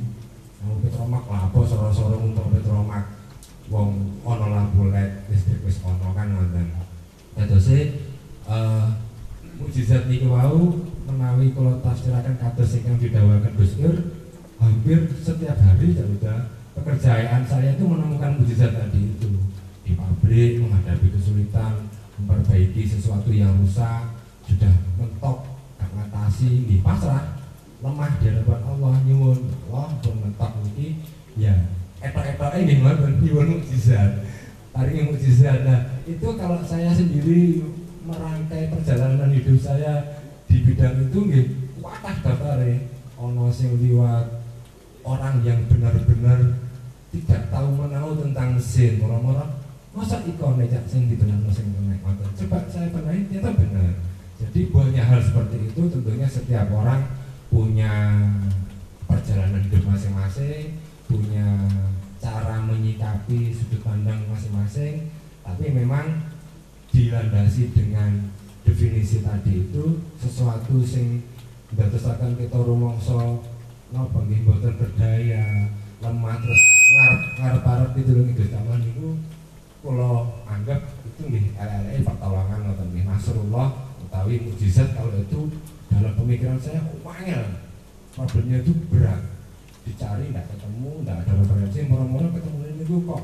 Lampu 0.65 0.89
petromak 0.89 1.29
lah 1.29 1.53
apa 1.53 1.59
soro-soro 1.69 2.17
untuk 2.17 2.49
petromak. 2.49 3.29
Wong 3.69 4.21
ana 4.25 4.47
lampu 4.49 4.89
led 4.89 5.29
listrik 5.29 5.61
wis 5.69 5.85
ana 5.85 6.17
kan 6.17 6.33
ngoten. 6.33 6.81
Dadose 7.37 7.79
eh 8.49 8.85
mukjizat 9.61 10.09
niki 10.09 10.33
wau 10.33 10.81
menawi 11.07 11.55
kula 11.55 11.83
tafsiraken 11.83 12.39
kados 12.39 12.79
ingkang 12.79 12.99
didhawuhaken 12.99 13.53
Gus 13.59 13.75
Ir 13.83 13.97
hampir 14.63 15.11
setiap 15.19 15.59
hari 15.59 15.99
ya 15.99 16.05
udah 16.07 16.39
pekerjaan 16.79 17.43
saya 17.45 17.75
itu 17.75 17.85
menemukan 17.85 18.39
mukjizat 18.39 18.73
tadi 18.75 19.19
itu. 19.19 19.31
Di 19.83 19.99
pabrik 19.99 20.63
menghadapi 20.63 21.11
kesulitan 21.11 21.91
memperbaiki 22.23 22.87
sesuatu 22.87 23.35
yang 23.35 23.59
rusak 23.59 24.15
sudah 24.47 24.75
mentok 24.95 25.59
gak 25.81 25.91
ngatasi 25.91 26.71
di 26.71 26.77
pasrah 26.79 27.43
lemah 27.83 28.15
di 28.23 28.31
hadapan 28.31 28.63
Allah 28.63 28.95
nyuwun 29.03 29.39
Allah 29.67 29.91
pun 29.99 30.15
mentok 30.23 30.53
ini 30.71 31.03
ya 31.35 31.67
etok-etok 31.99 32.63
ini 32.63 32.79
ngoten 32.79 33.19
nyuwun 33.19 33.59
mukjizat 33.59 34.23
hari 34.71 35.03
mukjizat 35.03 35.67
nah 35.67 35.81
itu 36.07 36.29
kalau 36.39 36.63
saya 36.63 36.95
sendiri 36.95 37.67
merangkai 38.07 38.71
perjalanan 38.71 39.35
hidup 39.35 39.59
saya 39.59 40.22
di 40.53 40.69
bidang 40.69 41.09
itu 41.09 41.19
nggih 41.25 41.47
kuatah 41.81 42.13
dafare 42.21 42.93
ono 43.17 43.49
sing 43.49 43.73
liwat 43.81 44.45
orang 45.01 45.41
yang 45.41 45.65
benar-benar 45.65 46.61
tidak 47.09 47.49
tahu 47.49 47.73
menahu 47.73 48.21
tentang 48.21 48.61
mesin 48.61 49.01
orang-orang 49.01 49.49
masa 49.97 50.21
ikon 50.29 50.61
necak 50.61 50.85
sing 50.85 51.09
dibenang 51.09 51.49
sing 51.49 51.73
ngoten 51.73 52.29
coba 52.45 52.69
saya 52.69 52.93
benahi 52.93 53.25
ternyata 53.33 53.57
benar. 53.57 53.97
Jadi 54.37 54.61
banyak 54.69 55.07
hal 55.09 55.21
seperti 55.25 55.73
itu 55.73 55.83
tentunya 55.89 56.29
setiap 56.29 56.69
orang 56.69 57.01
punya 57.49 58.21
perjalanan 59.09 59.65
hidup 59.65 59.89
masing-masing 59.89 60.77
punya 61.09 61.65
cara 62.21 62.61
menyikapi 62.61 63.57
sudut 63.57 63.81
pandang 63.81 64.21
masing-masing. 64.29 65.09
Tapi 65.41 65.65
memang 65.73 66.29
dilandasi 66.93 67.73
dengan 67.73 68.33
definisi 68.63 69.23
tadi 69.23 69.67
itu 69.69 70.03
sesuatu 70.19 70.83
sing 70.87 71.23
ndadosaken 71.73 72.37
kita 72.37 72.59
rumangsa 72.61 73.43
napa 73.93 74.19
nggih 74.25 74.45
berdaya, 74.49 75.69
lemah 76.01 76.37
terus 76.41 76.63
ngarep 76.93 77.21
ngarep-arep 77.41 77.91
pitulungi 77.97 78.33
Gusti 78.37 78.57
Allah 78.57 78.77
niku 78.81 79.09
kula 79.83 80.29
anggap 80.47 80.81
itu 81.09 81.23
nggih 81.29 81.45
elek-eleke 81.59 82.07
pertolongan 82.07 82.59
ngoten 82.69 82.87
nggih. 82.93 83.05
Nasrullah 83.09 83.69
utawi 84.05 84.35
mukjizat 84.45 84.95
kalau 84.95 85.17
itu 85.17 85.41
dalam 85.91 86.13
pemikiran 86.17 86.59
saya 86.61 86.81
wangel. 87.03 87.45
Problemnya 88.13 88.61
itu 88.61 88.73
berat. 88.93 89.23
Dicari 89.83 90.31
tidak 90.31 90.47
ketemu 90.53 91.03
tidak 91.03 91.17
ada 91.27 91.33
referensi 91.43 91.81
moro-moro 91.91 92.29
ketemu 92.31 92.61
ini 92.71 92.85
kok. 92.87 93.23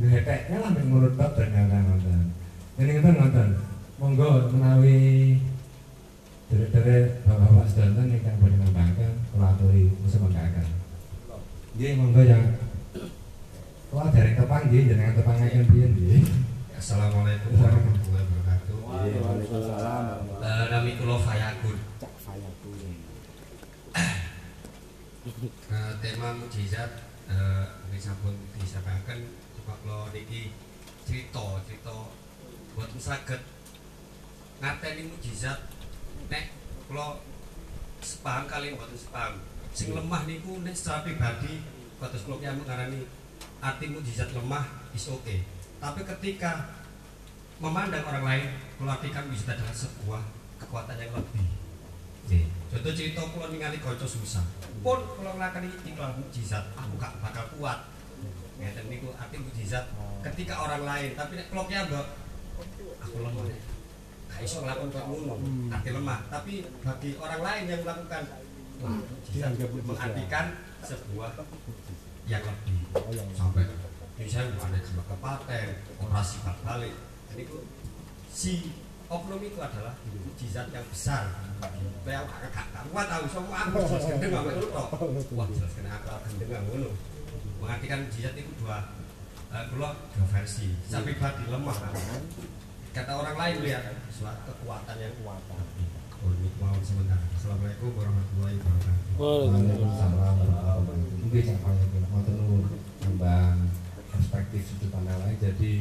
Ngeheteknya 0.00 0.56
lah 0.58 0.70
menurut 0.74 1.12
bab 1.14 1.30
ternyata 1.36 1.76
ngoten. 1.76 2.20
Ini 2.80 2.90
ngoten 2.98 3.14
ngoten 3.20 3.48
monggo 4.00 4.48
menawi 4.48 5.36
dari 6.48 6.66
bapak-bapak 6.72 7.68
sedanten 7.68 8.16
yang 8.16 8.40
boleh 8.40 8.56
nambahkan 8.56 9.12
kulaturi 9.28 9.92
musim 10.00 10.24
mengkakan 10.24 10.64
Nggih 11.76 12.00
monggo 12.00 12.24
yang 12.24 12.56
Wah, 13.90 14.06
dari 14.14 14.38
tepang 14.38 14.70
nggih, 14.70 14.86
jenengan 14.86 15.18
tepang 15.18 15.34
akan 15.34 15.66
biyen 15.66 15.90
nggih. 15.98 16.22
Assalamualaikum 16.78 17.58
warahmatullahi 17.58 18.22
wabarakatuh. 18.22 18.76
Waalaikumsalam. 18.86 20.30
Eh, 20.30 20.64
Nami 20.70 20.90
kula 20.94 21.16
Fayakun. 21.18 21.76
Cak 21.98 22.14
fayaku. 22.22 22.70
Eh, 25.74 25.92
tema 25.98 26.38
mujizat 26.38 27.02
eh 27.26 27.66
ini 27.90 27.98
sampun 27.98 28.38
disampaikan 28.62 29.26
coba 29.58 29.74
kula 29.82 29.98
niki 30.14 30.54
cerita 31.02 31.58
cerita 31.66 32.14
boten 32.78 32.98
saged 33.02 33.42
ngateni 34.60 35.08
mujizat 35.08 35.58
nek 36.28 36.52
kula 36.84 37.16
sepaham 38.04 38.44
kali 38.44 38.76
boten 38.76 38.96
sepaham 38.96 39.40
sing 39.72 39.96
lemah 39.96 40.28
niku 40.28 40.60
nek 40.60 40.76
secara 40.76 41.00
pribadi 41.04 41.64
kados 41.96 42.28
kula 42.28 42.36
yang 42.44 42.60
mengarani 42.60 43.08
arti 43.64 43.88
mujizat 43.88 44.28
lemah 44.36 44.68
is 44.92 45.08
oke 45.08 45.36
tapi 45.80 46.00
ketika 46.04 46.76
memandang 47.56 48.04
orang 48.04 48.24
lain 48.24 48.46
kula 48.76 49.00
artikan 49.00 49.24
mujizat 49.32 49.56
adalah 49.56 49.72
sebuah 49.72 50.22
kekuatan 50.60 50.96
yang 51.00 51.12
lebih 51.16 51.48
Nggih. 52.30 52.46
Contoh 52.70 52.92
cerita 52.94 53.26
kula 53.32 53.50
ningali 53.50 53.82
kanca 53.82 54.06
susah. 54.06 54.44
Pun 54.86 55.02
kula 55.18 55.34
nglakoni 55.34 55.66
iklan 55.82 56.14
mujizat, 56.14 56.62
aku 56.78 56.94
gak 56.94 57.18
bakal 57.18 57.42
kuat. 57.58 57.90
Ngeten 58.60 58.86
niku 58.86 59.10
arti 59.18 59.40
mujizat 59.40 59.90
ketika 60.22 60.62
orang 60.62 60.86
lain, 60.86 61.10
tapi 61.18 61.40
nek 61.40 61.50
kula 61.50 61.66
piyambak 61.66 62.06
aku 63.02 63.16
lemah. 63.18 63.69
Gak 64.40 64.48
iso 64.48 64.64
kok 64.64 65.04
ngono, 65.04 65.36
arti 65.68 65.90
lemah. 65.92 66.24
Tapi 66.32 66.64
bagi 66.80 67.12
orang 67.20 67.40
lain 67.44 67.64
yang 67.68 67.80
melakukan 67.84 68.24
mujizat 68.80 69.52
Dianggap 69.52 69.68
mujizat. 69.68 69.84
mengartikan 69.84 70.46
sebuah 70.80 71.30
yang 72.24 72.40
lebih. 72.48 72.80
Oh, 72.96 73.12
sampai 73.36 73.68
bisa 74.16 74.40
ada 74.48 74.80
sama 74.80 75.04
kepaten 75.12 75.68
operasi 76.00 76.36
balik. 76.64 76.94
Jadi 77.28 77.42
itu 77.44 77.58
si 78.32 78.72
oknum 79.12 79.44
itu 79.44 79.60
adalah 79.60 79.92
mujizat 80.08 80.72
yang 80.72 80.88
besar. 80.88 81.36
Kayak 82.08 82.24
gak 82.32 82.66
gak 82.72 82.84
kuat 82.88 83.06
tahu 83.12 83.24
semua 83.28 83.68
aku 83.68 83.76
jelas 83.92 84.04
gendeng 84.16 84.40
apa 84.40 84.50
itu 84.56 84.66
toh 84.72 84.88
wah 85.36 85.46
jelas 85.52 85.72
kena 85.76 86.00
akal 86.00 86.16
gendeng 86.24 86.48
nggak 86.48 86.62
ngono 86.64 86.90
mengartikan 87.60 88.08
mujizat 88.08 88.32
itu 88.40 88.48
dua 88.56 88.88
eh, 89.52 89.64
dua 89.68 89.92
dua 90.16 90.26
versi. 90.32 90.72
Saya 90.88 91.04
pribadi 91.04 91.44
lemah 91.44 91.76
kata 92.90 93.12
orang 93.14 93.36
lain 93.38 93.56
lihat 93.62 93.86
suatu 94.10 94.50
kekuatan 94.50 94.98
yang 94.98 95.14
kuat 95.22 95.38
ini 96.20 96.50
mau 96.58 96.74
sebentar. 96.82 97.22
Assalamualaikum 97.38 97.94
warahmatullahi 97.96 98.58
wabarakatuh. 98.60 99.14
Waalaikumsalam 99.14 100.12
warahmatullahi 100.18 100.78
wabarakatuh. 100.84 101.18
Mungkin 101.22 101.42
yang 101.46 101.60
mau 102.10 102.22
tenun 102.26 102.62
nambah 103.06 103.42
perspektif 104.10 104.60
sudut 104.68 104.90
pandang 104.90 105.16
lain. 105.22 105.38
Jadi 105.38 105.72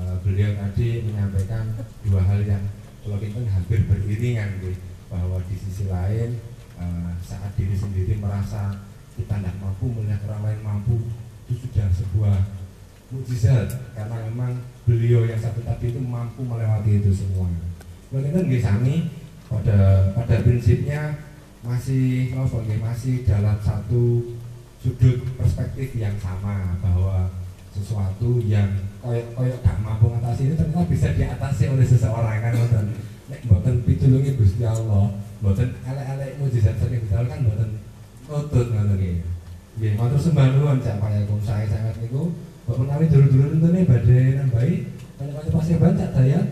eh, 0.00 0.14
beliau 0.24 0.50
tadi 0.56 0.88
menyampaikan 1.06 1.76
dua 2.08 2.20
hal 2.24 2.40
yang 2.42 2.64
kalau 3.04 3.16
kita 3.20 3.38
hampir 3.52 3.78
beriringan 3.84 4.48
gitu, 4.64 4.80
bahwa 5.12 5.38
di 5.44 5.56
sisi 5.60 5.84
lain 5.92 6.40
eh, 6.80 7.10
saat 7.20 7.52
diri 7.54 7.76
sendiri 7.76 8.16
merasa 8.16 8.80
kita 9.14 9.38
tidak 9.38 9.54
mampu 9.60 9.92
melihat 9.92 10.24
orang 10.32 10.42
lain 10.50 10.60
mampu 10.64 10.96
itu 11.52 11.68
sudah 11.68 11.86
sebuah 11.94 12.59
mukjizat 13.10 13.68
karena 13.94 14.16
memang 14.30 14.54
beliau 14.86 15.26
yang 15.26 15.38
satu 15.38 15.60
tadi 15.66 15.90
itu 15.90 16.00
mampu 16.02 16.46
melewati 16.46 17.02
itu 17.02 17.10
semua. 17.10 17.50
Kita 18.10 18.42
nggih 18.42 18.62
sami 18.62 19.10
pada 19.50 20.10
pada 20.14 20.42
prinsipnya 20.46 21.18
masih 21.60 22.32
apa 22.34 22.58
masih 22.80 23.26
dalam 23.26 23.58
satu 23.60 24.34
sudut 24.80 25.20
perspektif 25.36 25.92
yang 25.98 26.16
sama 26.16 26.80
bahwa 26.80 27.28
sesuatu 27.70 28.40
yang 28.42 28.66
koyok 28.98 29.36
koyok 29.36 29.58
gak 29.62 29.78
mampu 29.78 30.10
ngatasi 30.10 30.50
ini 30.50 30.54
ternyata 30.58 30.88
bisa 30.90 31.08
diatasi 31.14 31.62
oleh 31.70 31.86
seseorang 31.86 32.38
kan 32.42 32.52
ngoten. 32.56 32.86
Nek 33.30 33.46
mboten 33.46 33.86
pitulungi 33.86 34.34
Gusti 34.34 34.66
Allah, 34.66 35.14
mboten 35.38 35.70
elek-elek 35.86 36.30
mujizat 36.42 36.74
saking 36.82 37.06
Gusti 37.06 37.14
kan 37.14 37.38
mboten 37.46 37.70
nutut 38.26 38.66
ngoten 38.74 38.96
nggih. 38.98 39.16
Nggih, 39.78 39.92
matur 39.94 40.18
sembah 40.18 40.46
nuwun 40.50 40.82
Cak 40.82 40.98
Payakum 40.98 41.38
saya 41.44 41.64
sangat 41.70 41.94
niku. 42.02 42.34
Menawi 42.70 43.10
dulur-dulur 43.10 43.50
entene 43.58 43.82
badhe 43.82 44.18
nambahi 44.38 44.74
kanca-kanca 45.18 45.50
paseban 45.50 45.98
Cak 45.98 46.10
Dayat. 46.14 46.46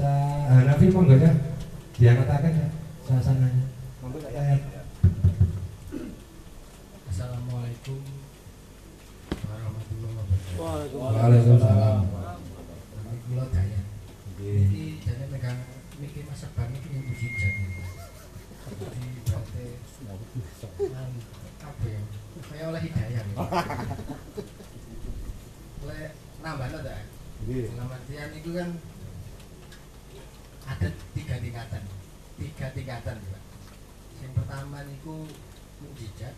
Cak 0.00 0.40
Hanafi 0.48 0.86
monggo 0.88 1.20
ya. 1.20 1.32
Diangkataken 2.00 2.52
ya 2.56 2.68
suasananya. 3.04 3.68
Monggo 4.00 4.18
Dayat. 4.24 4.60
Assalamualaikum 7.12 8.00
warahmatullahi 9.44 10.14
wabarakatuh. 10.16 10.96
Waalaikumsalam. 10.96 12.00
Kami 12.08 13.16
kula 13.28 13.44
daya. 13.52 13.80
Iki 14.40 15.04
jane 15.04 15.24
megang 15.28 15.60
mikir 16.00 16.24
masa 16.24 16.48
Kaya 22.60 22.76
oleh 22.76 22.84
hidayah. 22.92 23.24
ya. 23.24 23.44
Oleh 25.80 26.12
nambah 26.44 26.68
lo 26.76 26.78
dah. 26.84 27.00
Dalam 27.48 27.88
artian 27.88 28.36
itu 28.36 28.52
kan 28.52 28.68
ada 30.68 30.88
tiga 31.16 31.40
tingkatan. 31.40 31.82
Tiga 32.36 32.66
tingkatan 32.76 33.16
Pak. 33.16 33.42
Yang 34.20 34.32
pertama 34.36 34.84
niku 34.84 35.24
mujizat, 35.80 36.36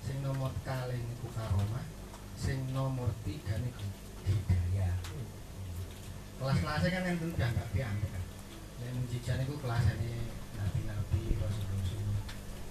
sing 0.00 0.24
nomor 0.24 0.56
kali 0.64 0.96
niku 0.96 1.28
karomah, 1.36 1.84
sing 2.32 2.72
nomor 2.72 3.12
tiga 3.20 3.60
niku 3.60 3.84
hidayah. 4.24 4.96
Kelas-kelasnya 6.40 6.88
kan 6.96 7.02
yang 7.12 7.20
tentu 7.20 7.36
nggak 7.36 7.68
diambil 7.76 8.08
kan. 8.08 8.24
Yang 8.80 8.94
mujizat 9.04 9.36
niku 9.44 9.60
kelasnya 9.60 10.00
nabi-nabi, 10.56 11.36
rasul-rasul. 11.36 12.08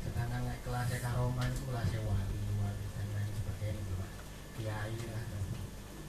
Sedangkan 0.01 0.49
kelasnya 0.65 0.97
karomah 0.97 1.45
itu 1.45 1.61
kelasnya 1.69 2.01
wali, 2.09 2.40
Kiai 4.60 4.95
lah, 5.10 5.24
dan 5.28 5.43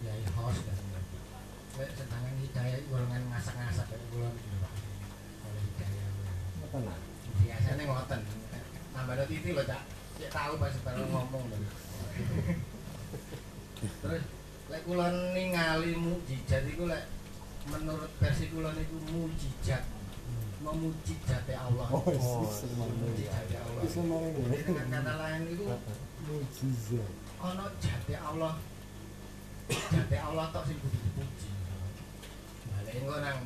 kiai 0.02 0.24
host 0.34 0.60
dan 0.66 0.76
sebagainya. 0.76 1.94
Sedangkan 1.98 2.34
hidayah 2.42 2.76
itu 2.78 2.86
golongan 2.90 3.22
ngasak-ngasak 3.30 3.86
kayak 3.88 4.02
golongan 4.10 4.34
gitu 4.38 4.56
Pak. 4.60 4.72
Kalau 5.42 5.60
hidayah 5.60 6.08
Tenang. 6.72 7.02
biasanya 7.42 7.82
ngoten 7.84 8.20
nambah 8.92 9.12
ada 9.12 9.24
titik 9.28 9.52
loh 9.52 9.64
cak 9.64 9.82
cek 10.16 10.30
tahu 10.30 10.52
pas 10.56 10.72
baru 10.84 11.04
ngomong 11.04 11.44
lho 11.48 11.58
terus 14.00 14.22
lek 14.70 14.82
kula 14.84 15.06
ningali 15.32 15.92
mujizat 15.96 16.64
iku 16.64 16.88
lek 16.88 17.04
menurut 17.68 18.08
versi 18.16 18.48
kula 18.48 18.72
niku 18.72 18.96
mujizat 19.10 19.84
memuji 20.62 21.18
jati 21.26 21.52
Allah 21.52 21.90
Oh, 21.90 22.06
memuji 22.78 23.26
jati 23.26 23.54
Allah 23.58 23.82
Wis 23.82 23.94
ngomong 23.98 24.30
ngene. 24.30 24.46
Jadi 24.54 24.62
dengan 24.62 24.86
kata 24.94 25.12
lain 25.18 25.42
itu 25.50 25.64
Mujizat. 26.22 27.12
Ono 27.42 27.64
jati 27.82 28.14
Allah. 28.14 28.54
Jati 29.66 30.16
Allah 30.16 30.44
tok 30.54 30.64
sing 30.70 30.78
kudu 30.78 30.98
dipuji. 31.02 31.50
Balik 32.70 32.94
engko 33.02 33.16
nang 33.18 33.38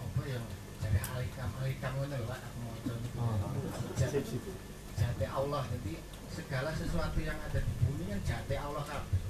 apa 0.00 0.22
yang 0.28 0.44
dari 0.80 1.00
alikam 1.00 1.48
alikam 1.60 1.92
ngono 1.96 2.16
lho 2.20 2.28
aku 2.28 2.58
mau 3.16 3.48
mujizat 3.56 4.12
jati 4.96 5.26
Allah 5.28 5.62
jadi 5.72 5.92
segala 6.28 6.70
sesuatu 6.76 7.18
yang 7.20 7.36
ada 7.40 7.60
di 7.64 7.72
bumi 7.80 8.12
kan 8.12 8.20
jati 8.28 8.54
Allah 8.60 8.84
kabeh. 8.84 9.20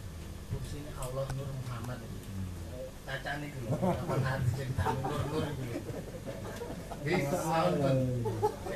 Fungsinya 0.50 0.92
Allah 0.98 1.24
Nur 1.38 1.50
Muhammad. 1.62 2.02
Caca 3.06 3.32
nih 3.38 3.50
lho 3.54 3.74
kapan 3.78 4.20
hati 4.26 4.48
cerita 4.58 4.84
Nur 4.90 5.22
Nur 5.30 5.46
tahun 7.30 7.72
pun 7.78 7.98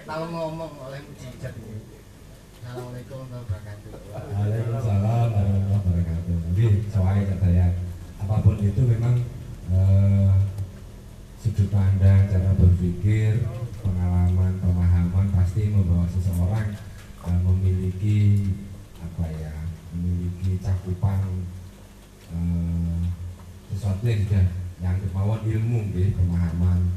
tahu 0.07 0.24
ngomong 0.30 0.72
oleh 0.78 1.01
mujizat 1.11 1.55
ini. 1.59 1.93
Assalamualaikum 2.64 3.28
warahmatullahi 3.28 3.44
wabarakatuh. 3.44 3.92
Waalaikumsalam 4.08 5.28
warahmatullahi 5.36 5.68
wabarakatuh. 5.84 6.36
Jadi 6.48 6.64
soalnya 6.88 7.22
kata 7.36 7.48
ya, 7.52 7.66
apa 8.24 8.34
pun 8.40 8.56
itu 8.56 8.80
memang 8.88 9.14
eh, 9.68 10.32
sudut 11.44 11.68
pandang, 11.68 12.24
cara 12.24 12.56
berpikir, 12.56 13.44
pengalaman, 13.84 14.64
pemahaman 14.64 15.26
pasti 15.36 15.68
membawa 15.76 16.08
seseorang 16.08 16.72
uh, 17.28 17.40
memiliki 17.52 18.48
apa 18.96 19.28
ya, 19.28 19.68
memiliki 19.92 20.56
cakupan 20.64 21.44
uh, 22.32 23.00
sesuatu 23.68 24.08
yang 24.08 24.24
sudah 24.24 24.46
yang 24.80 24.96
kemauan 25.04 25.44
ilmu, 25.44 25.92
gitu, 25.92 26.16
pemahaman 26.16 26.96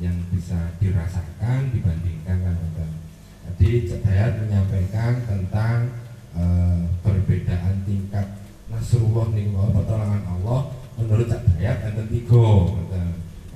yang 0.00 0.16
bisa 0.32 0.72
dirasakan 0.80 1.76
dibandingkan 1.76 2.40
kan 2.40 2.56
Jadi 3.54 3.86
Cedayat 3.86 4.42
menyampaikan 4.42 5.22
tentang 5.30 5.94
uh, 6.34 6.90
perbedaan 7.06 7.86
tingkat 7.86 8.26
Nasrullah 8.66 9.30
nih 9.30 9.54
pertolongan 9.54 10.26
Allah 10.26 10.74
menurut 10.98 11.30
Cedayat 11.30 11.94
dan 11.94 12.10
tiga. 12.10 12.74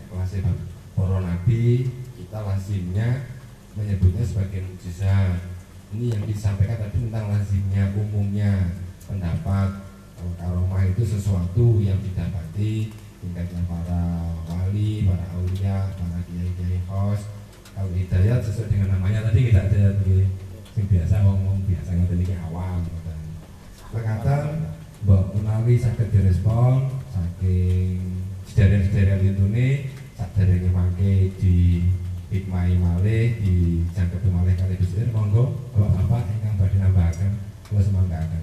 Kelasnya 0.06 0.54
para 0.94 1.18
nabi 1.18 1.90
kita 2.14 2.38
lazimnya 2.46 3.26
menyebutnya 3.74 4.22
sebagai 4.22 4.62
mujizat. 4.70 5.42
Ini 5.90 6.14
yang 6.14 6.22
disampaikan 6.30 6.78
tadi 6.78 7.02
tentang 7.02 7.34
lazimnya 7.34 7.90
umumnya 7.98 8.70
pendapat. 9.10 9.90
Karomah 10.38 10.82
itu 10.86 11.02
sesuatu 11.02 11.82
yang 11.82 11.98
didapati 11.98 12.94
tingkatnya 13.18 13.62
para 13.66 14.02
wali, 14.46 15.06
para 15.06 15.26
aulia, 15.34 15.90
para 15.94 16.18
kiai-kiai 16.26 16.78
host 16.86 17.37
kalau 17.78 17.94
hidayat 17.94 18.42
sesuai 18.42 18.74
dengan 18.74 18.98
namanya 18.98 19.30
tadi 19.30 19.54
kita 19.54 19.70
ada 19.70 19.94
yang 19.94 20.86
biasa 20.90 21.22
ngomong 21.22 21.62
biasa 21.62 21.94
nggak 21.94 22.18
iki 22.26 22.34
awam 22.50 22.82
Terkata 23.94 24.34
Mbak 25.06 25.24
menawi 25.38 25.78
sakit 25.78 26.10
direspon 26.10 26.90
saking 27.14 28.26
sederet-sederet 28.50 29.22
itu 29.22 29.46
nih 29.46 29.94
sadar 30.18 30.50
yang 30.50 30.74
mangke 30.74 31.30
di 31.38 31.86
hikmai 32.34 32.74
malih 32.82 33.38
di 33.38 33.86
jangkep 33.94 34.26
malih 34.26 34.58
kali 34.58 34.74
bisir 34.74 35.06
monggo 35.14 35.70
bapak-bapak 35.70 36.34
ingkang 36.34 36.58
badhe 36.58 36.76
nambahaken 36.82 37.32
kula 37.70 37.78
semanggaken 37.78 38.42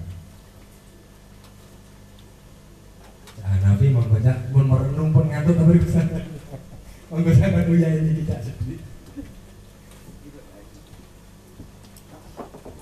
Hanafi 3.44 3.92
monggo 3.92 4.16
cak. 4.16 4.48
Pun 4.48 4.64
merenung 4.64 5.12
pun 5.12 5.28
ngantuk 5.28 5.60
tapi 5.60 5.76
bisa. 5.76 6.00
Monggo 7.12 7.30
saya 7.36 7.68
ya 7.68 7.88
ini 8.00 8.24
tidak 8.24 8.40
sedih 8.42 8.85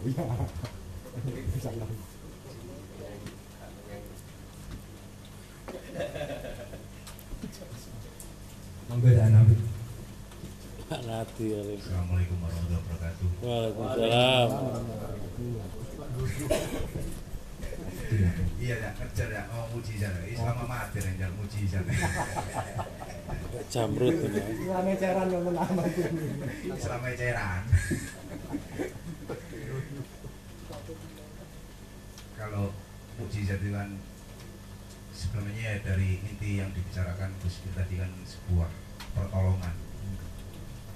Oh 0.05 0.13
iya, 0.13 0.21
bisa 1.49 1.73
ya 9.17 9.33
Nabi. 9.33 9.57
Nanti 10.93 11.45
ya. 11.49 11.61
Assalamualaikum 11.65 12.37
warahmatullahi 12.37 12.85
wabarakatuh. 12.85 13.29
Waalaikumsalam. 13.49 14.49
Iya 18.61 18.75
ya, 18.85 18.91
kerja 18.93 19.25
ya, 19.33 19.43
mau 19.49 19.73
muji 19.73 19.97
sana. 19.97 20.21
Islam 20.29 20.69
mati 20.69 21.01
yang 21.01 21.33
muji 21.41 21.65
sana. 21.65 21.93
Jamrut 23.73 24.21
ini. 24.21 24.69
Islam 24.69 24.85
eceran 24.85 25.33
yang 25.33 25.49
lama 25.49 25.83
Islam 26.77 27.01
eceran. 27.09 27.65
Kalau 32.45 32.69
mujizat 33.17 33.57
itu 33.57 33.73
kan 33.73 33.89
sebenarnya 35.17 35.81
dari 35.81 36.21
inti 36.21 36.61
yang 36.61 36.69
dibicarakan 36.77 37.33
Gus 37.41 37.65
tadi 37.73 37.97
kan 37.97 38.13
sebuah 38.21 38.69
pertolongan. 39.17 39.73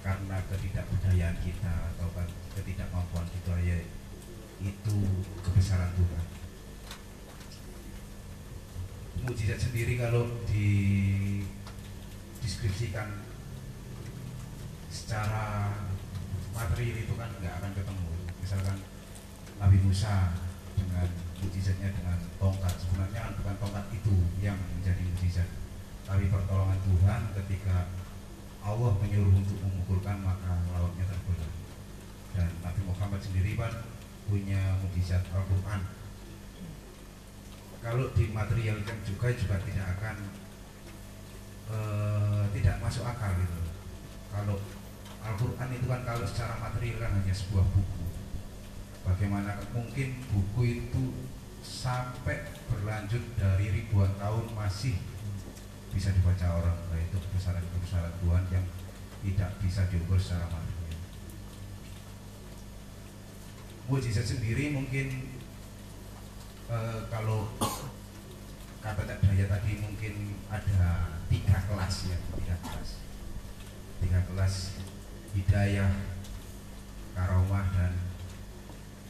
Karena 0.05 0.45
ketidakberdayaan 0.45 1.41
kita 1.41 1.97
atau 1.97 2.13
kan 2.13 2.29
ketidakmampuan 2.53 3.25
kita 3.33 3.65
ya 3.65 3.81
itu 4.61 4.97
kebesaran 5.41 5.89
Tuhan. 5.97 6.27
Mujizat 9.25 9.57
sendiri 9.57 9.97
kalau 9.97 10.29
dideskripsikan 10.53 13.25
secara 14.93 15.73
materi 16.53 16.93
itu 16.93 17.17
kan 17.17 17.33
nggak 17.41 17.57
akan 17.57 17.73
ketemu. 17.73 18.37
Misalkan 18.45 18.85
Nabi 19.57 19.81
Musa 19.81 20.37
dengan 20.77 21.09
mujizatnya 21.43 21.91
dengan 21.95 22.19
tongkat. 22.39 22.75
Sebenarnya 22.79 23.21
kan 23.29 23.33
bukan 23.39 23.55
tongkat 23.63 23.87
itu 23.95 24.15
yang 24.43 24.59
menjadi 24.79 25.03
mujizat. 25.03 25.49
Tapi 26.09 26.25
pertolongan 26.33 26.81
Tuhan 26.83 27.21
ketika 27.43 27.91
Allah 28.65 28.93
menyuruh 29.01 29.33
untuk 29.33 29.59
memukulkan 29.63 30.21
maka 30.25 30.61
lautnya 30.73 31.05
terbelah. 31.07 31.53
Dan 32.37 32.51
Nabi 32.61 32.81
Muhammad 32.85 33.21
sendiri 33.23 33.57
kan 33.57 33.73
punya 34.29 34.77
mujizat 34.85 35.25
Al-Quran. 35.33 35.81
Kalau 37.79 38.11
dimaterialkan 38.13 38.99
juga 39.07 39.33
juga 39.33 39.57
tidak 39.63 39.87
akan 39.97 40.17
uh, 41.71 42.45
tidak 42.53 42.77
masuk 42.83 43.07
akal 43.07 43.33
gitu. 43.39 43.61
Kalau 44.29 44.57
Al-Quran 45.25 45.69
itu 45.77 45.87
kan 45.89 46.01
kalau 46.05 46.25
secara 46.29 46.59
material 46.61 46.99
kan 47.05 47.13
hanya 47.23 47.35
sebuah 47.35 47.65
buku. 47.73 48.05
Bagaimana 49.07 49.57
mungkin 49.73 50.21
buku 50.29 50.61
itu 50.85 51.03
sampai 51.69 52.49
berlanjut 52.73 53.21
dari 53.37 53.69
ribuan 53.69 54.09
tahun 54.17 54.49
masih 54.57 54.97
bisa 55.93 56.17
dibaca 56.17 56.65
orang 56.65 56.79
nah, 56.89 56.97
itu 56.97 57.21
kebesaran-kebesaran 57.21 58.15
Tuhan 58.25 58.45
yang 58.49 58.67
tidak 59.21 59.51
bisa 59.61 59.85
diukur 59.93 60.17
secara 60.17 60.49
material 60.49 60.79
mujizat 63.89 64.25
sendiri 64.25 64.73
mungkin 64.73 65.33
e, 66.69 66.79
kalau 67.09 67.49
kata 68.85 69.03
Cak 69.09 69.19
Daya 69.25 69.49
tadi 69.49 69.81
mungkin 69.81 70.37
ada 70.53 71.09
tiga 71.33 71.57
kelas 71.65 72.13
ya 72.13 72.19
tiga 72.37 72.57
kelas. 72.61 72.91
Tiga 73.99 74.21
kelas 74.29 74.55
hidayah 75.33 75.93
karomah 77.17 77.67
dan 77.73 77.93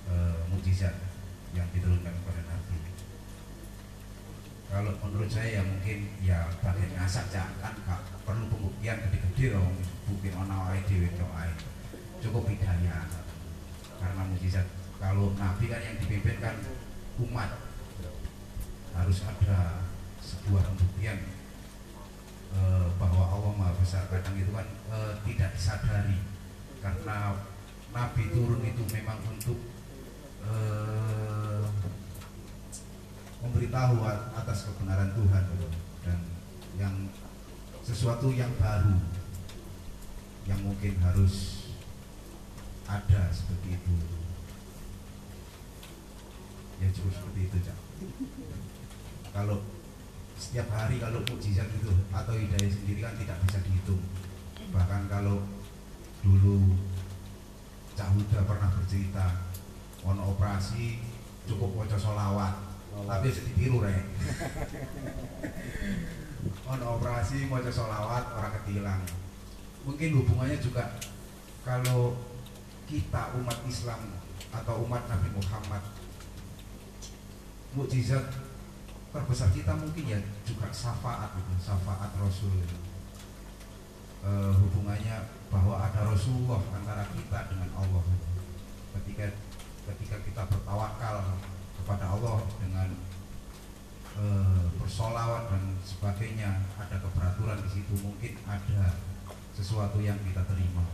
e, 0.06 0.14
mujizat 0.54 0.94
yang 1.52 1.66
diturunkan 1.74 2.14
kepada 2.22 2.42
kalau 4.68 4.92
menurut 5.00 5.32
saya 5.32 5.60
ya 5.60 5.62
mungkin 5.64 5.98
ya 6.20 6.44
bagian 6.60 6.92
ngasak 6.92 7.32
kan 7.32 7.74
gak 7.88 8.00
perlu 8.28 8.44
pembuktian 8.52 9.00
gede-gede 9.08 9.56
dong 9.56 9.72
bukti 10.04 10.28
ono 10.32 10.56
ae 10.72 10.80
dhewe 10.84 11.08
cukup 12.22 12.50
hidayah. 12.50 13.06
Karena 13.98 14.22
mujizat 14.30 14.66
kalau 14.98 15.34
Nabi 15.38 15.64
kan 15.70 15.82
yang 15.82 15.96
dipimpin 15.98 16.38
kan 16.42 16.56
umat. 17.22 17.50
Harus 18.94 19.22
ada 19.22 19.86
sebuah 20.18 20.62
pembuktian 20.74 21.18
e, 22.50 22.60
bahwa 22.98 23.24
Allah 23.30 23.52
Maha 23.54 23.72
Besar. 23.78 24.10
Kadang 24.10 24.34
itu 24.34 24.50
kan 24.50 24.66
e, 24.90 24.98
tidak 25.22 25.54
disadari. 25.54 26.18
Karena 26.82 27.38
Nabi 27.94 28.22
turun 28.30 28.62
itu 28.62 28.84
memang 28.92 29.18
untuk 29.24 29.58
uh, 30.44 31.64
memberitahu 33.38 34.02
atas 34.34 34.66
kebenaran 34.66 35.14
Tuhan 35.14 35.44
dan 36.02 36.18
yang 36.78 36.94
sesuatu 37.86 38.34
yang 38.34 38.50
baru 38.58 38.98
yang 40.48 40.60
mungkin 40.64 40.96
harus 41.04 41.66
ada 42.88 43.28
seperti 43.30 43.76
itu. 43.76 43.94
Ya 46.78 46.88
cukup 46.94 47.12
seperti 47.12 47.40
itu 47.50 47.56
cak. 47.68 47.78
Kalau 49.34 49.60
setiap 50.38 50.70
hari 50.72 51.02
kalau 51.02 51.20
mujizat 51.26 51.68
itu 51.74 51.92
atau 52.14 52.34
hidayah 52.34 52.70
sendiri 52.70 53.00
kan 53.04 53.14
tidak 53.18 53.38
bisa 53.44 53.58
dihitung. 53.66 54.02
Bahkan 54.72 55.10
kalau 55.10 55.44
dulu 56.22 56.78
Cak 57.98 58.14
Huda 58.14 58.46
pernah 58.46 58.70
bercerita 58.78 59.42
ono 60.06 60.30
operasi 60.30 61.02
cukup 61.50 61.82
wajah 61.82 61.98
solawat 61.98 62.67
tapi 63.04 63.26
sedih 63.30 63.54
biru 63.54 63.78
rek. 63.84 63.98
Ono 66.72 66.86
operasi 66.98 67.46
wajah 67.46 67.72
solawat 67.72 68.24
orang 68.34 68.54
ketilang. 68.62 69.02
Mungkin 69.84 70.18
hubungannya 70.20 70.58
juga 70.58 70.98
kalau 71.62 72.16
kita 72.88 73.36
umat 73.36 73.58
Islam 73.68 74.16
atau 74.48 74.88
umat 74.88 75.04
Nabi 75.12 75.28
Muhammad 75.36 75.84
mukjizat 77.76 78.32
terbesar 79.12 79.52
kita 79.52 79.76
mungkin 79.76 80.04
ya 80.08 80.20
juga 80.48 80.72
syafaat 80.72 81.36
gitu, 81.36 81.52
syafaat 81.60 82.12
Rasul 82.16 82.52
e, 84.24 84.30
hubungannya 84.56 85.28
bahwa 85.52 85.80
ada 85.80 86.08
Rasulullah 86.08 86.60
antara 86.72 87.04
kita 87.12 87.52
dengan 87.52 87.70
Allah 87.76 88.04
ketika 89.00 89.32
ketika 89.88 90.16
kita 90.24 90.42
bertawakal 90.48 91.16
kepada 91.82 92.04
Allah 92.12 92.42
dengan 92.60 92.88
eh, 94.18 94.62
bersolawat 94.78 95.50
dan 95.50 95.62
sebagainya. 95.82 96.64
Ada 96.78 97.00
keberaturan 97.02 97.62
di 97.64 97.70
situ 97.70 97.94
mungkin 98.02 98.38
ada 98.46 98.94
sesuatu 99.54 99.98
yang 99.98 100.18
kita 100.22 100.46
terima 100.46 100.86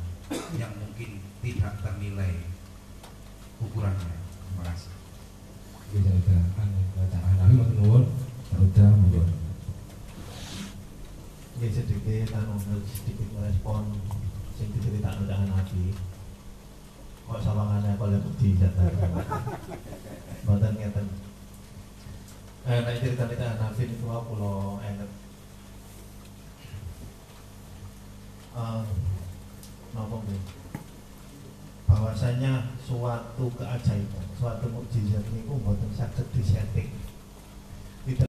yang 0.57 0.73
mungkin 0.81 1.21
tidak 1.45 1.77
ternilai 1.85 2.49
ukurannya. 3.61 4.17
Terima 4.25 4.65
kasih. 4.73 4.93
Sedikit 11.65 12.89
sedikit 12.89 13.29
merespon 13.37 13.83
sing 14.57 14.69
diceritakan 14.75 15.29
dengan 15.29 15.49
Nabi. 15.55 16.14
Kok 17.25 17.41
kalau 17.97 18.21
mujizat 18.21 18.73
Mboten 20.45 20.73
ngeten. 20.77 21.07
Eh 22.69 22.79
nek 22.85 23.01
cerita 23.01 23.25
cerita 23.29 23.57
Nabi 23.61 23.83
itu 23.89 24.07
aku 24.09 24.33
lo. 24.37 24.81
Eh 24.85 24.93
napa 29.95 30.17
nggih? 30.21 30.65
bahwasanya 31.95 32.75
suatu 32.83 33.49
keajaiban, 33.55 34.27
suatu 34.35 34.67
mukjizat 34.67 35.25
ini 35.31 35.47
mboten 35.47 35.91
saged 35.95 36.27
disetting. 36.35 36.91
Tidak. 38.05 38.29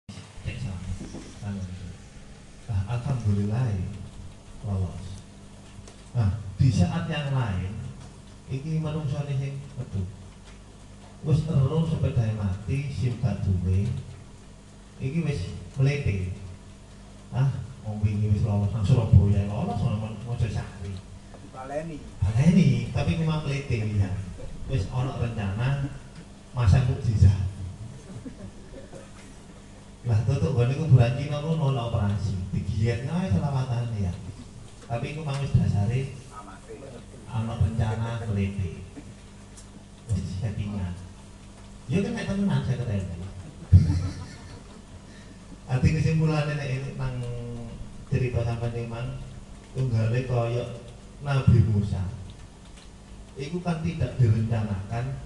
Nah, 2.65 2.81
alhamdulillah 2.89 3.67
lolos. 4.65 5.05
Nah, 6.15 6.39
di 6.55 6.69
saat 6.71 7.05
yang 7.11 7.35
lain 7.35 7.74
iki 8.49 8.77
manungsane 8.77 9.33
sing 9.41 9.57
metu. 9.77 10.01
Wis 11.25 11.41
terus 11.49 11.89
sepeda 11.89 12.25
mati 12.37 12.77
sim 12.93 13.17
duwe. 13.17 13.89
Iki 15.01 15.19
wis 15.25 15.41
mlete. 15.81 16.37
Ah, 17.33 17.49
wong 17.81 18.05
wingi 18.05 18.29
wis 18.29 18.45
lolos 18.45 18.69
nang 18.69 18.85
Surabaya 18.85 19.49
lolos 19.49 19.81
nang 19.81 20.13
Mojosari. 20.25 20.93
Baleni. 21.49 21.97
Baleni, 22.21 22.93
tapi 22.93 23.17
cuma 23.17 23.41
mlete 23.41 23.77
ya. 23.97 24.11
Wis 24.69 24.85
ana 24.93 25.17
rencana 25.17 25.89
masa 26.53 26.85
mukjizat. 26.85 27.41
Lah 30.05 30.21
tutuk 30.21 30.53
gone 30.53 30.73
kuburan 30.77 31.17
Cina 31.17 31.41
kono 31.41 31.73
ono 31.73 31.89
operasi. 31.89 32.37
Digiat 32.53 33.09
ae 33.09 33.33
selawatan 33.33 33.89
ya. 33.97 34.13
Tapi 34.85 35.17
iku 35.17 35.25
mang 35.25 35.41
wis 35.41 35.49
dasare 35.57 36.01
Amate. 36.05 36.24
Ana 37.35 37.53
rencana 37.59 38.23
mlete. 38.31 38.79
Wis 40.07 40.39
settingan. 40.39 40.95
Ya 41.91 41.99
kan 41.99 42.11
nek 42.15 42.27
temenan 42.31 42.61
saya 42.63 42.79
ketemu. 42.79 43.27
Arti 45.65 45.87
kesimpulannya 45.99 46.55
nek 46.55 46.71
ini 46.71 46.89
nang 46.95 47.15
cerita 48.07 48.39
sampai 48.47 48.71
memang 48.71 49.19
tunggale 49.75 50.23
kaya 50.23 50.65
Nabi 51.19 51.59
Musa. 51.67 52.03
Itu 53.35 53.59
kan 53.59 53.83
tidak 53.83 54.15
direncanakan 54.15 55.19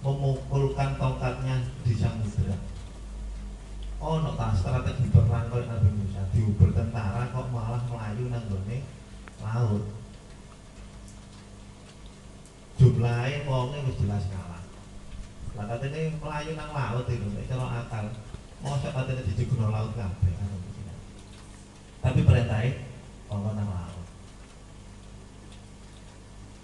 memukulkan 0.00 0.96
tongkatnya 0.96 1.60
di 1.84 1.92
samudera. 1.92 2.56
Oh, 4.00 4.16
no, 4.24 4.32
tak 4.32 4.56
strategi 4.56 5.12
perang 5.12 5.52
Nabi 5.52 5.90
Musa 5.92 6.24
diuber 6.32 6.72
tentara 6.72 7.28
kok 7.28 7.52
malah 7.52 7.84
melayu 7.84 8.32
nang 8.32 8.48
gone 8.48 8.80
laut. 9.44 9.99
Jumlahnya 12.80 13.44
wongnya 13.44 13.84
wis 13.84 14.00
jelas 14.00 14.24
kalah. 14.32 14.64
Lah 15.52 15.64
katanya 15.68 16.16
melayu 16.16 16.56
nang 16.56 16.72
laut 16.72 17.04
itu 17.12 17.28
nek 17.28 17.44
cara 17.44 17.84
akal. 17.84 18.08
Mosok 18.64 18.96
katanya 18.96 19.28
dijegono 19.28 19.68
laut 19.68 19.92
kabeh. 19.92 20.32
anu. 20.32 20.56
Tapi 22.00 22.24
perintahnya 22.24 22.80
kok 23.28 23.52
nang 23.52 23.68
laut. 23.68 24.06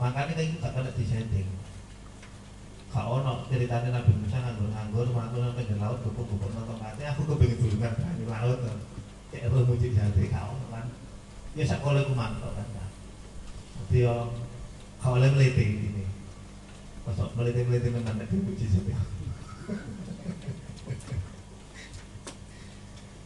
Makanya 0.00 0.40
itu 0.40 0.56
gak 0.56 0.72
kena 0.72 0.90
disetting. 0.96 1.48
Gak 2.96 3.04
ono 3.04 3.44
ceritanya 3.52 4.00
Nabi 4.00 4.12
Musa 4.16 4.40
nganggur-nganggur, 4.40 5.12
nganggur 5.12 5.40
nang 5.44 5.52
pinggir 5.52 5.76
laut, 5.76 6.00
gubuk-gubuk 6.00 6.48
nonton 6.56 6.80
katanya 6.80 7.12
aku 7.12 7.28
kepengen 7.28 7.60
dulungan 7.60 7.92
banyu 7.92 8.24
laut. 8.24 8.60
Kayak 9.28 9.52
roh 9.52 9.68
mujib 9.68 9.92
jati, 9.92 10.32
ono 10.32 10.64
kan. 10.72 10.86
Ya 11.52 11.64
sekolah 11.68 12.08
aku 12.08 12.16
mantap 12.16 12.56
kan. 12.56 12.68
kan. 12.72 12.88
Ya, 13.92 14.32
gak 15.04 15.12
oleh 15.12 15.28
meliti 15.36 15.95
Masuk 17.06 17.30
meliti-meliti 17.38 17.88
memang 17.94 18.18
nek 18.18 18.30
mujizat 18.34 18.84
ya. 18.84 18.98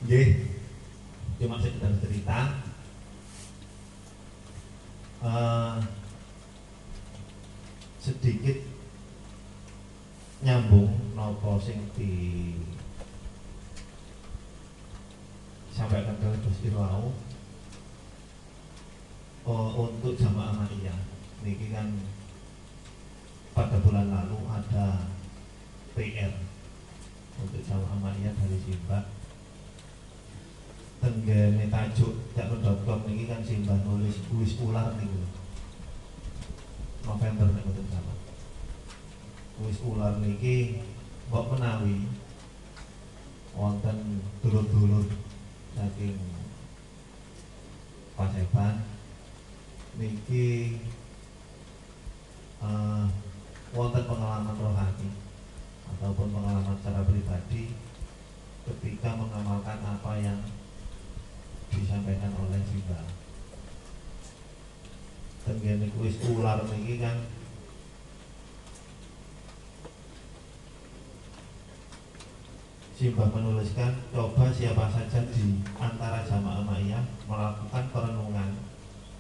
Nggih. 0.05 0.28
Cuma 1.41 1.57
sekedar 1.57 1.93
cerita. 2.05 2.39
Eh, 5.20 5.76
sedikit 8.01 8.57
nyambung 10.41 11.12
nopo 11.12 11.61
sing 11.61 11.85
di 11.93 12.57
sampaikan 15.68 16.16
ke 16.16 16.28
Gus 16.41 16.64
Irwau 16.64 17.12
oh, 19.45 19.68
untuk 19.85 20.16
jamaah 20.16 20.64
Maria 20.64 20.97
niki 21.45 21.68
kan 21.68 21.93
pada 23.61 23.77
bulan 23.85 24.09
lalu 24.09 24.41
ada 24.49 25.05
PR 25.93 26.33
untuk 27.37 27.61
jamaah 27.61 28.01
Maria 28.01 28.33
dari 28.33 28.57
Simba 28.65 29.05
tenggene 30.97 31.69
tajuk 31.69 32.33
jakno.com 32.33 33.05
niki 33.05 33.29
kan 33.29 33.45
Simba 33.45 33.77
nulis 33.85 34.17
kuis 34.33 34.57
ular 34.65 34.97
niku. 34.97 35.29
November 37.05 37.53
nek 37.53 37.69
mboten 37.69 37.85
salah. 37.93 38.17
Kuis 39.61 39.77
ular 39.85 40.17
niki 40.25 40.81
mbok 41.29 41.53
menawi 41.53 42.09
wonten 43.53 44.25
dulur-dulur 44.41 45.05
saking 45.77 46.17
Paseban. 48.17 48.89
Niki 50.01 50.81
eh, 52.65 53.05
wonten 53.71 54.03
pengalaman 54.03 54.57
rohani 54.59 55.11
ataupun 55.97 56.29
pengalaman 56.35 56.75
secara 56.79 57.07
pribadi 57.07 57.75
ketika 58.66 59.14
mengamalkan 59.14 59.79
apa 59.79 60.12
yang 60.18 60.39
disampaikan 61.71 62.35
oleh 62.35 62.61
Simba. 62.66 63.07
Tenggene 65.47 65.87
kuis 65.95 66.18
ular 66.27 66.66
niki 66.66 66.99
kan. 66.99 67.16
Simbah 73.01 73.33
menuliskan 73.33 73.97
coba 74.12 74.53
siapa 74.53 74.93
saja 74.93 75.25
di 75.33 75.64
antara 75.81 76.21
jamaah 76.21 76.61
ma'iyah 76.61 77.01
melakukan 77.25 77.89
perenungan 77.89 78.61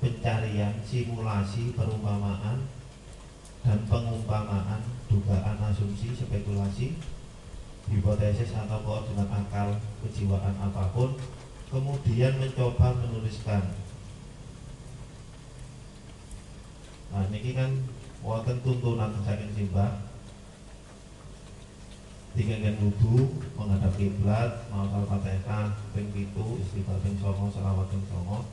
pencarian 0.04 0.76
simulasi 0.84 1.72
perumpamaan 1.72 2.79
dan 3.60 3.78
pengumpamaan 3.88 4.80
dugaan 5.10 5.58
asumsi 5.68 6.16
spekulasi 6.16 6.96
hipotesis 7.90 8.54
atau 8.54 8.80
koordinat 8.86 9.28
akal 9.28 9.76
kejiwaan 10.06 10.56
apa 10.56 10.94
pun 10.94 11.16
kemudian 11.68 12.38
mencoba 12.38 12.96
menuliskan 12.96 13.64
Nah, 17.10 17.26
ini 17.26 17.58
kan 17.58 17.74
wonten 18.22 18.62
tuntunan 18.62 19.10
saking 19.26 19.50
simbah 19.50 19.98
Tinggalkan 22.30 22.78
wudhu, 22.78 23.42
menghadap 23.58 23.90
kiblat, 23.98 24.70
mau 24.70 24.86
fatihah, 24.86 25.74
ping 25.90 26.14
pitu, 26.14 26.62
istighfar 26.62 27.02
ping 27.02 27.18
songo, 27.18 27.50
selawat 27.50 27.90
ping 27.90 28.06
songo. 28.06 28.46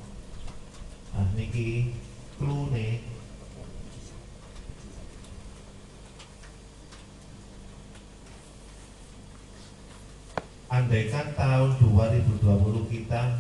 Nah, 1.14 1.30
niki 1.38 1.94
klune 2.42 3.06
Andaikan 10.68 11.32
tahun 11.32 11.80
2020 11.80 12.44
kita 12.92 13.40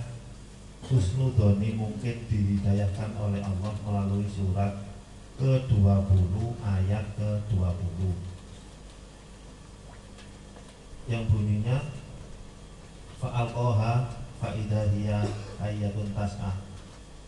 Husnudoni 0.88 1.75
mungkin 1.75 2.23
dihidayahkan 2.32 3.11
oleh 3.19 3.43
Allah 3.43 3.73
melalui 3.84 4.23
surat 4.32 4.71
ke-20 5.36 6.34
ayat 6.63 7.03
ke-20 7.19 7.99
yang 11.11 11.28
bunyinya 11.28 11.91
fa'alqaha 13.19 14.07
fa'idahiyya 14.39 15.28
ayatun 15.59 16.07
tas'ah. 16.15 16.63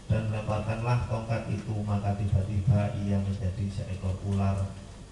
Dan 0.08 0.32
lemparkanlah 0.32 1.12
tongkat 1.12 1.52
itu 1.52 1.76
maka 1.84 2.16
tiba-tiba 2.16 2.96
ia 3.04 3.20
menjadi 3.20 3.68
seekor 3.68 4.16
ular 4.32 4.64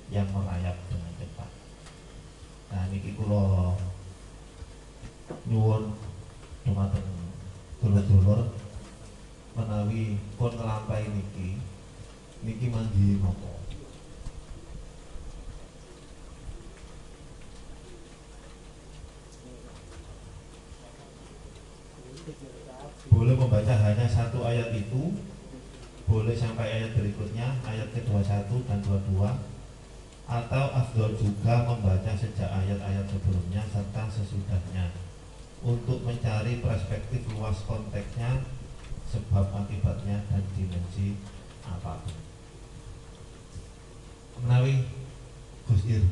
yang 0.07 0.31
merayap 0.31 0.79
dengan 0.87 1.11
cepat. 1.19 1.51
Nah 2.71 2.87
ini 2.87 3.11
kulo 3.19 3.75
nyuwun 5.47 5.95
dumateng 6.63 7.07
dulur-dulur 7.83 8.51
menawi 9.55 10.21
pun 10.37 10.51
ngelampai 10.53 11.07
niki. 11.11 11.59
Niki 12.45 12.69
mandi 12.69 13.17
mongko 13.17 13.57
boleh 23.07 23.33
membaca 23.33 23.73
hanya 23.87 24.05
satu 24.05 24.43
ayat 24.43 24.75
itu 24.75 25.15
boleh 26.07 26.35
sampai 26.35 26.79
ayat 26.79 26.91
berikutnya 26.95 27.59
ayat 27.63 27.91
ke-21 27.95 28.51
dan 28.67 28.79
22 28.83 29.19
atau 30.27 30.65
afdol 30.75 31.11
juga 31.15 31.63
membaca 31.63 32.11
sejak 32.13 32.51
ayat-ayat 32.51 33.07
sebelumnya 33.07 33.63
serta 33.71 34.11
sesudahnya. 34.11 35.06
Untuk 35.65 36.05
mencari 36.05 36.61
perspektif 36.61 37.21
luas 37.33 37.57
konteksnya 37.65 38.45
Sebab 39.09 39.49
akibatnya 39.55 40.21
dan 40.29 40.43
dimensi 40.53 41.17
apa 41.63 41.97
pun 42.03 42.17
Menawi 44.43 44.85
Gus 45.65 45.83
Ir 45.87 46.03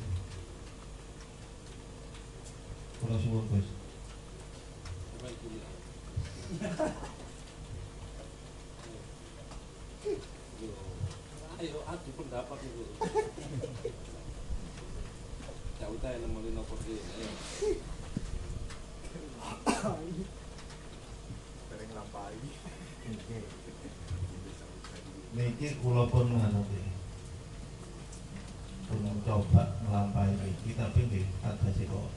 Kalau 3.02 3.18
suwun 3.22 3.46
Gus 3.52 3.68
Ayo 11.56 11.82
adu 11.88 12.12
pendapat 12.20 12.60
itu. 12.68 12.84
Ya 15.80 15.88
udah 15.88 16.12
nemenin 16.20 16.54
nopo 16.54 16.76
iki. 16.84 17.00
Niki 25.36 25.68
kula 25.84 26.08
pun 26.08 26.32
nganut 26.32 26.68
iki. 26.72 26.92
Pun 28.88 29.20
coba 29.28 29.64
nglampahi 29.84 30.32
iki 30.48 30.80
tapi 30.80 31.00
nggih 31.12 31.28
ada 31.44 31.70
sih 31.76 31.86
kok 31.92 32.08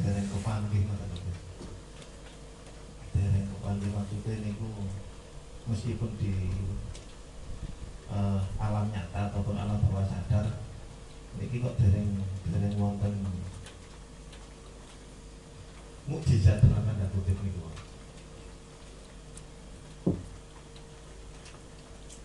dereng 0.00 0.26
kepanggih 0.32 0.82
ngoten 0.88 1.08
niku. 1.12 1.32
Dereng 3.12 3.46
kepanggih 3.52 3.90
maksudnya 3.92 4.34
niku 4.40 4.68
meskipun 5.68 6.10
di 6.16 6.32
eh, 8.08 8.40
alam 8.56 8.88
nyata 8.88 9.28
ataupun 9.28 9.56
alam 9.58 9.76
bawah 9.86 10.08
sadar 10.08 10.46
niki 11.36 11.60
kok 11.60 11.76
dereng 11.76 12.24
dereng 12.48 12.74
wonten 12.80 13.14
mukjizat 16.06 16.62
dalam 16.62 16.86
tanda 16.86 17.06
kutip 17.10 17.34
niku. 17.42 17.66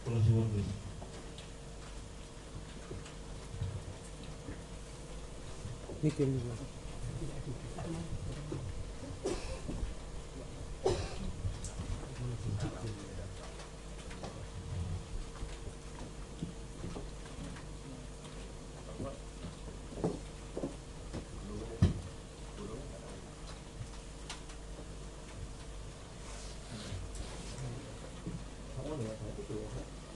Kula 0.05 0.19
suwun 0.21 0.45
Gus. 0.53 0.69
Mikir 6.01 6.25
juga. 6.29 6.53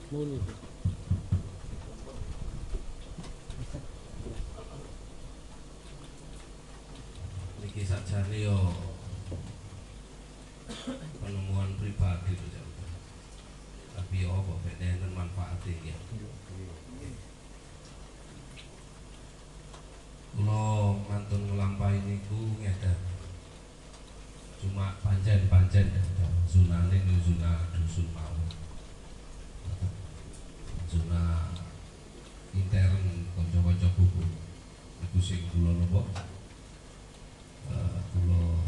Muni. 0.06 0.38
Niki 7.58 7.82
sakjane 7.82 8.38
yo 8.38 8.54
penemuan 11.20 11.74
pribadi 11.76 12.38
lho 12.38 12.46
Cak. 12.54 12.68
Tapi 13.98 14.22
yo 14.22 14.30
apa 14.30 14.54
ben 14.62 14.78
enten 14.78 15.10
manfaate 15.10 15.74
ya. 15.84 15.98
Kula 20.32 20.62
mantun 21.10 21.42
nglampahi 21.50 21.98
niku 22.06 22.56
ngedar. 22.62 22.96
Cuma 24.62 24.94
pancen-pancen 25.02 25.90
sunane 26.46 26.94
niku 27.04 27.20
sunah 27.26 27.74
dusun 27.74 28.08
mawon. 28.14 28.48
Sunah 30.86 31.52
intern 32.56 33.28
kanca-kanca 33.36 33.88
buku. 33.98 34.24
Iku 35.04 35.18
sing 35.20 35.44
kula 35.50 35.76
napa 35.76 36.24
Eh, 37.66 37.98
kula 38.14 38.62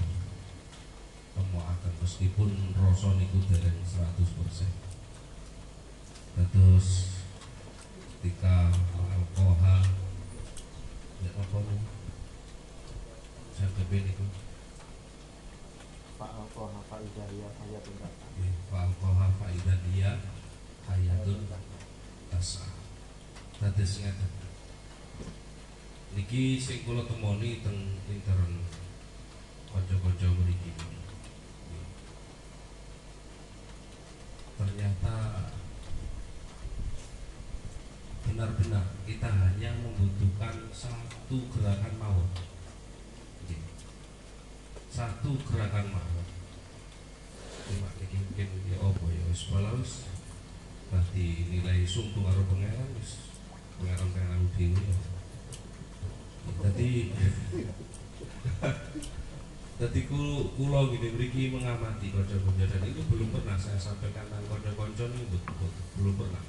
temuaken 1.38 1.92
meskipun 2.02 2.67
rasa 2.78 3.10
niku 3.18 3.42
dereng 3.50 3.82
100% 3.82 4.70
terus 6.38 7.18
ketika 7.98 8.70
alkohol 8.94 9.82
ya 11.18 11.30
apa 11.34 11.58
niku? 11.58 11.90
Saged 13.58 13.90
niku. 13.90 14.22
Pak 16.18 16.30
Alko 16.30 16.70
hafal 16.70 17.02
hidayah 17.02 17.50
ayat 17.66 17.82
enggak. 17.82 18.14
alkohol 18.70 19.30
faidah 19.42 19.78
dia 19.90 20.22
hayatun 20.86 21.50
tasa 22.30 22.70
dados 23.58 23.92
ngeten. 23.98 24.30
Niki 26.14 26.62
sing 26.62 26.86
kula 26.86 27.02
temoni 27.10 27.58
teng 27.58 27.98
intern 28.06 28.62
kanca-kanca 29.74 30.30
mriki 30.30 30.70
ternyata 34.58 35.14
benar-benar 38.26 38.86
kita 39.06 39.30
hanya 39.30 39.70
membutuhkan 39.78 40.66
satu 40.74 41.46
gerakan 41.54 41.94
mawon 41.94 42.30
Nggih. 43.46 43.62
Satu 45.28 45.44
gerakan 45.52 45.92
mawon. 45.92 46.26
Cuma 47.68 47.88
mungkin 47.92 48.48
ya 48.64 48.80
apa 48.80 49.04
ya 49.12 49.22
wis 49.28 49.44
wis 49.52 49.92
berarti 50.88 51.52
nilai 51.52 51.84
sungguh 51.84 52.24
karo 52.24 52.48
pangeran 52.48 52.88
wis 52.96 53.28
pangeran 53.76 54.08
pangeran 54.16 54.48
dhewe 54.56 54.80
ya. 54.80 54.96
Jadi 56.64 57.12
jadi 59.76 60.00
ku, 60.08 60.48
kulo 60.56 60.96
gini 60.96 61.08
mriki 61.12 61.52
mengamati 61.52 62.08
konco-konco 62.08 62.64
dan 62.64 62.88
itu 62.88 63.04
belum 63.12 63.28
pernah 63.28 63.60
saya 63.60 63.76
sampaikan 63.76 64.32
nang 64.32 64.48
konco-konco 64.48 65.12
ini 65.12 65.28
belum 66.00 66.14
pernah. 66.16 66.44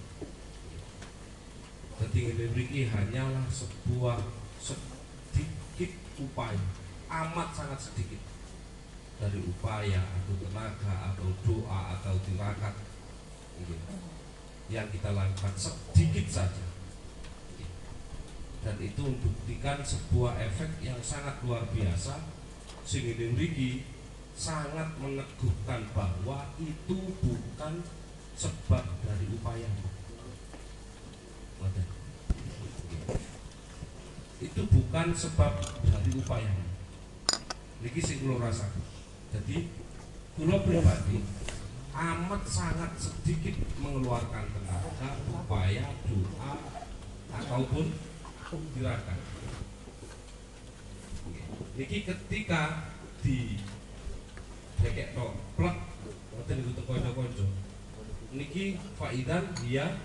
Jadi 2.00 2.16
gini 2.32 2.46
mriki 2.56 2.88
hanyalah 2.88 3.44
sebuah 3.52 4.24
sedikit 4.64 5.92
upaya 6.16 6.64
amat 7.12 7.52
sangat 7.52 7.92
sedikit 7.92 8.39
dari 9.20 9.40
upaya 9.44 10.00
atau 10.00 10.34
tenaga 10.40 10.96
atau 11.14 11.28
doa 11.44 12.00
atau 12.00 12.16
tirakat. 12.24 12.76
Gitu, 13.60 13.76
yang 14.72 14.88
kita 14.88 15.12
lakukan 15.12 15.54
sedikit 15.60 16.26
saja. 16.32 16.66
Dan 18.60 18.76
itu 18.80 19.04
membuktikan 19.04 19.80
sebuah 19.84 20.36
efek 20.40 20.84
yang 20.84 21.00
sangat 21.00 21.40
luar 21.44 21.64
biasa 21.72 22.20
sehingga 22.84 23.32
mriki 23.36 23.88
sangat 24.40 24.96
meneguhkan 25.00 25.84
bahwa 25.92 26.48
itu 26.60 26.98
bukan 27.20 27.84
sebab 28.40 28.84
dari 29.04 29.26
upaya. 29.36 29.70
Ngoten. 31.60 31.88
itu 34.40 34.62
bukan 34.72 35.12
sebab 35.12 35.60
dari 35.84 36.12
upaya. 36.16 36.52
Niki 37.84 38.00
sing 38.00 38.24
kula 38.24 38.48
jadi 39.30 39.58
kula 40.38 40.58
pribadi 40.66 41.22
amat 41.94 42.42
sangat 42.48 42.92
sedikit 42.96 43.60
mengeluarkan 43.82 44.46
tenaga 44.56 45.10
upaya 45.34 45.86
doa 46.08 46.54
ataupun 47.30 47.86
gerakan 48.50 49.20
Niki 51.80 52.04
ketika 52.04 52.92
di 53.24 53.56
dekek 54.84 55.16
to 55.16 55.32
plek 55.56 55.76
ngoten 56.36 56.56
niku 56.60 56.72
teko 56.76 56.92
kanca-kanca. 56.92 57.46
Niki 58.36 58.76
faidan 59.00 59.48
dia 59.64 59.96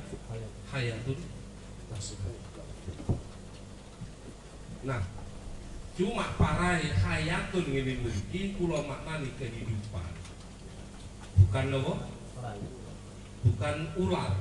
hayatun 0.70 1.18
nasuha. 1.90 2.30
Nah, 4.86 5.02
cuma 5.94 6.26
parai 6.34 6.90
hayatun 6.90 7.70
ngene 7.70 8.02
niki 8.02 8.58
kula 8.58 8.82
maknani 8.82 9.30
kehidupan. 9.38 10.10
Bukan 11.38 11.64
loh, 11.70 12.02
bukan 13.46 13.76
ular. 13.98 14.34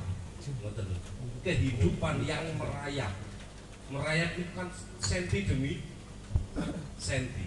Kehidupan 1.45 2.25
yang 2.25 2.43
merayap. 2.57 3.13
Merayap 3.93 4.31
itu 4.39 4.51
kan 4.57 4.67
senti 4.97 5.45
demi 5.45 5.85
senti. 6.97 7.45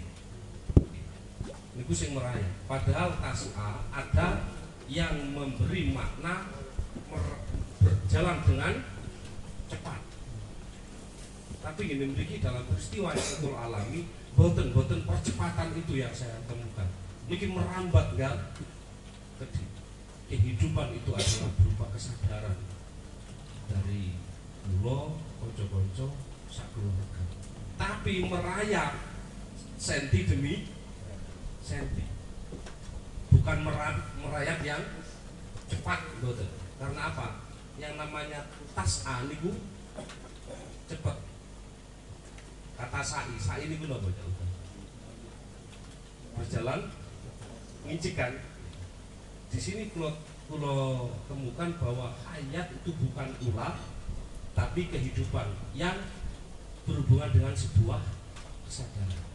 Niku 1.75 1.91
sing 1.91 2.15
merayap. 2.15 2.53
Padahal 2.65 3.19
tas 3.19 3.51
A 3.59 3.83
ada 3.91 4.47
yang 4.87 5.35
memberi 5.35 5.91
makna 5.91 6.47
berjalan 7.11 8.39
dengan 8.47 8.73
cepat 9.67 10.06
tapi 11.67 11.83
ini 11.91 12.07
memiliki 12.07 12.39
dalam 12.39 12.63
peristiwa 12.63 13.11
yang 13.11 13.59
alami 13.59 14.07
boten-boten 14.39 15.03
percepatan 15.03 15.75
itu 15.75 15.99
yang 15.99 16.15
saya 16.15 16.39
temukan. 16.47 16.87
Ini 17.27 17.51
merambat 17.51 18.15
enggak 18.15 18.55
Ke- 19.35 19.51
kehidupan 20.31 20.95
itu 20.95 21.11
adalah 21.11 21.51
berupa 21.59 21.85
kesadaran 21.91 22.55
dari 23.67 24.15
pulau 24.63 25.19
konco-konco 25.43 26.15
sak 26.47 26.71
keluarga. 26.71 27.21
Tapi 27.75 28.13
merayap 28.31 28.95
senti 29.75 30.23
demi 30.23 30.71
senti. 31.59 32.07
Bukan 33.27 33.57
mera- 33.59 34.07
merayap 34.23 34.63
yang 34.63 34.81
cepat 35.67 35.99
boten. 36.23 36.47
Karena 36.79 37.11
apa? 37.11 37.43
Yang 37.75 37.93
namanya 37.99 38.39
tas 38.71 39.03
A 39.03 39.27
niku 39.27 39.51
cepat 40.87 41.19
kata 42.77 43.01
sai. 43.01 43.35
Sai 43.41 43.65
napa 43.67 44.07
Cak? 44.07 44.25
Uta? 44.29 44.47
berjalan 46.37 46.85
ngincikan. 47.89 48.37
Di 49.49 49.59
sini 49.59 49.89
kalau 49.89 50.13
kalau 50.47 51.11
temukan 51.27 51.69
bahwa 51.81 52.13
hayat 52.23 52.71
itu 52.71 52.91
bukan 52.93 53.29
ular 53.51 53.75
tapi 54.53 54.87
kehidupan 54.87 55.47
yang 55.75 55.97
berhubungan 56.87 57.29
dengan 57.33 57.53
sebuah 57.57 57.99
kesadaran. 58.69 59.25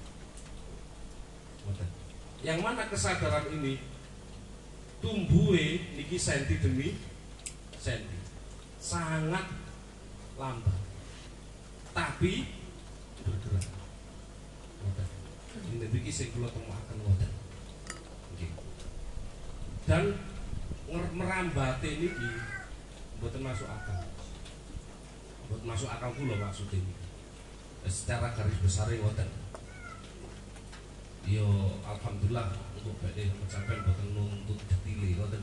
Yang 2.43 2.59
mana 2.59 2.83
kesadaran 2.91 3.47
ini 3.55 3.79
tumbuhe 4.99 5.95
niki 5.99 6.16
senti 6.19 6.59
demi 6.59 6.97
senti. 7.79 8.19
Sangat 8.83 9.47
lambat. 10.35 10.81
Tapi 11.93 12.62
bergerak 13.23 13.66
Ngoten. 14.82 15.09
ini 15.73 15.86
niki 15.89 16.11
sing 16.11 16.28
kula 16.35 16.51
temukaken 16.51 16.97
ngoten 17.03 17.31
Nggih. 18.35 18.53
dan 19.86 20.05
merambate 20.93 21.90
niki 22.03 22.31
mboten 23.16 23.43
masuk 23.47 23.70
akal. 23.70 24.03
Mboten 25.47 25.66
masuk 25.70 25.89
akal 25.89 26.11
kula 26.12 26.35
maksud 26.36 26.69
ini. 26.74 26.93
Secara 27.86 28.35
garis 28.35 28.59
besar 28.59 28.90
ngoten. 28.90 29.31
Yo 31.23 31.78
alhamdulillah 31.86 32.51
untuk 32.74 32.99
badhe 32.99 33.31
mencapai 33.31 33.78
mboten 33.78 34.09
nuntut 34.19 34.59
detile 34.66 35.15
ngoten 35.15 35.43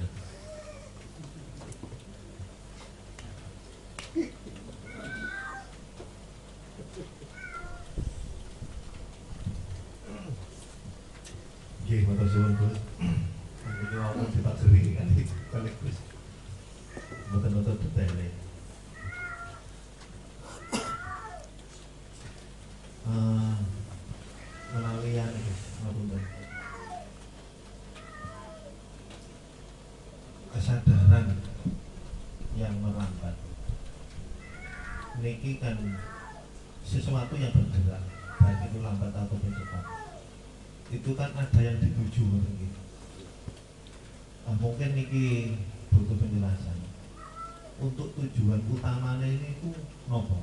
Nggih, 11.89 12.05
matur 12.05 12.29
suwun 12.29 12.53
Gus. 12.53 12.77
Ini 13.01 13.97
wonten 13.97 14.29
dipajeri 14.29 14.93
kan 14.93 15.09
balik 15.49 15.73
Gus. 15.81 15.97
Mboten 17.33 17.49
nutut 17.49 17.81
detaile. 17.81 18.29
Eh, 23.09 23.53
menawi 24.69 25.17
yang 25.17 25.33
ngapunten. 25.81 26.21
Kesadaran 30.53 31.41
yang 32.53 32.75
merambat. 32.85 33.33
Niki 35.25 35.57
kan 35.57 35.97
sesuatu 36.85 37.33
yang 37.33 37.49
bergerak, 37.49 38.05
baik 38.37 38.69
itu 38.69 38.77
lambat 38.77 39.09
ataupun 39.09 39.57
cepat 39.57 39.98
itu 40.89 41.11
kan 41.13 41.29
ada 41.37 41.59
yang 41.61 41.77
dituju 41.77 42.25
iki. 42.25 42.67
Nah, 44.49 44.57
mungkin 44.57 44.97
niki 44.97 45.53
butuh 45.93 46.17
penjelasan. 46.17 46.77
Untuk 47.79 48.11
tujuan 48.17 48.59
utamanya 48.73 49.29
ini 49.29 49.55
ku 49.61 49.69
nopo? 50.09 50.41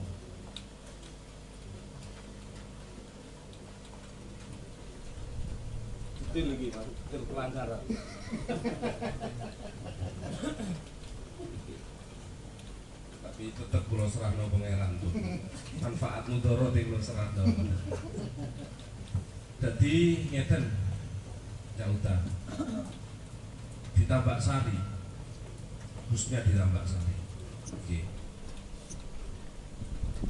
Betul 6.22 6.44
lagi, 6.54 6.66
Pak. 6.70 6.84
Betul 6.86 7.22
pelanggaran. 7.26 7.82
Tapi 13.20 13.44
tetap 13.52 13.82
kula 13.90 14.06
serahno 14.08 14.48
pangeran 14.48 14.96
tuh. 15.02 15.12
Manfaat 15.82 16.24
mudorot 16.30 16.72
kula 16.72 17.00
serahno. 17.02 17.44
Jadi 19.56 20.28
ngeten 20.32 20.64
Cauta 21.76 22.24
ditambak 23.92 24.40
sari. 24.40 24.80
Khususnya 26.08 26.40
ditambak 26.40 26.88
sari. 26.88 27.16
Oke. 27.68 28.00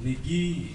Niki 0.02 0.74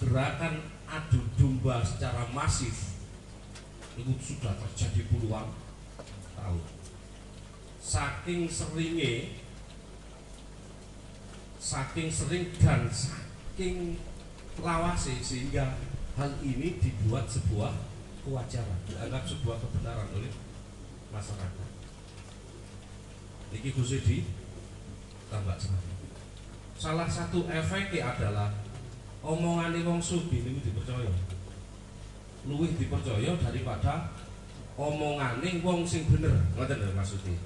gerakan 0.00 0.72
adu 0.88 1.20
domba 1.36 1.84
secara 1.84 2.28
masif 2.32 2.96
itu 3.94 4.12
sudah 4.20 4.56
terjadi 4.56 5.04
puluhan 5.12 5.52
tahun. 6.36 6.64
Saking 7.84 8.48
seringnya 8.48 9.43
saking 11.64 12.12
sering 12.12 12.52
dan 12.60 12.84
saking 12.92 13.96
lawase 14.60 15.16
sehingga 15.24 15.80
hal 16.12 16.28
ini 16.44 16.76
dibuat 16.76 17.24
sebuah 17.24 17.72
kewajaran 18.20 18.78
dianggap 18.84 19.24
sebuah 19.24 19.56
kebenaran 19.64 20.12
oleh 20.12 20.28
masyarakat. 21.08 21.68
Ini 23.56 23.70
khusus 23.72 24.04
di 24.04 24.28
tambak 25.32 25.56
sari 25.56 25.94
salah 26.74 27.08
satu 27.08 27.48
efeknya 27.48 28.12
adalah 28.12 28.52
omongan 29.24 29.72
wong 29.88 30.04
sugi 30.04 30.44
ini 30.44 30.60
dipercaya. 30.60 31.08
Luwih 32.44 32.76
dipercaya 32.76 33.32
daripada 33.40 34.12
omongane 34.76 35.64
wong 35.64 35.88
sing 35.88 36.04
bener. 36.12 36.34
Lho 36.60 36.92
maksudnya. 36.92 37.40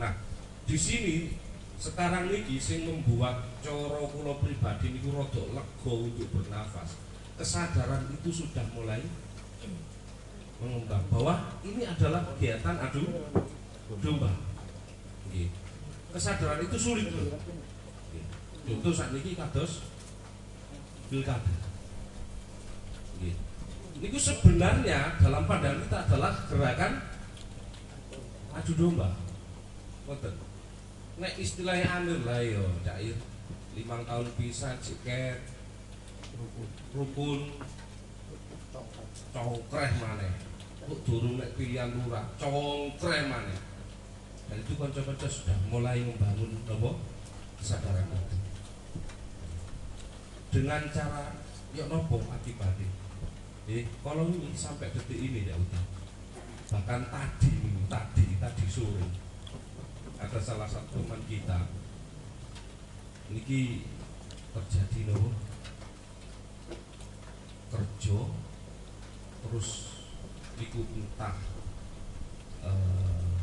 Nah 0.00 0.16
di 0.64 0.76
sini 0.78 1.36
sekarang 1.78 2.26
niki 2.26 2.58
sing 2.58 2.90
membuat 2.90 3.46
coro 3.62 4.10
kula 4.10 4.42
pribadi 4.42 4.98
niku 4.98 5.14
rada 5.14 5.42
lega 5.54 5.92
untuk 5.94 6.26
bernafas. 6.34 6.98
Kesadaran 7.38 8.10
itu 8.10 8.34
sudah 8.34 8.66
mulai 8.74 8.98
mengembang. 10.58 11.06
Bahwa 11.06 11.54
ini 11.62 11.86
adalah 11.86 12.26
kegiatan 12.34 12.82
adu 12.82 13.06
domba. 14.02 14.34
Kesadaran 16.10 16.66
itu 16.66 16.74
sulit 16.74 17.06
contoh 18.66 18.92
saat 18.92 19.14
ini 19.14 19.38
kados 19.38 19.86
pilkada. 21.06 21.54
Ini 23.98 24.18
sebenarnya 24.18 25.14
dalam 25.22 25.46
pandangan 25.46 25.78
kita 25.86 25.98
adalah 26.10 26.32
gerakan 26.50 26.92
adu 28.50 28.72
domba. 28.74 29.14
Nek 31.18 31.34
istilahnya 31.34 31.86
anur 31.98 32.22
lah 32.22 32.38
yo, 32.38 32.62
cair. 32.86 33.18
Limang 33.74 34.06
tahun 34.06 34.30
bisa 34.38 34.78
ciket 34.78 35.42
rukun 36.94 37.50
congkreh 39.34 39.90
maneh. 39.98 40.30
Kok 40.86 40.98
durung 41.02 41.42
nek 41.42 41.58
pilihan 41.58 41.90
lurah, 41.90 42.22
congkreh 42.38 43.26
maneh. 43.26 43.58
Dan 44.46 44.62
itu 44.62 44.78
kanca-kanca 44.78 45.28
sudah 45.28 45.58
mulai 45.68 46.00
membangun 46.06 46.54
apa? 46.70 46.90
kesadaran 47.58 48.06
itu. 48.06 48.38
Dengan 50.54 50.86
cara 50.94 51.34
ya 51.74 51.84
nopo 51.90 52.22
akibatnya 52.30 52.86
Eh, 53.68 53.84
kalau 54.00 54.32
ini 54.32 54.56
sampai 54.56 54.88
detik 54.94 55.18
ini 55.18 55.44
ya 55.44 55.52
udah. 55.52 55.84
Bahkan 56.72 57.12
tadi, 57.12 57.52
tadi, 57.84 58.26
tadi 58.40 58.64
sore 58.64 59.27
ada 60.18 60.38
salah 60.42 60.66
satu 60.66 61.02
teman 61.02 61.22
kita. 61.30 61.70
Niki 63.30 63.86
terjadi 64.50 65.12
loh 65.12 65.30
kerja 67.68 68.18
terus 69.44 69.68
iku 70.56 70.80
entah 70.96 71.36
eh, 72.64 73.36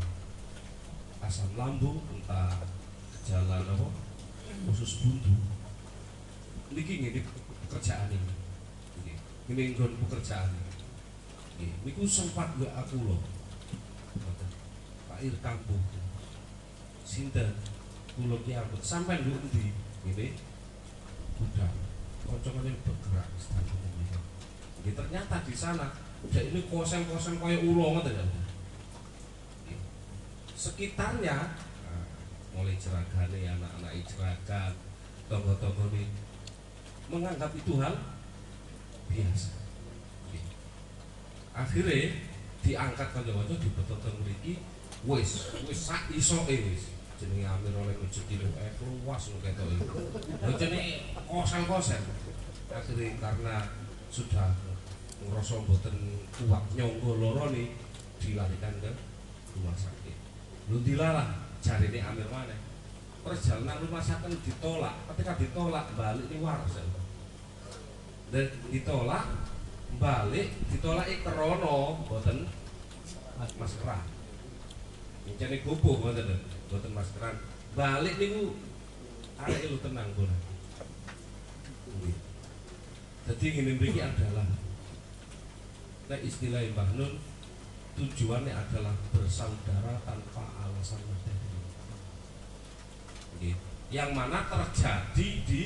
asam 1.22 1.54
lambung 1.54 2.02
entah 2.10 2.50
gejala 3.14 3.62
apa 3.62 3.88
khusus 4.66 5.06
buntu 5.06 5.38
niki 6.74 7.06
ngene 7.06 7.22
pekerjaan 7.70 8.10
ini 8.10 8.34
ngene 9.46 9.78
nggon 9.78 9.94
pekerjaan 10.10 10.50
Nggih. 11.56 11.72
niku 11.88 12.04
sempat 12.04 12.52
gue 12.60 12.68
aku 12.68 13.00
loh. 13.00 13.22
Pak 15.08 15.24
Ir 15.24 15.32
kampung 15.40 15.80
sinten? 17.06 17.54
Kula 18.18 18.42
ki 18.42 18.52
ambek 18.58 18.82
sampean 18.82 19.22
lho 19.24 19.38
endi? 19.38 19.72
Ngene 20.04 20.28
udah 21.40 21.72
kocokane 22.26 22.72
bergerak 22.82 23.30
standar 23.38 23.78
ini 23.78 24.06
Nggih, 24.82 24.94
ternyata 24.98 25.46
di 25.46 25.54
sana 25.54 25.94
udah 26.26 26.42
ini 26.42 26.60
kosen-kosen 26.72 27.38
kayak 27.38 27.62
ulo 27.62 28.00
ngoten 28.00 28.18
ya 28.18 28.26
sekitarnya 30.56 31.38
nah, 31.86 32.06
mulai 32.56 32.74
ceragane 32.80 33.46
anak-anak 33.46 33.94
ceragan 34.10 34.74
tonggo-tonggo 35.30 35.94
ini 35.94 36.10
menganggap 37.06 37.54
itu 37.54 37.78
hal 37.78 37.94
biasa. 39.06 39.54
Akhirnya 41.54 42.18
diangkat 42.66 43.08
kanca-kanca 43.14 43.56
dibetoten 43.62 44.14
mriki 44.26 44.58
wis 45.06 45.54
wis 45.70 45.80
sak 45.86 46.10
isoke 46.10 46.50
wis 46.50 46.95
jenenge 47.16 47.48
Amir 47.48 47.74
oleh 47.76 47.96
rezeki 48.00 48.36
lu 48.44 48.50
eh 48.60 48.72
luas 48.84 49.24
lu 49.32 49.38
ketok 49.40 49.68
iki 49.72 49.86
lho 49.88 50.52
jenenge 50.60 51.16
kosen-kosen 51.28 52.02
akhirnya 52.72 53.16
karena 53.24 53.56
sudah 54.12 54.52
ngerasa 55.24 55.64
mboten 55.64 55.96
kuat 56.36 56.64
nyonggo 56.76 57.12
loro 57.18 57.50
nih 57.56 57.72
dilarikan 58.20 58.74
ke 58.84 58.92
rumah 59.56 59.76
sakit. 59.76 60.18
Lu 60.68 60.82
dilalah 60.84 61.46
cari 61.64 61.88
ini 61.90 62.00
Amir 62.04 62.28
mana 62.28 62.56
perjalanan 63.24 63.82
rumah 63.82 64.04
sakit 64.04 64.30
ditolak. 64.44 64.96
Ketika 65.14 65.34
ditolak 65.40 65.86
balik 65.96 66.26
ini 66.30 66.44
waras 66.44 66.78
dan 68.34 68.46
ditolak 68.74 69.26
balik 70.02 70.50
ditolak 70.74 71.08
krono 71.24 72.04
boten 72.10 72.50
maskeran 73.56 74.02
Mencari 75.24 75.62
gopo 75.64 76.02
boten 76.02 76.28
boten 76.72 76.92
maskeran 76.94 77.36
balik 77.76 78.16
niku 78.18 78.56
arek 79.42 79.70
lu 79.70 79.78
tenang 79.84 80.10
pun 80.16 80.30
jadi 83.26 83.46
ini 83.58 83.74
mriki 83.82 84.06
adalah 84.06 84.46
Nah 86.06 86.20
istilah 86.22 86.62
Mbah 86.78 86.90
Nun 86.94 87.18
tujuannya 87.98 88.54
adalah 88.54 88.94
bersaudara 89.10 89.98
tanpa 90.06 90.44
alasan 90.62 91.02
materi. 91.10 91.58
Yang 93.90 94.10
mana 94.14 94.46
terjadi 94.46 95.28
di 95.50 95.62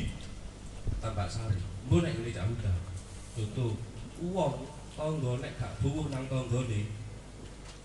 Tambak 1.03 1.27
Sari. 1.27 1.59
Mbok 1.87 1.99
nek 2.07 2.15
ngene 2.15 2.31
udah. 2.31 2.77
Contoh 3.35 3.75
uang 4.23 4.55
tangga 4.95 5.31
nek 5.43 5.55
gak 5.59 5.75
buwuh 5.83 6.07
nang 6.11 6.27
tanggane 6.31 6.87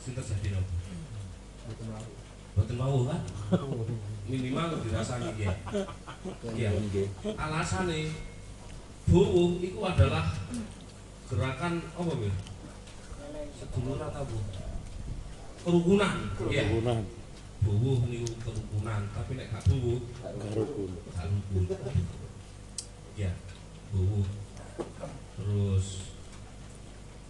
sing 0.02 0.12
terjadi 0.14 0.58
nopo? 0.58 0.74
Boten 2.54 2.76
mau 2.78 3.02
kan? 3.10 3.20
Minimal 4.30 4.78
dirasani 4.86 5.30
ya. 5.42 5.52
Iya. 6.54 6.70
Alasane 7.34 8.14
buwuh 9.10 9.60
itu 9.60 9.78
adalah 9.82 10.24
gerakan 11.28 11.82
apa 11.98 12.12
ya? 12.22 12.34
Sedulur 13.58 13.98
atau 13.98 14.24
bu? 14.24 14.38
Kerukunan. 15.66 16.16
Iya. 16.46 16.62
Kerukunan. 16.70 16.98
Buwuh 17.64 18.04
niku 18.12 18.28
kerukunan, 18.44 19.08
tapi 19.16 19.40
nek 19.40 19.48
gak 19.48 19.64
buwuh 19.72 19.96
Garukun. 20.20 20.90
gak 21.16 21.24
rukun. 21.32 21.64
Ya, 23.16 23.32
buwuh. 23.88 24.28
Terus 25.34 26.12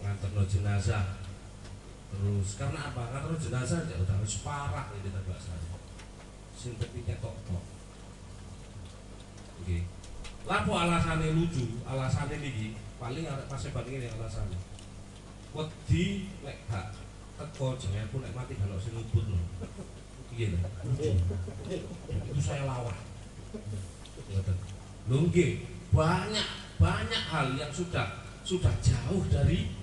nganterno 0.03 0.43
jenazah. 0.43 1.24
Terus 2.15 2.49
karena 2.55 2.79
apa? 2.91 3.01
Nganterno 3.11 3.35
jenazah 3.35 3.83
ya 3.91 3.99
udah 3.99 4.15
harus 4.15 4.39
parah 4.39 4.87
ini 4.95 5.11
tebak 5.11 5.39
saya. 5.39 5.75
Sing 6.55 6.79
kepinya 6.79 7.15
tok 7.19 7.35
tok. 7.43 7.63
Oke. 9.59 9.83
Lapo 10.45 10.71
alasannya 10.77 11.35
lucu, 11.35 11.81
alasannya 11.83 12.37
niki 12.39 12.77
paling 12.95 13.27
arek 13.27 13.51
pas 13.51 13.59
bagi 13.59 13.91
ini 13.99 14.07
alasannya. 14.07 14.59
Wedi 15.51 16.31
nek 16.39 16.57
gak 16.71 16.95
teko 17.35 17.75
jenenge 17.75 18.07
aku 18.07 18.15
nek 18.23 18.31
mati 18.31 18.55
kalau 18.55 18.79
sing 18.79 18.95
lho. 18.95 19.03
Iya 20.31 20.55
lho. 20.55 20.59
lucu. 20.87 21.11
Itu 22.31 22.39
saya 22.39 22.63
lawan. 22.63 22.95
Ngoten. 24.31 24.57
Lho 25.11 25.17
nggih, 25.27 25.51
banyak 25.91 26.47
banyak 26.79 27.23
hal 27.27 27.47
yang 27.59 27.71
sudah 27.71 28.23
sudah 28.45 28.71
jauh 28.79 29.23
dari 29.27 29.73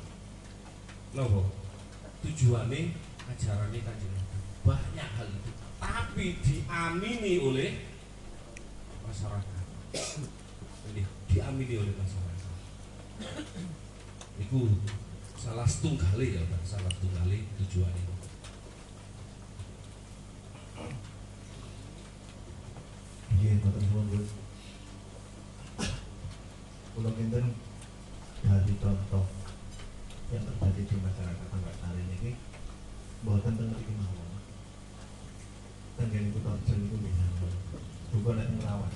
nopo 1.12 1.61
tujuannya 2.22 2.94
ajarannya 3.28 3.80
kanjeng 3.82 4.14
banyak 4.62 5.08
hal 5.18 5.26
itu. 5.26 5.50
Tapi 5.82 6.24
diamini 6.38 7.34
oleh 7.42 7.70
masyarakat. 9.02 9.64
Ini 10.94 11.02
diamini 11.26 11.74
oleh 11.82 11.94
masyarakat. 11.98 12.54
Itu 14.38 14.60
salah 15.34 15.66
setunggali 15.66 16.38
ya 16.38 16.42
Pak. 16.46 16.62
Salah 16.62 16.90
setunggali 16.94 17.42
tujuan 17.58 17.90
ini 17.90 18.10
Iya, 23.42 23.58
boten 23.58 23.82
suwun, 23.90 24.06
Gus. 24.06 24.30
Kula 26.94 27.10
kinten 27.10 27.58
dari 28.46 28.74
contoh 28.78 29.41
yang 30.32 30.44
terjadi 30.48 30.82
di 30.88 30.96
masyarakat 30.96 31.46
sampai 31.52 31.74
hari 31.84 32.00
ini 32.08 32.16
ini 32.24 32.32
bahkan 33.22 33.52
tentang 33.52 33.84
ini 33.84 33.92
mau 34.00 34.08
tentang 36.00 36.24
itu 36.24 36.38
tahun 36.40 36.58
itu 36.88 36.96
bisa 37.04 37.24
juga 38.12 38.30
nanti 38.40 38.54
merawat 38.56 38.92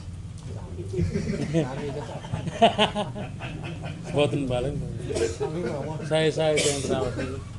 Boten 4.15 4.43
baleng. 4.47 4.77
Saya 6.07 6.29
saya 6.31 6.55
yang 6.55 6.81
rawat. 6.87 7.15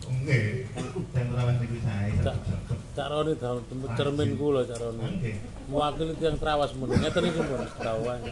Nggih. 0.08 0.70
Yang 1.14 1.30
rawat 1.34 1.56
iki 1.66 1.80
saya. 1.82 2.34
Carone 2.98 3.34
dalem 3.38 3.64
cermin 3.98 4.32
kula 4.38 4.62
carone. 4.66 5.06
Mewakili 5.68 6.14
yang 6.22 6.38
terawas 6.40 6.72
mun 6.78 6.90
ngeten 6.94 7.30
iki 7.30 7.42
mun 7.44 7.62
tawane. 7.82 8.32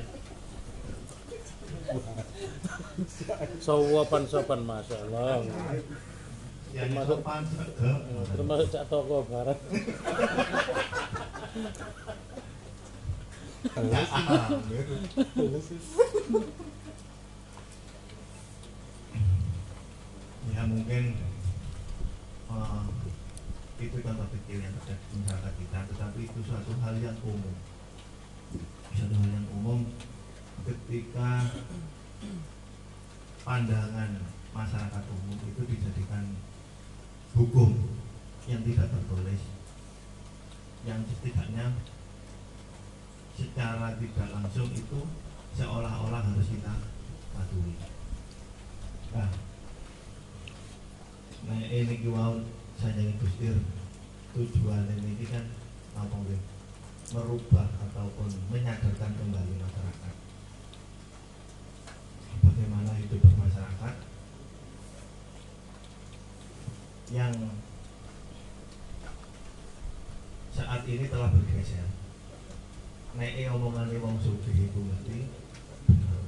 Sopan-sopan 3.62 4.60
Masya 4.66 4.96
Allah. 5.10 5.44
Ya 6.76 6.84
Termasuk- 6.92 7.24
sopan 7.24 7.42
sregep. 7.48 8.00
Termasuk 8.36 8.68
Cak 8.68 8.84
Toko 8.92 9.18
Barat 9.32 9.60
ya 20.54 20.62
mungkin 20.70 21.04
eh, 22.50 22.84
itu 23.82 23.98
contoh 24.00 24.28
kecil 24.32 24.58
yang 24.64 24.74
terjadi 24.80 25.04
di 25.12 25.16
masyarakat 25.20 25.54
kita 25.60 25.80
tetapi 25.92 26.20
itu 26.24 26.40
suatu 26.48 26.72
hal 26.80 26.96
yang 27.04 27.18
umum. 27.26 27.56
Suatu 28.96 29.16
hal 29.20 29.30
yang 29.36 29.48
umum 29.52 29.80
ketika 30.66 31.46
pandangan 33.46 34.18
masyarakat 34.50 35.04
umum 35.14 35.38
itu 35.46 35.62
dijadikan 35.70 36.26
hukum 37.38 37.78
yang 38.50 38.66
tidak 38.66 38.90
tertulis 38.90 39.42
yang 40.86 41.02
setidaknya 41.06 41.70
secara 43.38 43.94
tidak 44.02 44.28
langsung 44.34 44.70
itu 44.74 45.00
seolah-olah 45.58 46.22
harus 46.24 46.48
kita 46.50 46.74
patuhi. 47.34 47.76
Nah, 49.14 49.30
nah 51.46 51.60
ini 51.62 51.96
kiwau 52.02 52.42
saya 52.78 53.14
gustir 53.22 53.56
tujuan 54.36 54.88
ini 54.94 55.26
kan 55.30 55.46
apa 55.96 56.18
merubah 57.14 57.68
ataupun 57.88 58.30
menyadarkan 58.52 59.12
kembali 59.16 59.54
masyarakat 59.62 60.05
bagaimana 62.46 62.92
hidup 63.02 63.20
bermasyarakat 63.26 63.96
yang 67.14 67.34
saat 70.56 70.82
ini 70.88 71.06
telah 71.10 71.30
bergeser. 71.34 71.90
Nek 73.16 73.52
omongan 73.52 73.92
wong 74.00 74.16
iku 74.22 74.80
mesti 74.86 75.18
bener. 75.88 76.24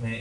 Nek 0.00 0.20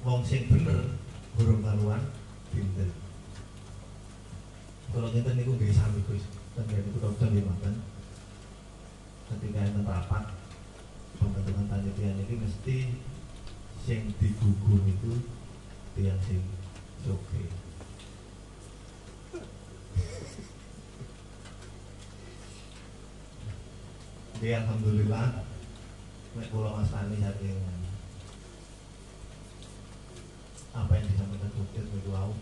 wong 0.00 0.24
sing 0.24 0.48
bener 0.48 0.96
burung 1.36 1.60
karuan 1.60 2.00
pinter 2.48 2.88
kalau 4.90 5.08
ngeten 5.12 5.36
niku 5.36 5.54
nggih 5.54 5.76
sami 5.76 6.00
Gus 6.08 6.24
ten 6.56 6.64
niku 6.66 6.98
dokter 7.04 7.28
nggih 7.28 7.44
mboten 7.44 7.74
ketika 9.30 9.62
enten 9.62 9.86
rapat 9.86 10.24
pembentukan 11.22 11.66
panitia 11.70 12.10
ini 12.18 12.34
mesti 12.34 12.78
sing 13.86 14.10
digugung 14.18 14.84
itu 14.90 15.22
tiang 15.94 16.18
sing 16.26 16.42
Oke, 24.40 24.56
alhamdulillah 24.56 25.44
nek 26.32 26.48
kula 26.48 26.80
ngastani 26.80 27.20
saking 27.20 27.60
apa 30.72 30.92
yang 30.96 31.06
disampaikan 31.12 31.50
dokter 31.52 31.84
minggu 31.92 32.32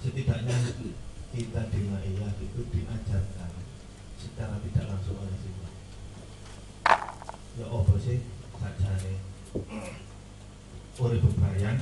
setidaknya 0.00 0.56
kita 1.36 1.62
di 1.68 1.80
Maiyah 1.92 2.32
itu 2.40 2.60
diajarkan 2.72 3.52
secara 4.16 4.56
tidak 4.64 4.86
langsung 4.88 5.20
oleh 5.20 5.36
Tuhan 5.44 5.74
ya 7.60 7.66
apa 7.68 7.94
sih 8.00 8.18
sajane 8.56 9.14
urip 10.96 11.20
bebayang 11.20 11.78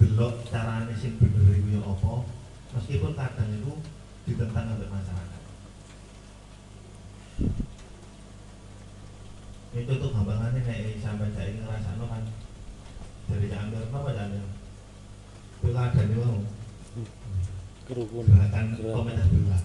delok 0.00 0.42
carane 0.48 0.94
sing 0.96 1.14
bener 1.20 1.54
iku 1.54 1.68
ya 1.76 1.80
apa? 1.84 2.12
Meskipun 2.74 3.12
kadang 3.14 3.50
itu 3.52 3.72
ditentang 4.24 4.74
oleh 4.74 4.88
masyarakat. 4.88 5.42
Ini 9.70 9.86
contoh 9.86 10.08
gampangannya 10.14 10.60
nek 10.64 10.98
sampai 10.98 11.30
saya 11.36 11.52
ini 11.52 11.60
ngerasakno 11.62 12.04
kan. 12.08 12.24
Dari 13.30 13.46
Angger 13.54 13.86
apa 13.92 14.10
jane 14.10 14.40
pilkada 15.60 16.00
ini 16.02 16.16
mau 16.16 16.40
Kerukunan. 17.86 18.26
gerakan 18.26 18.64
Gerakan. 18.74 18.96
komentar 18.96 19.26
belah 19.28 19.62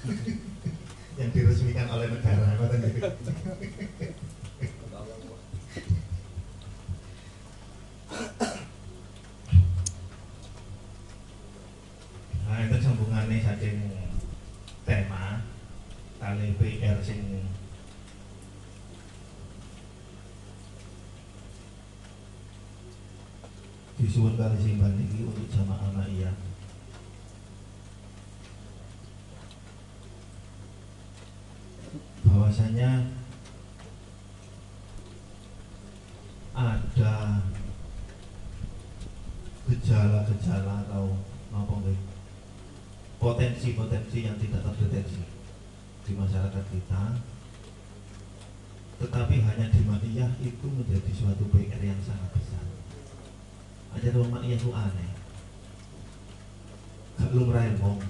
yang 1.20 1.30
diresmikan 1.36 1.88
oleh 1.92 2.08
negara 2.08 2.46
apa 2.56 2.64
tadi 2.68 2.90
nah 12.48 12.58
itu 12.64 12.76
sambungannya 12.80 13.36
saking 13.44 13.78
tema 14.84 15.44
kali 16.20 16.56
PR 16.56 16.98
sing 17.04 17.40
disuwun 24.20 24.36
kali 24.36 24.56
simpan 24.60 24.92
ini 25.00 25.24
untuk 25.24 25.48
jamaah 25.48 26.04
iya 26.12 26.28
bahwasanya 32.28 33.16
ada 36.52 37.40
gejala-gejala 39.72 40.84
atau 40.84 41.16
apa 41.56 41.76
potensi-potensi 43.24 44.28
yang 44.28 44.36
tidak 44.36 44.68
terdeteksi 44.68 45.24
di 46.04 46.12
masyarakat 46.12 46.64
kita 46.68 47.16
tetapi 49.00 49.36
hanya 49.48 49.72
di 49.72 49.80
Madiyah 49.80 50.28
itu 50.44 50.68
menjadi 50.68 51.08
suatu 51.16 51.48
PR 51.48 51.80
yang 51.80 52.04
sangat 52.04 52.28
besar 52.36 52.49
aja 54.00 54.16
dong 54.16 54.32
Madiyah 54.32 54.56
itu 54.56 54.68
aneh 54.72 55.10
gak 57.20 57.36
lumrah 57.36 57.68
wong 57.84 58.00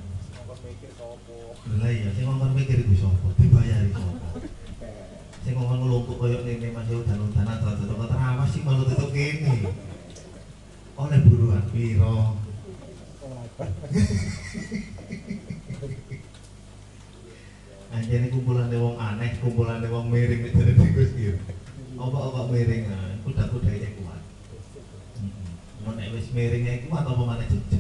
lah 1.81 1.91
iya, 1.93 2.09
sing 2.17 2.25
ngomong 2.25 2.57
mikir 2.57 2.81
iku 2.83 2.95
sapa? 2.97 3.29
Dibayari 3.37 3.93
sapa? 3.93 4.41
Sing 5.45 5.55
ngomong 5.57 5.81
ngelumpuk 5.87 6.19
koyo 6.21 6.39
ngene 6.45 6.69
Mas 6.73 6.89
udan-udan 6.89 7.47
atau 7.47 7.69
atau 7.73 7.95
kok 7.95 8.11
terawas 8.11 8.51
sih 8.53 8.63
malu 8.65 8.85
tutup 8.89 9.11
kene. 9.13 9.69
Oleh 10.97 11.19
buruan 11.25 11.63
piro? 11.73 12.37
Anjene 17.91 18.31
kumpulan 18.33 18.73
wong 18.73 18.97
aneh, 19.01 19.31
kumpulan 19.41 19.85
wong 19.85 20.07
miring 20.09 20.41
nek 20.47 20.55
dari 20.57 20.73
Gus 20.75 21.13
iki. 21.17 21.33
Apa-apa 21.97 22.49
miring 22.53 22.83
nah, 22.89 23.11
kuda-kuda 23.25 23.71
iki 23.73 23.91
kuat. 24.01 24.23
Heeh. 25.21 25.49
Mun 25.85 25.95
nek 25.97 26.13
wis 26.13 26.29
miring 27.17 27.43
iki 27.43 27.59
kuat 27.59 27.67
apa 27.67 27.71
maneh 27.71 27.80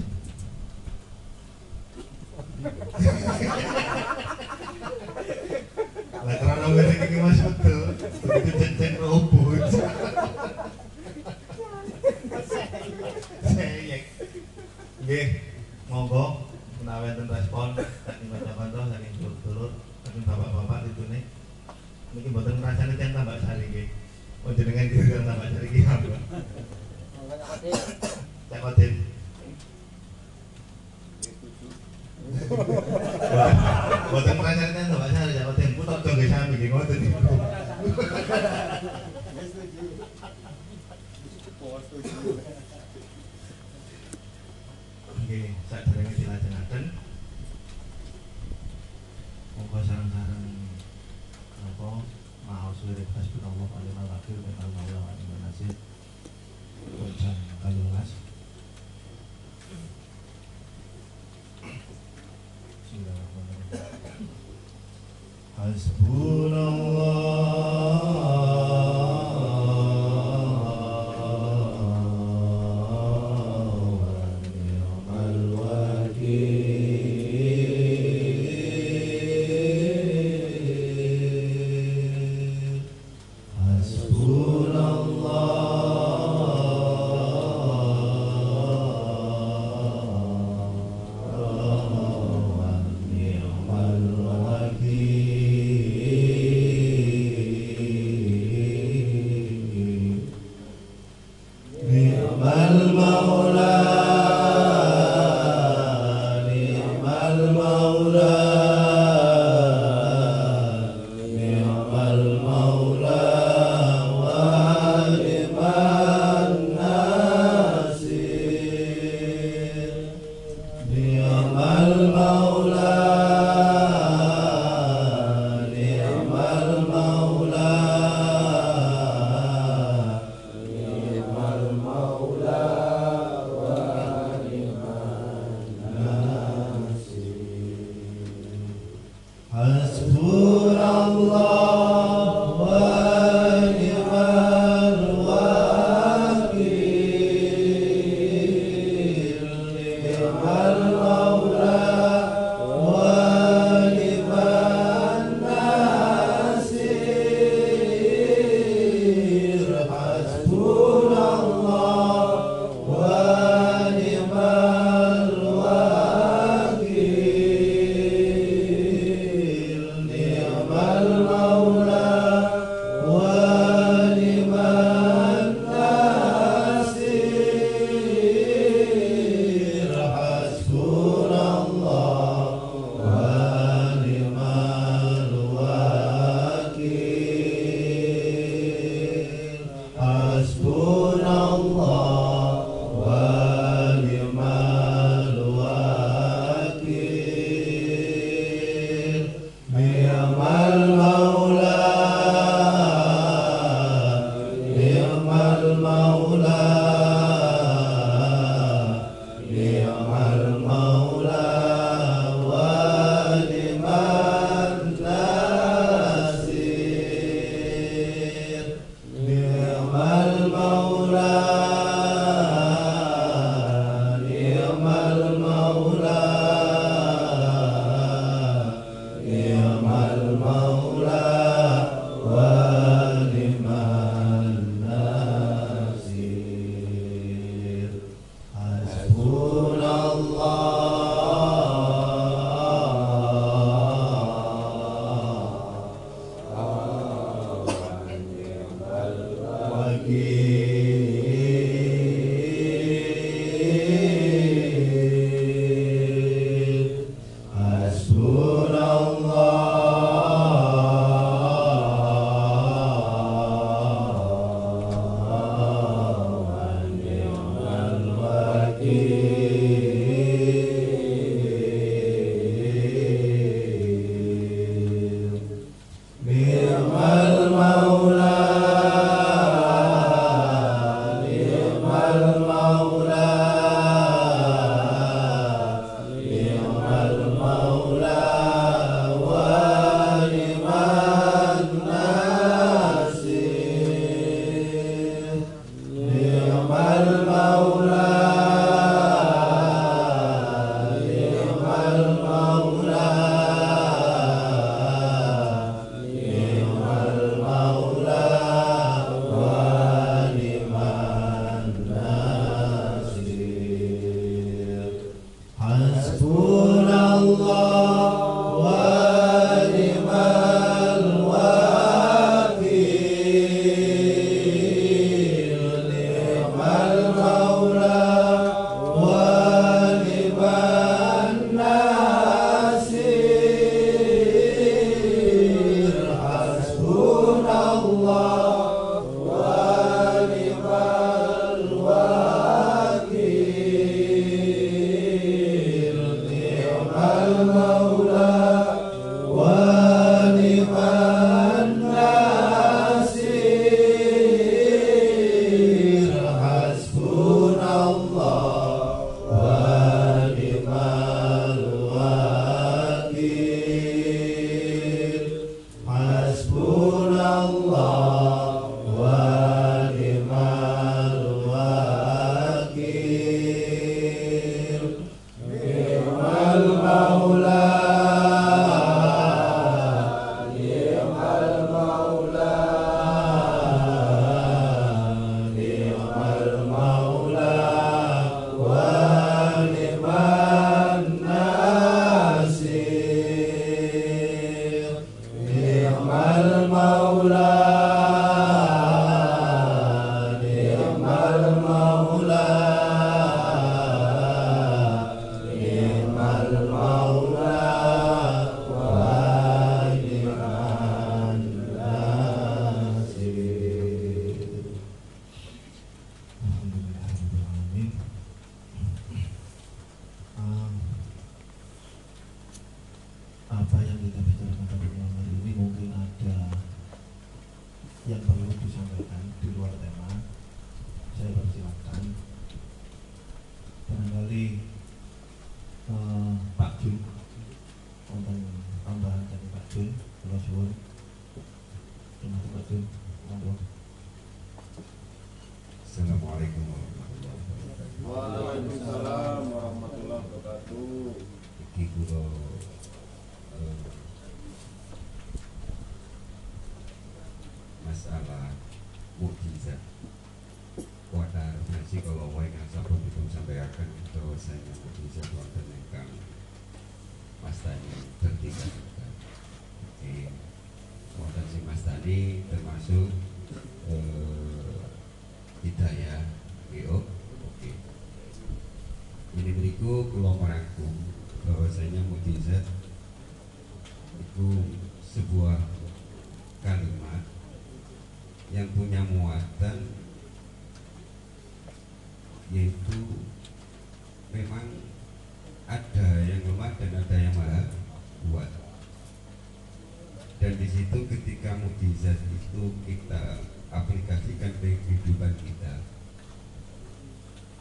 situ 500.91 501.07
ketika 501.07 501.55
mukjizat 501.55 502.19
itu 502.35 502.75
kita 502.83 503.39
aplikasikan 503.71 504.51
ke 504.59 504.75
kehidupan 504.75 505.31
kita 505.39 505.87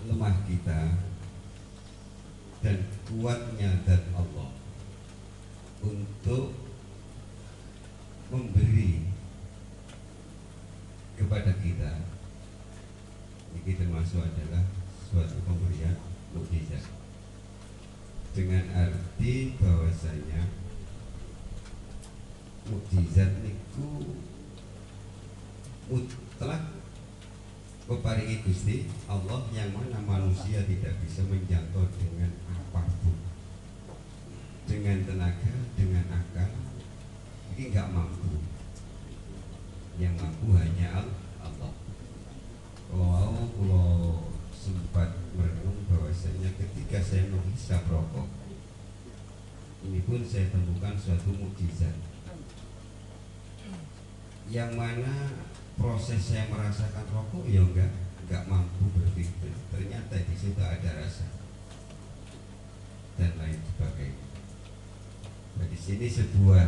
lemah 0.10 0.34
kita 0.50 0.98
dan 2.66 2.90
kuatnya 3.06 3.86
dan 3.86 4.02
Allah 4.18 4.50
untuk 5.86 6.58
memberi 8.34 9.14
kepada 11.14 11.54
kita. 11.62 12.02
Ini 13.54 13.72
termasuk 13.78 14.26
adalah 14.26 14.66
suatu 15.06 15.38
pemberian 15.46 16.02
mukjizat 16.34 16.82
dengan 18.34 18.66
arti 18.74 19.54
bahwasanya 19.62 20.50
mukjizat 22.70 23.42
itu 23.42 23.88
mutlak 25.90 26.64
peparingi 27.90 28.46
Gusti 28.46 28.86
Allah 29.10 29.50
yang 29.50 29.74
mana 29.74 29.98
manusia 30.06 30.62
tidak 30.70 31.02
bisa 31.02 31.26
menjangkau 31.26 31.90
dengan 31.98 32.30
apa 32.46 32.86
pun. 33.02 33.18
Dengan 34.70 35.02
tenaga, 35.02 35.54
dengan 35.74 36.06
akal 36.14 36.54
ini 37.58 37.74
nggak 37.74 37.90
mampu. 37.90 38.46
Yang 39.98 40.14
mampu 40.22 40.48
hanya 40.54 41.02
Al- 41.02 41.18
Allah. 41.42 41.74
Kalau 42.90 43.50
kalau 43.58 43.98
sempat 44.54 45.18
merenung 45.34 45.90
bahwasanya 45.90 46.54
ketika 46.54 47.02
saya 47.02 47.26
menghisap 47.34 47.82
rokok 47.90 48.30
ini 49.80 50.04
pun 50.04 50.20
saya 50.28 50.52
temukan 50.52 50.92
suatu 51.00 51.32
mukjizat 51.32 51.96
yang 54.50 54.74
mana 54.74 55.30
proses 55.78 56.18
saya 56.18 56.50
merasakan 56.50 57.06
rokok 57.14 57.46
ya 57.46 57.62
enggak 57.62 57.94
enggak 58.26 58.44
mampu 58.50 58.90
berpikir. 58.98 59.54
Ternyata 59.70 60.26
di 60.26 60.34
situ 60.34 60.58
ada 60.58 60.90
rasa. 60.98 61.30
Dan 63.14 63.38
lain 63.38 63.62
sebagainya. 63.62 64.26
Nah, 65.60 65.68
di 65.70 65.78
sini 65.78 66.08
sebuah 66.10 66.66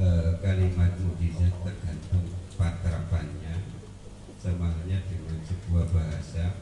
eh, 0.00 0.30
kalimat 0.42 0.98
mukjizat 0.98 1.54
tergantung 1.62 2.26
patrapannya. 2.58 3.54
Sama 4.40 4.74
halnya 4.74 4.98
dengan 5.06 5.38
sebuah 5.46 5.86
bahasa. 5.94 6.58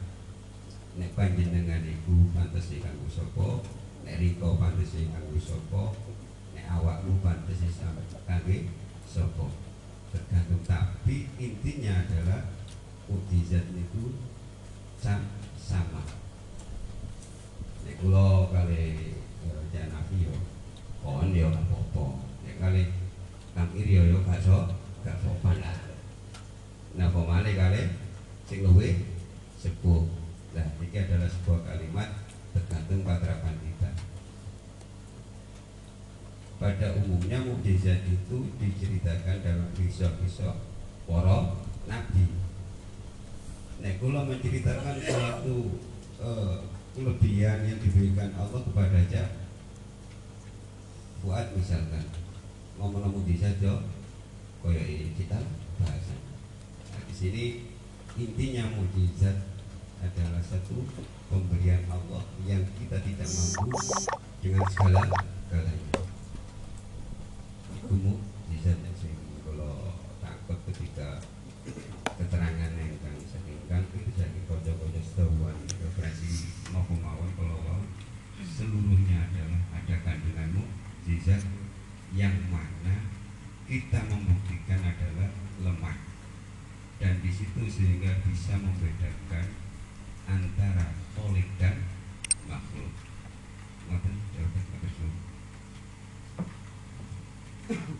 Nek 0.99 1.15
panjenengan 1.17 1.81
iku 1.81 2.29
pantes 2.35 2.77
kanggo 2.77 3.07
sapa? 3.09 3.63
Nek 4.05 4.19
riko 4.21 4.59
pantes 4.59 4.93
kanggo 4.93 5.39
sapa? 5.39 5.95
Nek 6.53 6.65
awakmu 6.77 7.23
pantes 7.23 7.63
kangge 8.27 8.69
sapa 9.07 9.68
tergantung. 10.13 10.61
Tapi 10.65 11.29
intinya 11.37 12.05
adalah 12.05 12.53
mukjizat 13.09 13.65
itu 13.73 14.03
sama. 14.99 16.03
Nek 17.85 17.95
kula 18.01 18.49
kali 18.51 19.15
eh, 19.45 19.63
janafi 19.73 20.27
yo 20.27 20.35
kon 21.01 21.33
yo 21.33 21.49
apa-apa. 21.49 22.05
Nek 22.45 22.55
kali 22.57 22.83
kang 23.53 23.71
iri 23.77 24.01
yo 24.01 24.19
gak 24.25 24.41
so 24.41 24.69
gak 25.05 25.17
apa-apa 25.21 25.51
lah. 25.61 25.77
Napa 26.97 27.19
malih 27.23 27.55
kali? 27.55 27.81
Sing 28.49 28.65
luwih 28.65 28.97
sepuh. 29.61 30.03
Nah 30.57 30.67
ini 30.81 30.97
adalah 30.97 31.29
sebuah 31.29 31.61
kalimat 31.69 32.09
tergantung 32.51 33.05
patrapan 33.05 33.68
pada 36.59 36.91
umumnya 36.99 37.39
mukjizat 37.39 38.03
itu 38.03 38.37
diceritakan 38.59 39.39
dalam 39.39 39.71
kisah-kisah 39.79 40.59
para 41.07 41.55
nabi. 41.87 42.27
Nek 43.79 44.03
kula 44.03 44.27
menceritakan 44.27 44.99
suatu 44.99 45.79
eh, 46.19 46.57
kelebihan 46.91 47.63
yang 47.63 47.79
diberikan 47.79 48.35
Allah 48.35 48.59
kepada 48.59 48.99
Cak 49.07 49.29
Fuad 51.23 51.47
misalkan 51.55 52.03
ngomong 52.75 53.07
mukjizat 53.07 53.55
yo 53.63 53.79
koyo 54.59 54.83
ini 54.83 55.15
kita 55.15 55.39
bahasa. 55.79 56.15
Nah, 56.91 57.01
di 57.07 57.15
sini 57.15 57.43
intinya 58.19 58.67
mukjizat 58.75 59.47
adalah 60.03 60.43
satu 60.43 60.83
pemberian 61.31 61.87
Allah 61.87 62.23
yang 62.43 62.63
kita 62.75 62.99
tidak 62.99 63.27
mampu 63.31 63.79
dengan 64.43 64.63
segala 64.71 65.03
galanya. 65.51 65.88
Mukjizat 67.89 68.77
yang 68.85 68.95
sing 68.95 69.17
kalau 69.41 69.97
takut 70.21 70.61
ketika 70.69 71.17
keterangan 72.21 72.71
yang 72.77 72.93
kang 73.01 73.17
saking 73.25 73.65
itu 73.65 74.11
saking 74.13 74.45
kocok-kocok 74.45 75.01
setahuan 75.01 75.57
referensi 75.65 76.53
maupun 76.69 77.01
mawon 77.01 77.33
wau 77.41 77.81
seluruhnya 78.45 79.25
adalah 79.25 79.61
ada 79.73 79.95
kandunganmu 80.05 80.63
mukjizat 81.09 81.41
yang 82.13 82.37
mana 82.53 83.09
kita 83.65 84.05
membuktikan 84.05 84.85
adalah 84.85 85.29
lemah. 85.61 85.97
Dan 87.01 87.17
di 87.25 87.31
situ 87.33 87.65
sehingga 87.65 88.21
bisa 88.21 88.53
membedakan 88.61 89.49
antara 90.29 90.93
kholik 91.17 91.49
dan 91.57 91.89
makhluk. 92.45 92.93
Jawaban 93.89 94.63
Bapak 94.69 94.91
Suwun. 94.93 95.17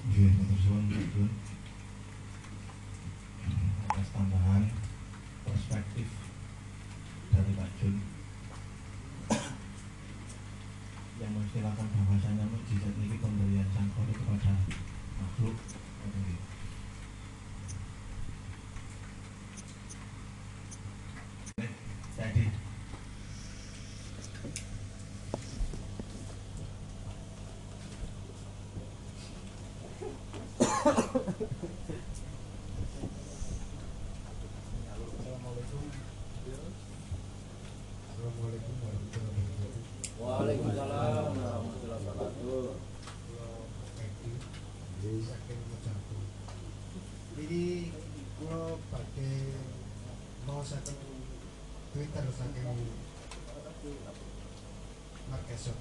Nggih, 0.09 0.25
matur 0.35 0.57
suwun 0.65 0.89
tambahan 4.09 4.65
perspektif 5.45 6.09
dari 7.29 7.53
yang 12.41 12.49
mukjizat 12.49 12.95
ini 12.97 13.21
pemberian 13.21 13.69
sang 13.77 13.85
kepada 14.17 14.53
makhluk. 15.21 15.55
Ngoten 16.01 16.21
nggih. 16.25 16.41
Jadi 22.19 22.45
Assalamualaikum 38.09 38.75
warahmatullahi 38.83 39.31
wabarakatuh. 39.31 39.83
Waalaikumsalam 40.19 41.31
warahmatullahi 41.35 42.03
wabarakatuh. 42.03 42.75
Edi, 43.99 44.31
jadi 44.99 45.19
saking 45.23 45.61
Mojaku. 45.67 46.19
Jadi 47.35 47.91
kalau 48.39 48.79
badhe 48.91 49.35
mau 50.47 50.58
saking 50.69 51.01
Twitter 51.89 52.25
saking 52.29 52.77
Markeso. 55.33 55.73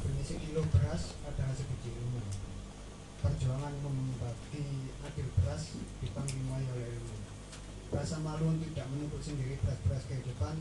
Berisi 0.00 0.34
kilo 0.40 0.64
beras 0.72 1.12
adalah 1.28 1.52
sebiji 1.52 1.92
ilmu. 1.92 2.24
Perjuangan 3.20 3.74
membagi 3.84 4.64
adil 5.04 5.28
beras 5.36 5.76
dipanglimai 6.00 6.64
oleh 6.72 6.88
ilmu. 6.96 7.16
Rasa 7.92 8.16
malu 8.24 8.56
untuk 8.56 8.72
tidak 8.72 8.88
menuntut 8.96 9.20
sendiri 9.20 9.60
beras-beras 9.60 10.08
kehidupan 10.08 10.56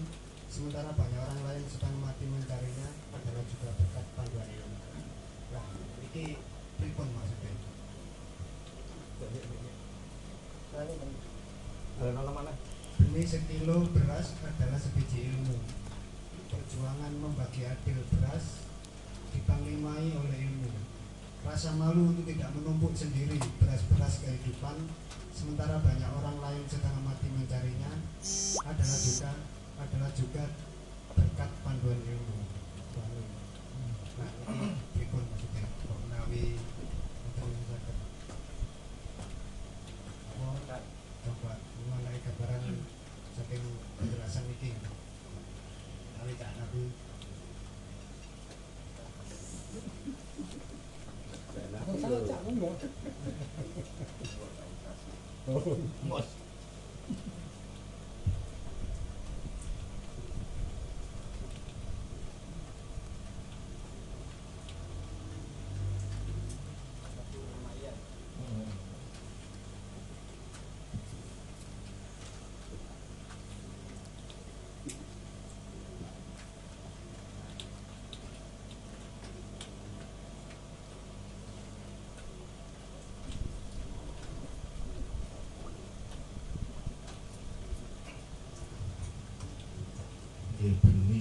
sementara 0.52 0.92
banyak 0.92 1.24
orang 1.24 1.40
lain 1.48 1.64
sedang 1.72 1.96
mati 2.04 2.28
mencarinya 2.28 2.90
adalah 3.16 3.44
juga 3.48 3.72
berkat 3.80 4.06
panduan 4.16 4.48
ilmu. 4.52 4.80
Nah, 5.56 5.68
ini 6.04 6.36
pripun 6.80 7.08
maksudnya? 7.16 7.56
Demi 11.98 13.26
sekilo 13.26 13.90
beras 13.90 14.38
adalah 14.46 14.78
sebiji 14.78 15.34
ilmu. 15.34 15.58
Perjuangan 16.46 17.10
membagi 17.18 17.66
adil 17.66 18.06
beras 18.14 18.62
dipanglimai 19.34 20.14
oleh 20.14 20.38
ilmu. 20.46 20.70
Rasa 21.42 21.74
malu 21.74 22.14
untuk 22.14 22.30
tidak 22.30 22.54
menumpuk 22.54 22.94
sendiri 22.94 23.42
beras-beras 23.58 24.22
kehidupan 24.22 24.78
sementara 25.34 25.82
banyak 25.82 26.12
orang 26.22 26.38
lain 26.38 26.64
sedang 26.70 27.02
mati 27.02 27.34
mencarinya 27.34 27.90
adalah 28.62 28.98
juga 29.02 29.32
adalah 29.82 30.12
juga 30.14 30.44
berkat 31.18 31.50
panduan 31.66 31.98
ilmu. 31.98 32.38
Nah, 34.22 34.32
problem. 55.68 55.97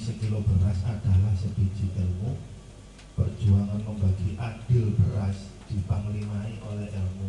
Sekilo 0.06 0.38
beras 0.46 0.86
adalah 0.86 1.34
sebiji 1.34 1.90
ilmu. 1.98 2.38
Perjuangan 3.18 3.82
membagi 3.82 4.38
adil 4.38 4.94
beras 4.94 5.50
dipanglimai 5.66 6.62
oleh 6.62 6.86
ilmu. 6.94 7.26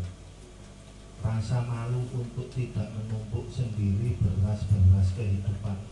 Rasa 1.26 1.66
malu 1.66 2.06
untuk 2.14 2.46
tidak 2.54 2.94
menumpuk 2.94 3.50
sendiri 3.50 4.14
beras-beras 4.22 5.10
kehidupan. 5.18 5.90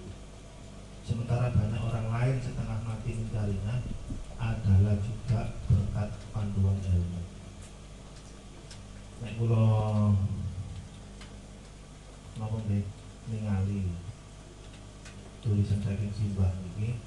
Sementara 1.02 1.50
banyak 1.50 1.82
orang 1.82 2.08
lain 2.14 2.38
setengah 2.38 2.78
mati 2.86 3.18
mencarinya 3.18 3.82
adalah 4.38 4.94
juga 5.02 5.58
berkat 5.66 6.10
panduan 6.30 6.78
ilmu. 6.86 7.22
Nek 9.26 9.34
kula 9.42 9.66
napa 12.38 12.58
nggih 12.68 12.86
ningali 13.32 13.90
tulisan 15.46 15.78
saking 15.86 16.10
simbah 16.10 16.50
ini 16.74 16.98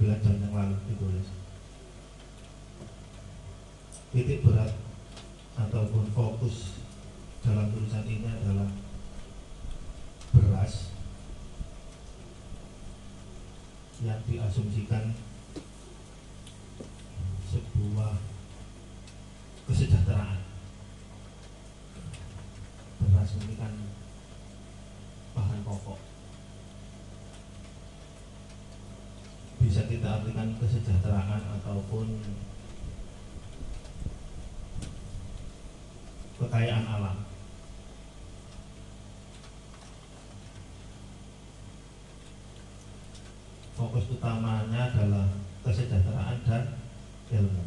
9 0.00 0.16
jam 0.24 0.32
yang 0.32 0.56
lalu 0.56 0.80
ditulis 0.88 1.28
titik 4.16 4.40
berat 4.40 4.72
ataupun 5.60 6.08
fokus 6.16 6.80
dalam 7.44 7.68
tulisan 7.68 8.08
ini 8.08 8.24
adalah 8.24 8.72
beras 10.32 10.96
yang 14.00 14.24
diasumsikan 14.24 15.12
sebuah 17.52 18.16
kesejahteraan 19.68 20.40
beras 23.04 23.36
ini 23.36 23.54
kan 23.60 23.74
bahan 25.36 25.60
pokok 25.60 26.00
kita 29.90 30.06
artikan 30.06 30.54
kesejahteraan 30.90 31.42
ataupun 31.62 32.06
kekayaan 36.42 36.86
alam. 36.90 37.16
Fokus 43.78 44.10
utamanya 44.10 44.90
adalah 44.90 45.30
kesejahteraan 45.62 46.36
dan 46.42 46.64
ilmu. 47.30 47.64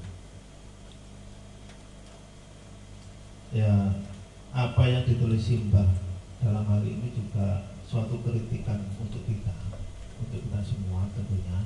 Ya, 3.54 4.04
apa 4.52 4.84
yang 4.90 5.08
ditulis 5.08 5.48
Simbah 5.48 5.88
dalam 6.44 6.66
hal 6.68 6.84
ini 6.84 7.14
juga 7.16 7.72
suatu 7.88 8.20
kritikan 8.20 8.84
untuk 9.00 9.24
kita, 9.24 9.56
untuk 10.20 10.42
kita 10.44 10.60
semua 10.60 11.08
tentunya. 11.16 11.64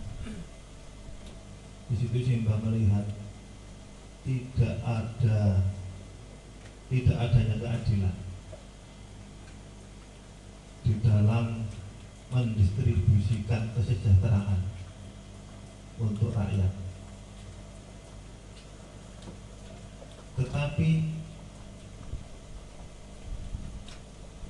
Di 1.88 1.96
situ 1.96 2.20
Simbah 2.20 2.60
melihat 2.68 3.08
tidak 4.28 4.76
ada 4.84 5.64
tidak 6.88 7.18
adanya 7.20 7.56
keadilan 7.60 8.16
di 10.84 10.94
dalam 11.04 11.68
mendistribusikan 12.32 13.72
kesejahteraan 13.76 14.60
untuk 16.00 16.32
rakyat. 16.36 16.72
Tetapi 20.38 20.90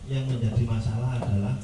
yang 0.08 0.24
menjadi 0.28 0.64
masalah 0.68 1.20
adalah 1.20 1.56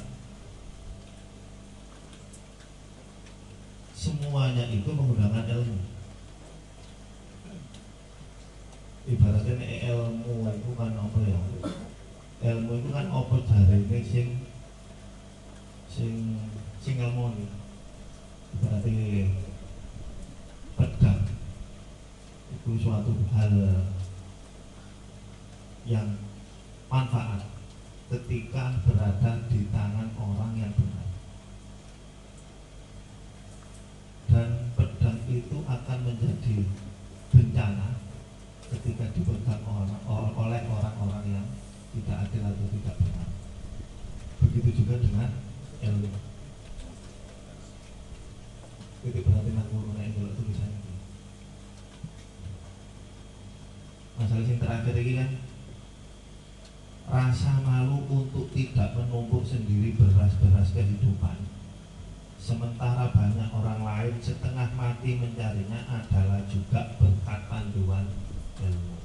semuanya 3.96 4.68
itu 4.68 4.90
menggunakan 4.90 5.46
ilmu. 5.48 5.80
Ibaratnya 9.14 9.54
ilmu 9.94 10.50
itu 10.50 10.72
kan 10.74 10.98
apa 10.98 11.20
ya? 11.22 11.42
Ilmu 12.50 12.72
itu 12.82 12.90
kan 12.90 13.08
apa 13.14 13.36
jarine 13.46 14.00
sing 14.02 14.28
sing 15.86 16.14
sing 16.82 16.98
ngelmoni. 16.98 17.46
Ibaratnya 18.58 19.30
pedang 20.74 21.22
itu 22.54 22.72
suatu 22.82 23.14
hal 23.38 23.86
yang 25.86 26.18
manfaat 26.88 27.44
ketika 28.14 28.78
berada 28.86 29.32
di 29.50 29.68
tangan 29.74 30.10
orang 30.16 30.54
yang 30.54 30.74
benar. 30.78 31.08
Dan 34.30 34.50
pedang 34.78 35.20
itu 35.28 35.58
akan 35.66 36.00
menjadi 36.06 36.58
bencana 37.34 37.98
ketika 38.70 39.06
dipegang 39.14 39.66
orang, 39.66 40.02
oleh 40.38 40.62
orang-orang 40.70 41.26
yang 41.30 41.48
tidak 41.94 42.30
adil 42.30 42.42
atau 42.46 42.68
tidak 42.70 42.96
benar. 43.02 43.30
Begitu 44.46 44.70
juga 44.82 44.96
dengan 45.02 45.30
ilmu. 45.82 46.10
Itu 49.04 49.20
berarti 49.20 49.50
nak 49.52 49.68
ngurunai 49.68 50.16
dulu 50.16 50.32
tulisan 50.38 50.70
itu. 50.70 50.94
Masalah 54.22 54.46
yang 54.48 54.60
terakhir 54.62 54.96
ini 55.02 55.14
kan 55.18 55.32
rasa 57.14 57.60
malu 57.62 58.08
untuk 58.08 58.48
tidak 58.56 58.96
menumpuk 58.96 59.44
sendiri 59.44 59.94
beras-beras 60.00 60.72
kehidupan 60.72 61.36
sementara 62.40 63.12
banyak 63.12 63.50
orang 63.52 63.84
lain 63.84 64.16
setengah 64.24 64.72
mati 64.76 65.20
mencarinya 65.20 65.80
adalah 65.94 66.44
juga 66.48 66.96
berkat 67.00 67.42
panduan 67.52 68.08
ilmu 68.64 68.98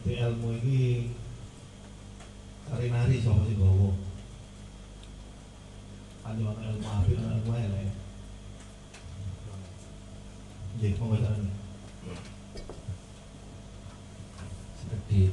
jadi 0.00 0.10
ilmu 0.30 0.48
ini 0.62 0.80
nari-nari 2.70 3.16
sama 3.18 3.42
si 3.50 3.54
gowo 3.58 3.98
panduan 6.22 6.56
ilmu 6.56 6.86
api 6.86 7.12
dan 7.18 7.36
ilmu 7.42 7.52
elek 7.52 7.90
jadi 10.90 11.06
mau 11.06 11.14
baca 11.14 11.30
sedikit 14.74 15.32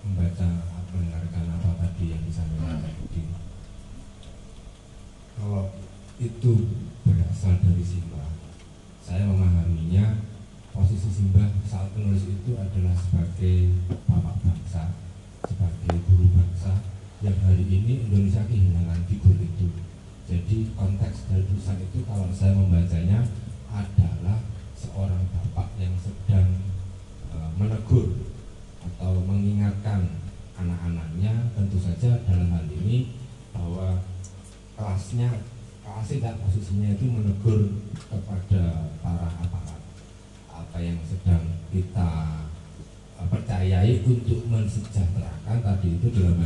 membaca 0.00 0.48
mendengarkan 0.88 1.52
apa 1.52 1.70
tadi 1.84 2.16
yang 2.16 2.24
disampaikan 2.24 2.80
tadi 2.80 3.28
kalau 5.36 5.68
itu 6.16 6.52
berasal 7.04 7.60
dari 7.60 7.84
Simbah 7.84 8.24
saya 9.04 9.28
memahaminya 9.28 10.24
posisi 10.72 11.12
Simbah 11.12 11.60
saat 11.68 11.92
menulis 11.92 12.24
itu 12.24 12.56
adalah 12.56 12.96
sebagai 12.96 13.68
bapak 14.08 14.48
bangsa 14.48 14.96
sebagai 15.44 15.92
guru 16.08 16.40
bangsa 16.40 16.80
yang 17.20 17.36
hari 17.44 17.68
ini 17.68 18.08
Indonesia 18.08 18.40
kehilangan 18.48 19.04
figur 19.12 19.36
itu 19.36 19.68
jadi 20.24 20.72
konteks 20.72 21.28
dari 21.28 21.44
tulisan 21.52 21.84
itu 21.84 22.00
kalau 22.08 22.32
saya 22.32 22.56
membacanya 22.56 23.28
adalah 23.68 24.40
seorang 24.84 25.24
bapak 25.32 25.68
yang 25.80 25.96
sedang 25.96 26.60
uh, 27.32 27.48
menegur 27.56 28.14
atau 28.84 29.16
mengingatkan 29.24 30.20
anak-anaknya 30.54 31.50
tentu 31.56 31.80
saja 31.80 32.20
dalam 32.28 32.52
hal 32.52 32.68
ini 32.68 33.16
bahwa 33.50 34.04
kelasnya 34.76 35.42
kelasnya 35.80 36.18
dan 36.20 36.36
posisinya 36.44 36.94
itu 36.94 37.10
menegur 37.10 37.80
kepada 37.96 38.92
para 39.00 39.28
aparat 39.40 39.82
apa 40.52 40.78
yang 40.78 41.00
sedang 41.08 41.42
kita 41.72 42.44
uh, 43.16 43.26
percayai 43.26 44.04
untuk 44.04 44.46
mensejahterakan 44.64 45.58
tadi 45.60 45.88
itu 46.00 46.06
dengan 46.08 46.40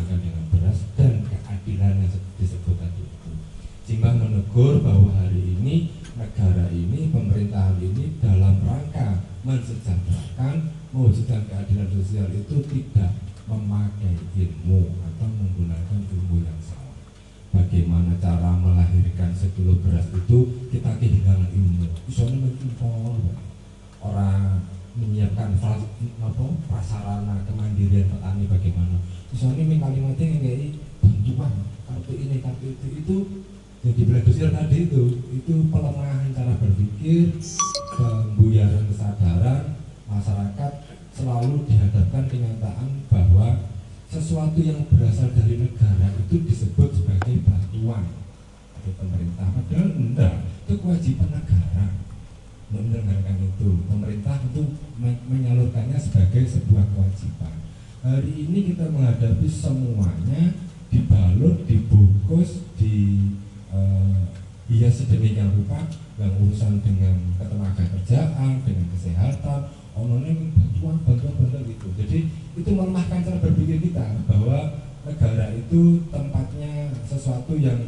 sedemikian 65.38 65.54
rupa 65.54 65.78
yang 66.18 66.34
urusan 66.42 66.82
dengan 66.82 67.14
ketenaga 67.38 67.84
kerjaan, 67.94 68.50
dengan 68.66 68.86
kesehatan, 68.90 69.60
online 69.94 70.50
bantuan, 70.50 70.96
bantuan, 71.06 71.34
bantuan 71.38 71.62
gitu. 71.62 71.88
Jadi 71.94 72.18
itu 72.58 72.70
melemahkan 72.74 73.22
cara 73.22 73.38
berpikir 73.38 73.78
kita 73.78 74.18
bahwa 74.26 74.82
negara 75.06 75.54
itu 75.54 76.10
tempatnya 76.10 76.90
sesuatu 77.06 77.54
yang 77.54 77.78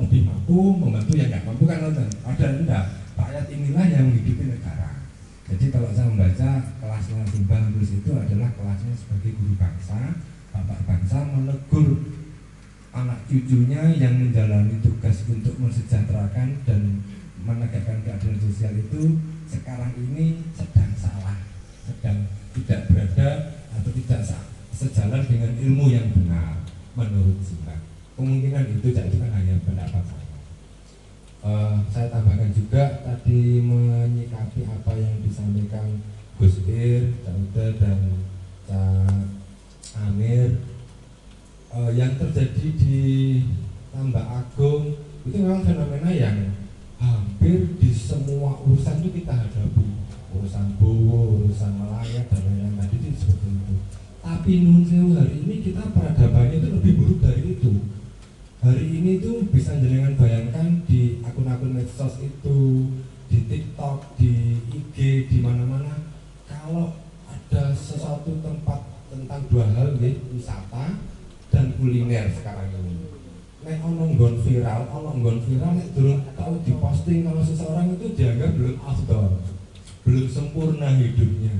lebih 0.00 0.32
mampu 0.32 0.80
membantu 0.80 1.12
yang 1.12 1.28
nggak 1.28 1.44
mampu 1.44 1.68
kan 1.68 1.78
nonton. 1.84 2.08
Ada 2.24 2.46
enggak? 2.64 2.84
Rakyat 3.20 3.46
inilah 3.52 3.84
yang 3.92 4.04
menghidupi 4.08 4.44
negara. 4.48 5.04
Jadi 5.48 5.64
kalau 5.68 5.92
saya 5.92 6.08
membaca 6.08 6.50
kelasnya 6.80 7.24
Simbang 7.28 7.72
itu 7.76 8.10
adalah 8.16 8.48
kelasnya 8.56 8.92
sebagai 8.96 9.32
guru 9.36 9.56
bangsa, 9.60 10.16
bapak 10.52 10.80
bangsa 10.88 11.24
menegur 11.36 11.88
anak 13.04 13.20
cucunya 13.30 13.94
yang 13.94 14.14
menjalani 14.18 14.82
tugas 14.82 15.22
untuk 15.30 15.54
mensejahterakan 15.62 16.48
dan 16.66 16.80
menegakkan 17.46 18.02
keadilan 18.02 18.38
sosial 18.42 18.74
itu 18.74 19.22
sekarang 19.46 19.94
ini 19.94 20.42
sedang 20.52 20.92
salah, 20.98 21.38
sedang 21.86 22.26
tidak 22.58 22.90
berada 22.90 23.28
atau 23.72 23.90
tidak 23.94 24.20
sejalan 24.74 25.22
dengan 25.26 25.52
ilmu 25.58 25.86
yang 25.90 26.06
benar 26.14 26.58
menurut 26.98 27.38
Simbang. 27.42 27.82
kemungkinan 28.18 28.66
itu 28.78 28.90
itu 28.90 29.16
kan 29.22 29.30
hanya 29.30 29.54
pendapat 29.62 30.02
saya 30.02 30.28
Eh, 31.38 31.76
saya 31.94 32.10
tambahkan 32.10 32.50
juga 32.50 33.06
tadi 33.06 33.62
menyikapi 33.62 34.66
apa 34.66 34.90
yang 34.98 35.22
disampaikan 35.22 36.02
Gus 36.34 36.66
Ir, 36.66 37.14
Uda 37.22 37.66
dan 37.78 37.98
Cak 38.66 40.02
Amir 40.02 40.58
Eh, 41.78 41.94
yang 41.94 42.18
terjadi 42.18 42.74
di 42.74 42.98
Tambak 43.94 44.26
Agung 44.26 44.98
itu 45.22 45.36
memang 45.38 45.62
fenomena 45.62 46.10
yang 46.10 46.50
hampir 46.98 47.78
di 47.78 47.94
semua 47.94 48.58
urusan 48.66 48.98
itu 48.98 49.22
kita 49.22 49.46
hadapi. 49.46 49.86
Urusan 50.34 50.74
bowo, 50.82 51.46
urusan 51.46 51.78
melayat 51.78 52.26
dan 52.34 52.42
lain-lain. 52.50 52.82
Tadi 52.82 52.98
itu 52.98 53.14
seperti 53.14 53.46
itu. 53.54 53.74
Tapi 54.18 54.52
nun 54.66 55.14
hari 55.14 55.46
ini 55.46 55.54
kita 55.62 55.94
peradabannya 55.94 56.58
itu 56.58 56.68
lebih 56.82 56.92
buruk 56.98 57.18
dari 57.22 57.42
itu. 57.46 57.70
Hari 58.58 58.86
ini 58.98 59.22
tuh 59.22 59.46
bisa 59.46 59.78
jenengan 59.78 60.18
bayangkan 60.18 60.82
di 60.82 61.22
akun-akun 61.22 61.78
medsos 61.78 62.18
itu 62.18 62.58
di 63.30 63.38
TikTok, 63.46 64.18
di 64.18 64.58
IG, 64.74 65.30
di 65.30 65.38
mana-mana 65.38 66.10
kalau 66.50 66.98
ada 67.30 67.70
sesuatu 67.70 68.34
tempat 68.42 68.82
tentang 69.14 69.46
dua 69.46 69.70
hal 69.78 69.94
nih, 70.02 70.18
wisata 70.34 70.98
dan 71.58 71.74
kuliner 71.74 72.30
sekarang 72.30 72.70
ini 72.70 72.94
nek 73.66 73.82
ono 73.82 74.14
nggon 74.14 74.34
viral, 74.46 74.86
ono 74.94 75.10
nggon 75.18 75.38
viral 75.42 75.74
nek 75.74 75.90
durung 75.90 76.22
tahu 76.38 76.54
diposting 76.62 77.26
kalau 77.26 77.42
seseorang 77.42 77.98
itu 77.98 78.14
dianggap 78.14 78.54
belum 78.54 78.78
afdol, 78.78 79.42
belum 80.06 80.26
sempurna 80.30 80.94
hidupnya. 80.94 81.52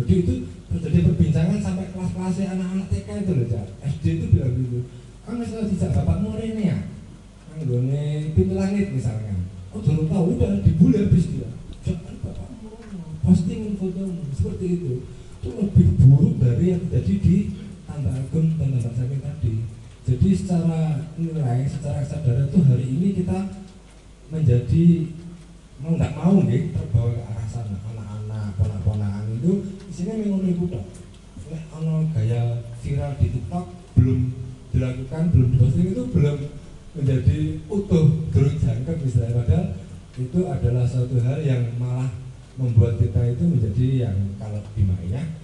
Jadi 0.00 0.12
itu 0.24 0.34
terjadi 0.72 1.12
perbincangan 1.12 1.60
sampai 1.60 1.92
kelas-kelasnya 1.92 2.56
anak-anak 2.56 2.86
TK 2.88 3.08
itu 3.12 3.32
loh, 3.36 3.46
Cak. 3.52 3.66
SD 3.84 4.04
itu 4.08 4.26
bilang 4.32 4.56
gitu. 4.56 4.80
Kan 5.22 5.36
misalnya 5.36 5.68
tidak 5.68 5.90
bapak 6.00 6.16
ini 6.40 6.62
ya, 6.72 6.78
anggone 7.52 8.02
pintu 8.32 8.54
langit 8.56 8.88
misalnya. 8.88 9.36
Oh 9.76 9.84
durung 9.84 10.08
tahu 10.08 10.40
udah 10.40 10.64
dibully 10.64 11.04
habis 11.04 11.28
dia. 11.28 11.52
Jangan 11.84 12.16
bapak 12.24 12.48
posting 13.20 13.76
fotomu 13.76 14.24
seperti 14.32 14.66
itu. 14.80 14.92
Itu 15.38 15.48
lebih 15.60 15.86
buruk 16.00 16.40
dari 16.40 16.74
yang 16.74 16.82
terjadi 16.88 17.14
di 17.20 17.36
Tambah 18.02 18.18
Agung 18.18 18.58
dan 18.58 18.82
tadi. 19.22 19.62
Jadi 20.02 20.28
secara 20.34 21.06
nilai, 21.14 21.62
secara 21.70 22.02
kesadaran 22.02 22.50
itu 22.50 22.58
hari 22.66 22.86
ini 22.90 23.08
kita 23.14 23.46
menjadi 24.26 25.06
mau 25.78 25.94
nggak 25.94 26.10
mau 26.18 26.42
nih 26.42 26.74
terbawa 26.74 27.14
ke 27.14 27.22
arah 27.22 27.46
sana. 27.46 27.78
Anak-anak 27.78 28.58
ponak-ponakan 28.58 29.38
itu 29.38 29.52
isinya 29.86 30.18
memang 30.18 30.50
dok 30.50 30.82
Nek 31.46 31.62
ono 31.78 32.10
gaya 32.10 32.66
viral 32.82 33.14
di 33.22 33.38
TikTok 33.38 33.66
belum 33.94 34.20
dilakukan 34.74 35.22
belum 35.30 35.48
diposting 35.54 35.88
itu 35.94 36.02
belum 36.10 36.38
menjadi 36.98 37.38
utuh 37.70 38.06
belum 38.34 38.54
jangkep 38.58 38.96
misalnya 38.98 39.46
padahal 39.46 39.66
itu 40.18 40.38
adalah 40.50 40.84
suatu 40.90 41.22
hal 41.22 41.38
yang 41.38 41.62
malah 41.78 42.10
membuat 42.58 42.98
kita 42.98 43.38
itu 43.38 43.46
menjadi 43.46 43.86
yang 44.10 44.16
kalau 44.42 44.58
di 44.74 44.82
Maya 44.82 45.41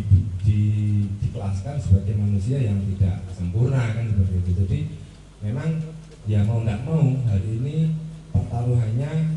di, 0.00 0.18
di, 0.40 0.60
dikelaskan 1.20 1.76
sebagai 1.76 2.16
manusia 2.16 2.56
yang 2.56 2.80
tidak 2.94 3.20
sempurna 3.36 3.92
kan 3.92 4.08
seperti 4.08 4.36
itu. 4.40 4.52
Jadi 4.64 4.80
memang 5.44 5.68
ya 6.24 6.40
mau 6.46 6.62
nggak 6.64 6.80
mau 6.88 7.02
hari 7.28 7.60
ini 7.60 7.76
pertaruhannya 8.32 9.36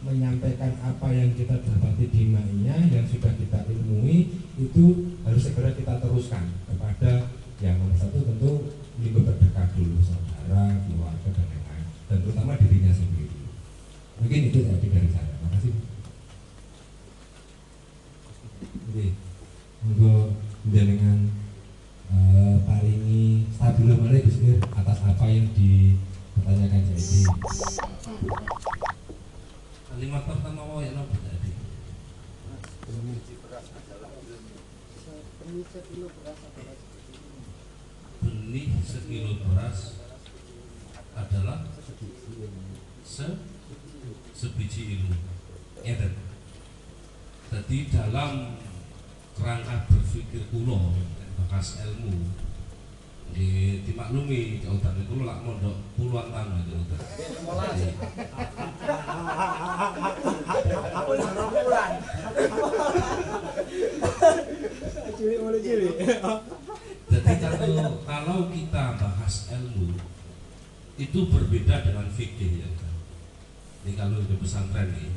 menyampaikan 0.00 0.72
apa 0.80 1.12
yang 1.12 1.28
kita 1.36 1.60
dapati 1.60 2.08
di 2.08 2.32
Maya 2.32 2.80
yang 2.88 3.04
sudah 3.04 3.36
kita 3.36 3.68
ilmui 3.68 4.32
itu 4.56 5.12
harus 5.28 5.44
segera 5.44 5.76
kita 5.76 6.00
teruskan 6.00 6.48
kepada 6.64 7.28
yang 7.60 7.76
nomor 7.76 7.92
satu 8.00 8.24
tentu 8.24 8.72
lingkup 9.04 9.28
terdekat 9.28 9.68
dulu 9.76 10.00
saudara, 10.00 10.80
keluarga 10.88 11.28
dan 11.28 11.44
lain-lain 11.52 11.84
dan 12.08 12.16
terutama 12.24 12.56
dirinya 12.56 12.92
sendiri. 12.96 13.44
Mungkin 14.24 14.40
itu 14.48 14.58
tadi 14.64 14.88
dari 14.88 15.08
saya. 15.12 15.28
Terima 15.36 15.48
kasih. 15.52 15.72
Untuk 19.80 20.36
jenengan 20.68 21.32
uh, 22.12 22.60
paringi 22.68 23.48
stabilo 23.56 23.96
malih 23.96 24.20
Gus 24.28 24.60
atas 24.76 24.98
apa 25.08 25.24
yang 25.24 25.48
dipertanyakan 25.56 26.84
jadi. 26.92 27.20
Kalimat 29.88 30.22
pertama 30.28 30.68
mau 30.68 30.84
yang 30.84 31.00
apa 31.00 31.16
tadi? 31.16 31.52
Benih 38.20 38.68
sekilo 38.84 39.32
beras 39.48 39.96
adalah 41.16 41.72
se 43.00 43.26
sebiji 44.36 44.80
ilmu. 45.00 45.16
Ngeten. 45.80 46.12
Jadi 47.50 47.78
dalam 47.88 48.60
kerangka 49.40 49.88
berpikir 49.88 50.44
kuno 50.52 50.92
bekas 51.40 51.80
ilmu. 51.80 52.28
Di 53.30 53.78
dimaklumi 53.86 54.58
jauhan 54.58 54.94
itu 55.00 55.14
lak 55.22 55.38
mondok 55.46 55.76
puluhan 55.94 56.34
tahun 56.34 56.66
itu 56.66 56.76
Aku 60.98 61.10
lima 61.14 61.44
bulan. 61.48 61.90
Cilik 65.14 65.38
mulai 65.40 65.60
cilik. 65.62 65.96
jadi 67.10 67.32
kalau 67.38 68.02
kalau 68.06 68.38
kita 68.50 68.84
bahas 68.98 69.34
ilmu 69.54 69.94
itu 70.98 71.18
berbeda 71.30 71.86
dengan 71.86 72.06
fikih 72.12 72.66
ya. 72.66 72.68
Ini 73.80 73.96
kalau 73.96 74.20
di 74.20 74.36
pesantren 74.36 74.92
nih. 74.92 75.08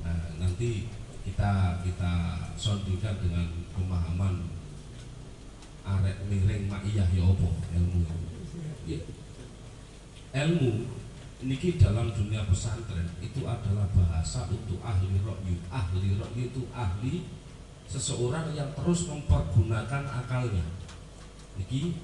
Nah, 0.00 0.32
nanti 0.40 0.88
kita 1.24 1.82
kita 1.84 2.12
sondingkan 2.56 3.16
dengan 3.20 3.48
pemahaman 3.76 4.48
arek 5.84 6.16
miring 6.28 6.68
ma'iyah 6.70 7.08
ya 7.10 7.24
apa? 7.24 7.48
Ilmu. 7.76 8.00
Ya. 8.88 9.00
ilmu 10.30 10.86
niki 11.40 11.80
dalam 11.80 12.12
dunia 12.12 12.44
pesantren 12.44 13.08
itu 13.24 13.42
adalah 13.48 13.88
bahasa 13.96 14.46
untuk 14.52 14.80
ahli 14.84 15.18
rokyu. 15.24 15.56
Ahli 15.72 16.20
rokyu 16.20 16.52
itu 16.52 16.62
ahli 16.70 17.24
seseorang 17.88 18.52
yang 18.52 18.70
terus 18.76 19.08
mempergunakan 19.08 20.04
akalnya. 20.06 20.64
Niki 21.56 21.96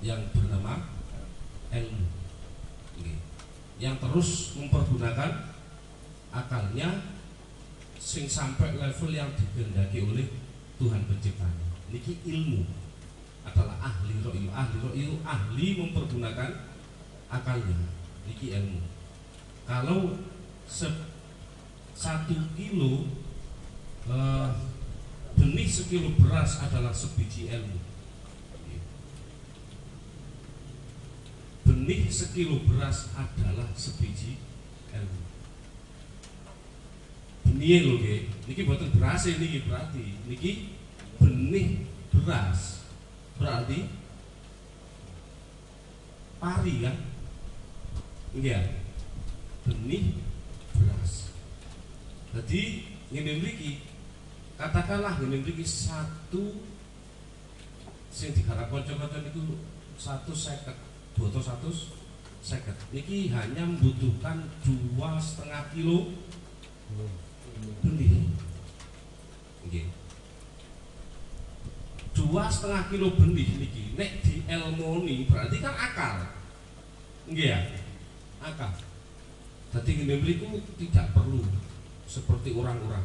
yang 0.00 0.22
bernama 0.30 0.88
ilmu. 1.74 2.06
Yang 3.76 3.96
terus 4.00 4.30
mempergunakan 4.56 5.52
akalnya 6.32 7.15
sing 7.96 8.28
sampai 8.28 8.76
level 8.76 9.10
yang 9.12 9.32
dikehendaki 9.34 10.04
oleh 10.04 10.26
Tuhan 10.76 11.02
penciptanya. 11.08 11.66
Niki 11.88 12.20
ilmu 12.28 12.68
adalah 13.46 13.80
ahli 13.80 14.20
ro'yu. 14.20 14.48
Ahli 14.52 14.76
ro'yu 14.84 15.12
ahli 15.24 15.66
mempergunakan 15.80 16.50
akalnya. 17.32 17.88
Niki 18.28 18.52
ilmu. 18.52 18.80
Kalau 19.66 20.20
se 20.68 20.86
satu 21.96 22.36
kilo 22.54 23.08
eh, 24.06 24.48
benih 25.36 25.68
sekilo 25.68 26.12
beras 26.20 26.60
adalah 26.60 26.92
sebiji 26.92 27.48
ilmu. 27.48 27.80
Benih 31.66 32.06
sekilo 32.06 32.62
beras 32.62 33.10
adalah 33.16 33.66
sebiji 33.74 34.38
ilmu 34.94 35.26
benih 37.46 37.86
lho 37.86 37.94
nggih. 38.02 38.22
Niki 38.50 38.62
boten 38.66 38.90
beras 38.98 39.24
niki 39.30 39.62
berarti. 39.64 40.04
Niki 40.26 40.50
benih 41.22 41.86
beras. 42.10 42.82
Berarti 43.38 43.86
pari 46.42 46.74
kan? 46.82 46.96
Nggih 48.34 48.52
ya. 48.52 48.60
Benih 49.64 50.04
beras. 50.74 51.30
Jadi 52.34 52.62
ngene 53.14 53.38
mriki 53.38 53.86
katakanlah 54.58 55.22
ngene 55.22 55.46
mriki 55.46 55.62
satu 55.62 56.58
sing 58.10 58.32
digarap 58.34 58.72
kanca-kanca 58.72 59.22
niku 59.22 59.60
satu 60.00 60.32
seket 60.32 60.74
botol 61.14 61.44
satu 61.44 61.68
seket 62.40 62.74
niki 62.90 63.28
hanya 63.30 63.68
membutuhkan 63.68 64.48
dua 64.64 65.20
setengah 65.20 65.68
kilo 65.70 66.16
benih 67.82 68.28
Nggih. 69.66 69.86
dua 72.16 72.46
setengah 72.48 72.86
kilo 72.88 73.12
benih 73.18 73.48
niki 73.58 73.92
nek 73.98 74.22
di 74.22 74.46
elmoni 74.46 75.26
berarti 75.26 75.56
kan 75.58 75.74
akal. 75.74 76.14
Nggih 77.26 77.48
ya? 77.50 77.60
Akal. 78.40 78.72
Jadi 79.74 79.90
ngene 80.00 80.22
mriku 80.22 80.62
tidak 80.78 81.12
perlu 81.12 81.42
seperti 82.06 82.54
orang-orang. 82.54 83.04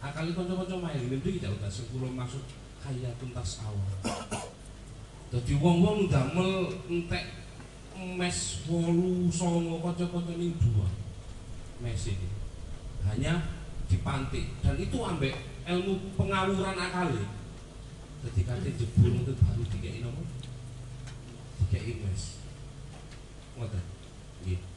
Akal 0.00 0.30
itu 0.30 0.38
kanca-kanca 0.38 0.76
main 0.78 1.02
ngene 1.02 1.18
mriki 1.18 1.42
tidak 1.42 1.58
usah 1.58 1.72
sepuluh 1.82 2.08
masuk 2.14 2.40
kaya 2.80 3.10
tuntas 3.18 3.60
awal. 3.66 3.90
Jadi 5.34 5.52
wong-wong 5.58 6.06
damel 6.06 6.70
entek 6.86 7.26
mes 8.16 8.62
wolu 8.70 9.26
songo 9.32 9.82
kocok-kocok 9.82 10.38
ini 10.38 10.54
dua 10.56 10.86
mes 11.82 12.02
ini. 12.08 12.28
Hanya 13.04 13.42
dipantik. 13.90 14.46
Dan 14.62 14.76
itu 14.78 14.98
ambek 15.02 15.34
ilmu 15.66 16.14
pengawuran 16.14 16.78
akal 16.78 17.10
kate 18.46 18.70
jebul 18.78 19.22
itu 19.22 19.32
baru 19.38 19.62
dikei 19.70 20.02
nopo? 20.02 20.22
Dikei 21.62 21.98
mes 22.02 22.22
ngoten. 23.58 23.84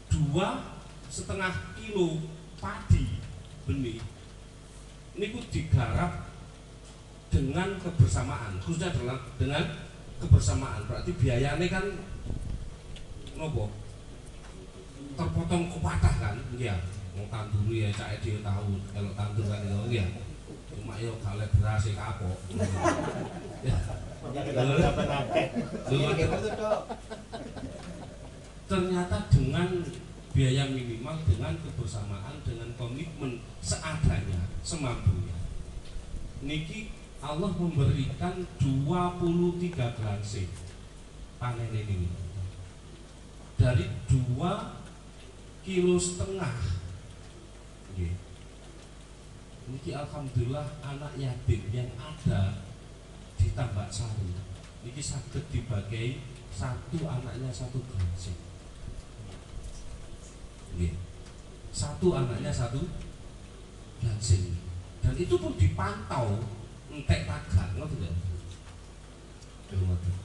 Dua 0.09 0.47
setengah 1.09 1.53
kilo 1.77 2.33
padi 2.57 3.21
benih 3.69 4.01
niku 5.17 5.41
digarap 5.53 6.29
dengan 7.29 7.77
kebersamaan. 7.77 8.57
Khususnya 8.61 8.89
dalam 8.93 9.21
dengan 9.37 9.63
kebersamaan. 10.17 10.85
Berarti 10.89 11.13
biayanya 11.13 11.67
kan 11.69 11.85
nopo? 13.37 13.69
Terpotong 15.13 15.69
kepatah 15.69 16.15
kan? 16.17 16.35
Iya 16.57 16.77
mau 17.19 17.27
tanduri 17.27 17.83
ya 17.83 17.89
cak 17.91 18.23
dia 18.23 18.39
tahu 18.39 18.79
kalau 18.95 19.11
tandur 19.11 19.43
kan 19.51 19.59
itu 19.59 19.99
iya 19.99 20.07
cuma 20.71 20.95
yo 20.95 21.11
kalau 21.19 21.43
beras 21.59 21.83
ya 21.83 21.93
kapok 21.99 22.39
ya 23.67 23.77
ternyata 28.71 29.17
dengan 29.27 29.69
biaya 30.31 30.63
minimal 30.71 31.17
dengan 31.27 31.53
kebersamaan 31.59 32.39
dengan 32.47 32.71
komitmen 32.79 33.43
seadanya 33.59 34.39
semampunya 34.63 35.35
niki 36.39 36.95
Allah 37.19 37.51
memberikan 37.51 38.47
23 38.63 39.75
granse 39.75 40.47
panen 41.35 41.75
ini. 41.75 42.07
Dari 43.59 43.83
2 44.07 44.39
kilo 45.67 45.99
setengah 45.99 46.78
Nggih. 47.93 48.13
Niki 49.69 49.91
alhamdulillah 49.93 50.65
anak 50.81 51.13
yatim 51.17 51.61
yang 51.69 51.89
ada 52.01 52.65
di 53.39 53.53
Tambak 53.53 53.87
Sari 53.93 54.49
niki 54.83 55.03
sakit 55.03 55.43
dibagi 55.51 56.23
satu 56.55 57.03
anaknya 57.03 57.51
satu 57.51 57.83
granse 57.83 58.31
Nggih. 60.75 60.95
satu 61.75 62.15
anaknya 62.15 62.51
satu 62.51 62.87
granse 63.99 64.55
dan 65.03 65.15
itu 65.19 65.35
pun 65.35 65.55
dipantau 65.59 66.39
entek 66.91 67.27
ngoten 67.27 67.99
ya 68.03 68.11
Ngoten. 69.69 70.15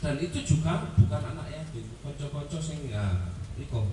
dan 0.00 0.14
itu 0.16 0.38
juga 0.40 0.88
bukan 0.96 1.22
anak 1.34 1.46
yatim 1.50 1.84
konco-konco 2.00 2.58
sing 2.62 2.88
ya 2.88 3.28
niko 3.58 3.90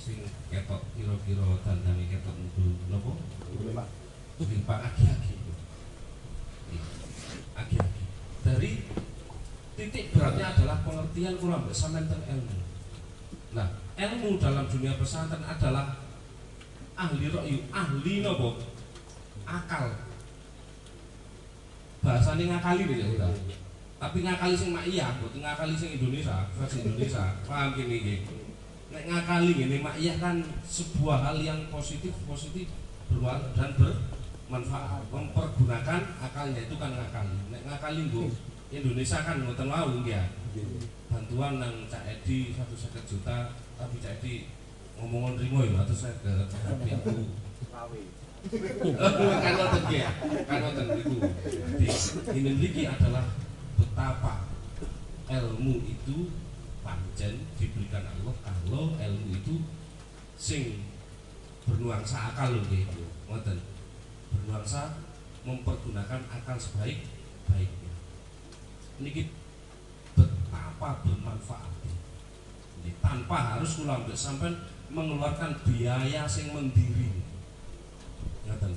sing 0.00 0.24
ketok 0.48 0.80
kira-kira 0.96 1.44
dandane 1.60 2.08
ketok 2.08 2.32
mudu 2.32 2.88
napa? 2.88 3.12
Limpak 4.40 4.80
aki-aki 4.88 5.36
aki-aki 7.52 8.02
dari 8.40 8.70
titik 9.76 10.16
beratnya 10.16 10.56
adalah 10.56 10.80
pengertian 10.80 11.36
sampean 11.76 12.08
tentang 12.08 12.24
ilmu. 12.24 12.56
Nah 13.52 13.68
ilmu 14.00 14.40
dalam 14.40 14.64
dunia 14.64 14.96
pesantren 14.96 15.44
adalah 15.44 16.00
ahli 16.96 17.28
ra'yu 17.28 17.68
ahli 17.68 18.14
napa? 18.24 18.56
Akal. 19.44 19.92
Bahasanya 22.00 22.56
ngakali 22.56 22.88
nih 22.88 22.96
ya 23.04 23.06
udah 23.12 23.32
tapi 24.00 24.24
ngakali 24.24 24.56
sing 24.56 24.72
mak 24.72 24.88
iya 24.88 25.12
buat 25.20 25.36
ngakali 25.36 25.76
sing 25.76 26.00
Indonesia 26.00 26.48
versi 26.56 26.80
Indonesia. 26.88 27.36
Paham 27.44 27.76
gini 27.76 28.00
gini 28.00 28.39
nek 28.90 29.04
ngakali 29.06 29.78
mak 29.78 29.94
iya 30.02 30.18
kan 30.18 30.42
sebuah 30.66 31.22
hal 31.22 31.38
yang 31.38 31.70
positif 31.70 32.10
positif 32.26 32.66
berwarna 33.10 33.50
dan 33.54 33.70
bermanfaat. 33.78 35.02
Mempergunakan 35.10 36.02
akalnya 36.18 36.60
itu 36.66 36.74
kan 36.78 36.90
ngakali. 36.94 37.38
Nek 37.54 37.62
ngakali 37.66 38.10
bu 38.10 38.30
Indonesia 38.70 39.18
kan 39.22 39.42
ngoten 39.42 39.70
wau 39.70 40.02
ya 40.06 40.22
bantuan 41.10 41.58
nang 41.58 41.74
Cak 41.90 42.06
Edi 42.06 42.54
satu 42.54 42.74
seket 42.78 43.02
juta 43.06 43.54
tapi 43.74 43.98
Cak 43.98 44.22
Edi 44.22 44.46
ngomong 44.98 45.34
rimo 45.38 45.66
ya 45.66 45.82
atau 45.82 45.94
saya 45.94 46.14
ke 46.22 46.34
tapi 46.50 46.90
aku. 46.94 47.14
Kan 48.94 49.52
ngoten 49.58 49.84
ya 49.90 50.10
kan 50.46 50.58
ngoten 50.66 50.86
itu 50.98 51.18
ini 52.30 52.50
lagi 52.58 52.82
adalah 52.86 53.26
betapa 53.74 54.50
ilmu 55.30 55.82
itu 55.86 56.30
pancen 56.90 57.46
diberikan 57.54 58.02
Allah 58.02 58.34
kalau 58.42 58.98
ilmu 58.98 59.30
itu 59.30 59.62
sing 60.34 60.82
bernuansa 61.62 62.34
akal 62.34 62.58
loh 62.58 62.64
nggih. 62.66 62.90
Ngoten. 63.30 63.58
Bernuansa 64.34 64.98
mempergunakan 65.46 66.20
akal 66.26 66.58
sebaik 66.58 67.06
baiknya. 67.46 67.94
Niki 68.98 69.30
betapa 70.18 71.06
bermanfaatnya. 71.06 71.94
Ini 72.82 72.90
tanpa 72.98 73.54
harus 73.54 73.78
kula 73.78 74.02
ambek 74.02 74.18
sampean 74.18 74.66
mengeluarkan 74.90 75.54
biaya 75.62 76.26
sing 76.26 76.50
mendiri. 76.50 77.22
Ngoten. 78.50 78.74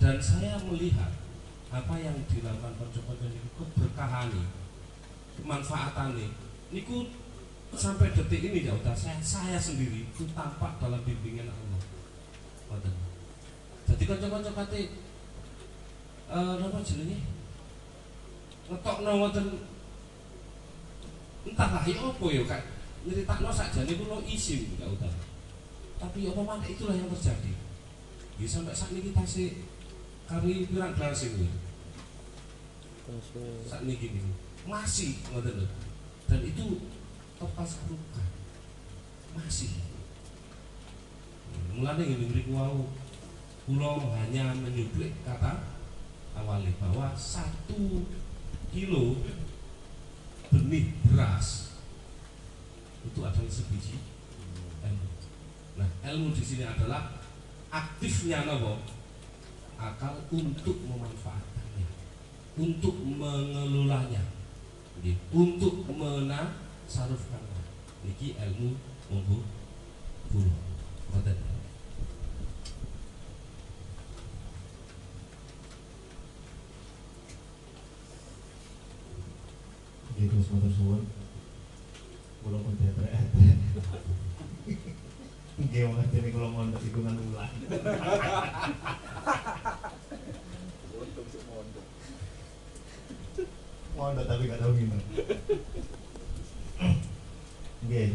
Dan 0.00 0.16
saya 0.18 0.58
melihat 0.66 1.14
apa 1.70 1.94
yang 1.94 2.18
dilakukan 2.26 2.74
konco-konco 2.74 3.22
niku 3.30 3.62
keberkahan 3.62 4.34
kemanfaatan 5.38 6.18
niku 6.72 7.04
sampai 7.72 8.12
detik 8.12 8.52
ini 8.52 8.68
ya 8.68 8.72
udah 8.72 8.96
saya, 8.96 9.16
saya 9.20 9.60
sendiri 9.60 10.08
itu 10.08 10.24
tampak 10.32 10.80
dalam 10.80 11.00
bimbingan 11.04 11.48
Allah. 11.48 11.80
Ngoten. 12.72 12.94
jadi 13.92 14.02
konco-konco 14.08 14.50
kate 14.56 14.80
eh 16.32 16.52
napa 16.56 16.80
jenenge? 16.80 17.18
Ngetokno 18.72 19.10
ngoten. 19.20 19.46
Entahlah 21.42 21.84
ya 21.84 21.96
apa 22.00 22.26
ya 22.32 22.42
kak 22.48 22.62
nyeritakno 23.02 23.50
sakjane 23.50 23.92
kulo 23.98 24.24
isim 24.24 24.78
gak 24.80 24.88
udah. 24.88 25.12
Tapi 26.00 26.28
apa 26.28 26.40
mana 26.40 26.64
itulah 26.64 26.96
yang 26.96 27.12
terjadi. 27.12 27.52
Ya 28.40 28.46
sampai 28.48 28.72
saat 28.72 28.96
ini 28.96 29.12
kita 29.12 29.22
sih 29.28 29.48
kami 30.24 30.66
pirang 30.70 30.96
gelar 30.96 31.12
sing 31.12 31.36
kuwi. 31.36 31.50
saat 33.68 33.84
ini 33.84 33.94
gini. 33.98 34.20
Masih 34.64 35.18
lho. 35.34 35.66
Dan 36.32 36.40
itu 36.48 36.80
tepat 37.36 37.68
sarukan 37.68 38.28
masih. 39.36 39.76
Mulane 41.76 42.08
ngene 42.08 42.32
mriku 42.32 42.56
wau. 42.56 42.88
Kula 43.68 44.00
hanya 44.16 44.56
menyublik 44.56 45.12
kata 45.22 45.76
awalnya 46.34 46.72
bahwa 46.80 47.12
satu 47.14 48.08
kilo 48.72 49.20
benih 50.50 50.96
beras 51.06 51.78
itu 53.06 53.20
adalah 53.22 53.52
sebiji 53.52 54.02
ilmu. 54.82 55.08
Nah, 55.78 55.88
ilmu 56.10 56.34
di 56.34 56.42
sini 56.42 56.64
adalah 56.66 57.22
aktifnya 57.70 58.42
nopo? 58.48 58.82
Akal 59.78 60.26
untuk 60.34 60.78
memanfaatkannya, 60.90 61.86
untuk 62.58 62.98
mengelolanya, 62.98 64.41
Nggih, 65.02 65.18
untuk 65.34 65.82
menasarufkannya. 65.90 67.58
Niki 68.06 68.38
ilmu 68.38 68.78
monggo 69.10 69.42
kula. 70.30 70.54
Ngoten. 71.10 71.42
Gitu 80.22 80.38
semua 80.38 80.70
suwun. 80.70 81.02
Kula 82.46 82.62
pun 82.62 82.78
teatre. 82.78 83.10
Nggih 85.58 85.82
wong 85.90 85.98
dene 86.14 86.30
mondok 86.30 86.78
iku 86.86 87.02
kan 87.02 87.18
ulah. 87.18 87.50
Mondok 94.02 94.26
tapi 94.26 94.50
gak 94.50 94.58
tahu 94.58 94.74
gimana. 94.74 95.04
Nggih. 97.86 98.10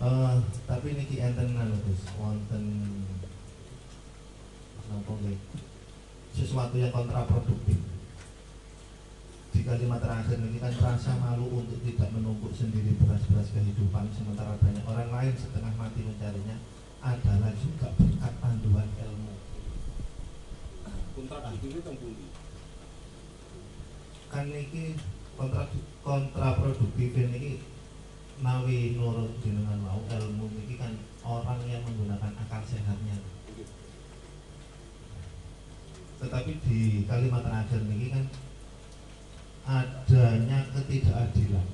Eh, 0.00 0.34
tapi 0.64 0.88
niki 0.96 1.20
enten 1.20 1.52
anu 1.52 1.76
Gus, 1.84 2.08
wonten 2.16 2.64
napa 4.88 5.12
nggih? 5.20 5.36
Sesuatu 6.32 6.80
yang 6.80 6.88
kontraproduktif 6.96 7.76
di 9.50 9.60
kalimat 9.68 10.00
terakhir 10.00 10.40
ini 10.40 10.56
kan 10.56 10.72
rasa 10.72 11.12
malu 11.20 11.60
untuk 11.60 11.84
tidak 11.84 12.08
menumpuk 12.16 12.48
sendiri 12.56 12.96
beras-beras 12.96 13.52
kehidupan 13.52 14.08
sementara 14.16 14.56
banyak 14.56 14.80
orang 14.88 15.10
lain 15.12 15.34
setengah 15.36 15.74
mati 15.76 16.00
mencarinya 16.00 16.56
adalah 17.04 17.52
juga 17.60 17.92
berkat 17.98 18.34
panduan 18.40 18.88
ilmu 18.96 19.34
kontrak 21.12 21.52
itu 21.60 21.82
pundi? 21.84 22.39
Kan 24.30 24.46
ini 24.46 24.94
kontra 25.34 25.66
kontraproduktif 26.06 27.10
ini 27.18 27.58
nawi 28.40 28.94
nurut 28.94 29.34
jenengan 29.42 29.82
mau 29.82 30.00
ilmu 30.06 30.46
ini 30.54 30.78
kan 30.78 30.94
orang 31.26 31.60
yang 31.66 31.82
menggunakan 31.82 32.32
akal 32.46 32.62
sehatnya. 32.62 33.18
Tetapi 36.22 36.52
di 36.62 36.80
kalimat 37.10 37.42
terakhir 37.42 37.82
ini 37.90 38.06
kan 38.14 38.24
adanya 39.66 40.58
ketidakadilan. 40.78 41.66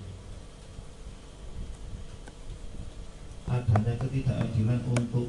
Adanya 3.47 3.95
ketidakadilan 4.01 4.81
untuk 4.91 5.29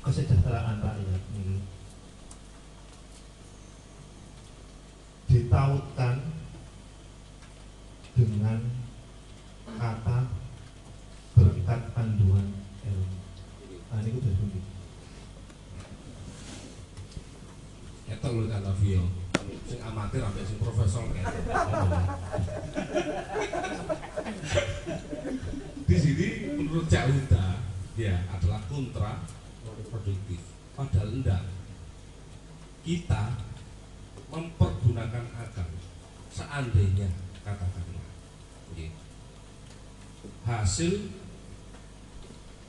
kesejahteraan 0.00 0.80
rakyat 0.80 1.22
ini 1.36 1.60
ditautkan 5.30 6.39
dengan 8.26 8.58
kata 9.80 10.28
berkat 11.32 11.80
panduan 11.96 12.46
ilmu. 12.84 13.18
Nah 13.88 13.98
ini 14.02 14.10
udah 14.18 14.32
bunyi. 14.36 14.60
Ketok 18.10 18.32
lho 18.34 18.44
kan 18.50 18.66
Vio. 18.82 19.04
Sing 19.70 19.80
amatir 19.80 20.20
sampai 20.20 20.42
sing 20.44 20.58
profesor. 20.58 21.06
Di 25.86 25.96
sini 25.98 26.28
menurut 26.58 26.86
Cak 26.90 27.06
Huda 27.08 27.46
ya 27.94 28.14
adalah 28.34 28.60
kontra 28.66 29.22
produktif. 29.90 30.42
Padahal 30.74 31.08
enggak. 31.14 31.42
Kita 32.80 33.36
mempergunakan 34.32 35.24
akal 35.36 35.68
seandainya 36.32 37.10
katakanlah 37.44 38.06
oke. 38.72 38.86
Hasil 40.70 41.02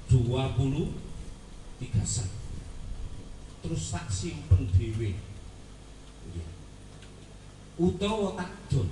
23 0.09 0.89
sak 2.01 2.33
terus 3.61 3.93
tak 3.93 4.09
simpen 4.09 4.65
dhewe. 4.73 5.13
Nggih. 6.25 6.49
utawa 7.77 8.33
tak 8.33 8.57
dol 8.73 8.89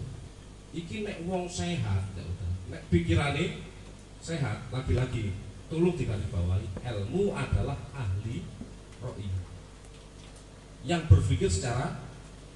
iki 0.78 1.02
nek 1.02 1.26
wong 1.26 1.50
sehat 1.50 2.06
ya 2.14 2.22
nek 2.70 2.86
pikirane 2.94 3.66
sehat 4.22 4.70
lagi-lagi 4.70 5.34
tolong 5.74 5.98
digarisbawahi 5.98 6.70
ilmu 6.78 7.34
adalah 7.34 7.82
ahli 7.98 8.46
roi. 9.02 9.26
Yang 10.86 11.10
berpikir 11.10 11.50
secara 11.50 11.98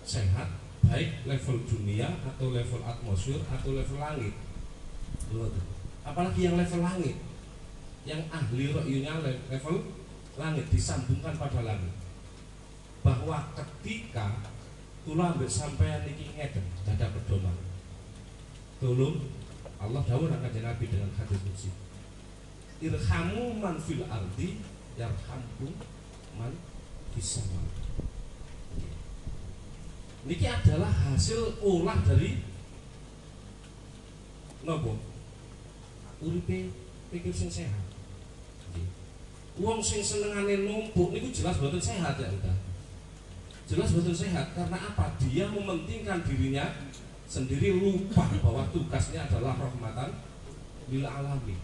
sehat 0.06 0.54
baik 0.86 1.26
level 1.26 1.66
dunia 1.66 2.14
atau 2.22 2.54
level 2.54 2.86
atmosfer 2.86 3.42
atau 3.50 3.74
level 3.74 3.98
langit. 3.98 4.38
Loh, 5.34 5.50
tuh. 5.50 5.73
Apalagi 6.04 6.48
yang 6.48 6.56
level 6.60 6.82
langit. 6.84 7.18
Yang 8.04 8.22
ahli 8.36 8.76
ro'yunya 8.76 9.14
level 9.24 9.76
langit 10.36 10.68
disambungkan 10.70 11.36
pada 11.40 11.64
langit. 11.64 11.96
Bahwa 13.04 13.52
ketika 13.56 14.44
kula 15.04 15.36
ambek 15.36 15.52
sampean 15.52 16.04
niki 16.08 16.36
ngeten 16.36 16.64
dada 16.84 17.12
pedoman. 17.12 17.56
Tolong 18.80 19.20
Allah 19.80 20.04
dawuh 20.04 20.32
nang 20.32 20.44
Nabi 20.44 20.86
dengan 20.88 21.12
hadis 21.16 21.40
qudsi 21.44 21.72
irhamu 22.84 23.56
man 23.64 23.80
fil 23.80 24.04
ardi 24.12 24.60
yarhamkum 25.00 25.72
man 26.36 26.52
sama. 27.14 27.62
Niki 30.26 30.48
adalah 30.50 30.90
hasil 30.90 31.62
olah 31.62 32.00
dari 32.04 32.42
nopo 34.66 34.98
uripe 36.24 36.72
pikir 37.12 37.34
sing 37.36 37.52
sehat. 37.52 37.84
Wong 39.60 39.78
sing 39.86 40.02
senengane 40.02 40.66
numpuk 40.66 41.14
niku 41.14 41.30
jelas 41.30 41.62
betul 41.62 41.78
sehat 41.78 42.18
ya 42.18 42.26
udah. 42.26 42.58
Jelas 43.70 43.94
betul 43.94 44.16
sehat 44.18 44.58
karena 44.58 44.78
apa? 44.82 45.14
Dia 45.22 45.46
mementingkan 45.52 46.26
dirinya 46.26 46.74
sendiri 47.30 47.78
lupa 47.78 48.26
bahwa 48.42 48.66
tugasnya 48.74 49.30
adalah 49.30 49.54
rahmatan 49.58 50.10
lil 50.90 51.06
alamin. 51.06 51.60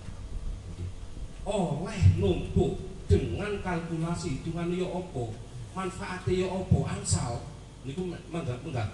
Oleh 1.49 2.01
numpuk 2.21 2.77
dengan 3.09 3.57
kalkulasi 3.65 4.37
hitungan 4.37 4.69
yo 4.69 4.85
opo, 4.85 5.33
manfaatnya 5.73 6.45
yo 6.45 6.47
opo, 6.61 6.85
angsal 6.85 7.41
niku 7.81 8.13
kula. 8.29 8.85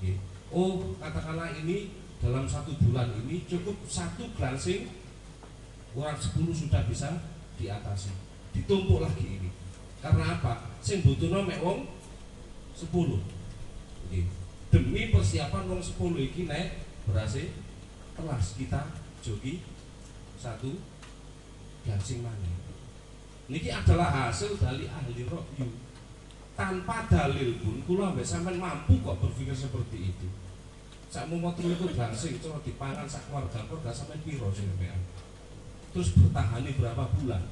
Nggih. 0.00 0.16
Oh, 0.48 0.96
katakanlah 0.96 1.52
ini 1.60 1.92
dalam 2.20 2.44
satu 2.48 2.72
bulan 2.80 3.12
ini 3.24 3.44
cukup 3.44 3.76
satu 3.84 4.24
glansing 4.34 4.88
kurang 5.96 6.16
10 6.16 6.52
sudah 6.52 6.82
bisa 6.88 7.08
diatasi. 7.56 8.12
Ditumpuk 8.52 9.00
lagi 9.00 9.40
ini. 9.40 9.50
Karena 10.00 10.36
apa? 10.36 10.76
Sing 10.84 11.00
butuhno 11.00 11.44
mek 11.44 11.60
wong 11.64 11.88
10. 12.76 12.92
Nggih. 14.08 14.26
Demi 14.68 15.02
persiapan 15.08 15.64
wong 15.72 15.80
10 15.80 16.28
iki 16.32 16.44
naik 16.44 16.84
berhasil 17.08 17.48
kelas 18.16 18.46
kita 18.60 18.80
jogi 19.24 19.64
satu 20.36 20.76
glansing 21.84 22.20
mana. 22.20 22.48
Niki 23.46 23.70
adalah 23.70 24.10
hasil 24.26 24.58
dari 24.58 24.90
ahli 24.90 25.22
rokyu 25.22 25.70
tanpa 26.58 27.06
dalil 27.06 27.60
pun 27.62 27.78
kula 27.86 28.10
sampean 28.24 28.58
mampu 28.58 28.98
kok 29.04 29.22
berpikir 29.22 29.54
seperti 29.54 30.10
itu. 30.10 30.26
Sakmu 31.06 31.38
mau 31.38 31.54
telu 31.54 31.72
sih 32.12 32.34
itu 32.34 32.46
cara 32.50 32.58
diparan 32.66 33.06
sak 33.06 33.30
keluarga 33.30 33.62
kok 33.62 33.78
gak 33.82 33.94
sampai 33.94 34.18
piro 34.26 34.50
sing 34.50 34.66
Terus 35.94 36.12
bertahan 36.18 36.60
ini 36.66 36.76
berapa 36.76 37.04
bulan? 37.16 37.42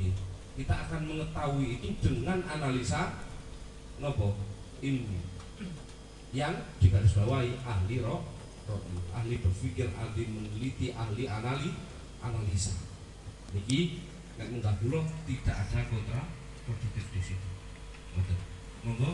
ini 0.00 0.10
Kita 0.54 0.74
akan 0.86 1.00
mengetahui 1.06 1.82
itu 1.82 1.88
dengan 2.02 2.40
analisa 2.46 3.14
nopo 4.00 4.34
ilmu 4.82 5.18
yang 6.34 6.54
digarisbawahi 6.82 7.62
ahli 7.62 8.02
roh, 8.02 8.26
roh 8.66 8.82
ahli 9.14 9.38
berpikir, 9.38 9.86
ahli 9.94 10.26
meneliti, 10.26 10.90
ahli 10.90 11.30
analis 11.30 11.70
analisa. 12.18 12.74
jadi 13.54 14.02
yang 14.34 14.58
munggah 14.58 14.74
tidak 15.30 15.56
ada 15.62 15.78
kontra 15.86 16.26
produktif 16.66 17.06
di 17.14 17.20
situ. 17.22 17.48
Monggo 18.84 19.00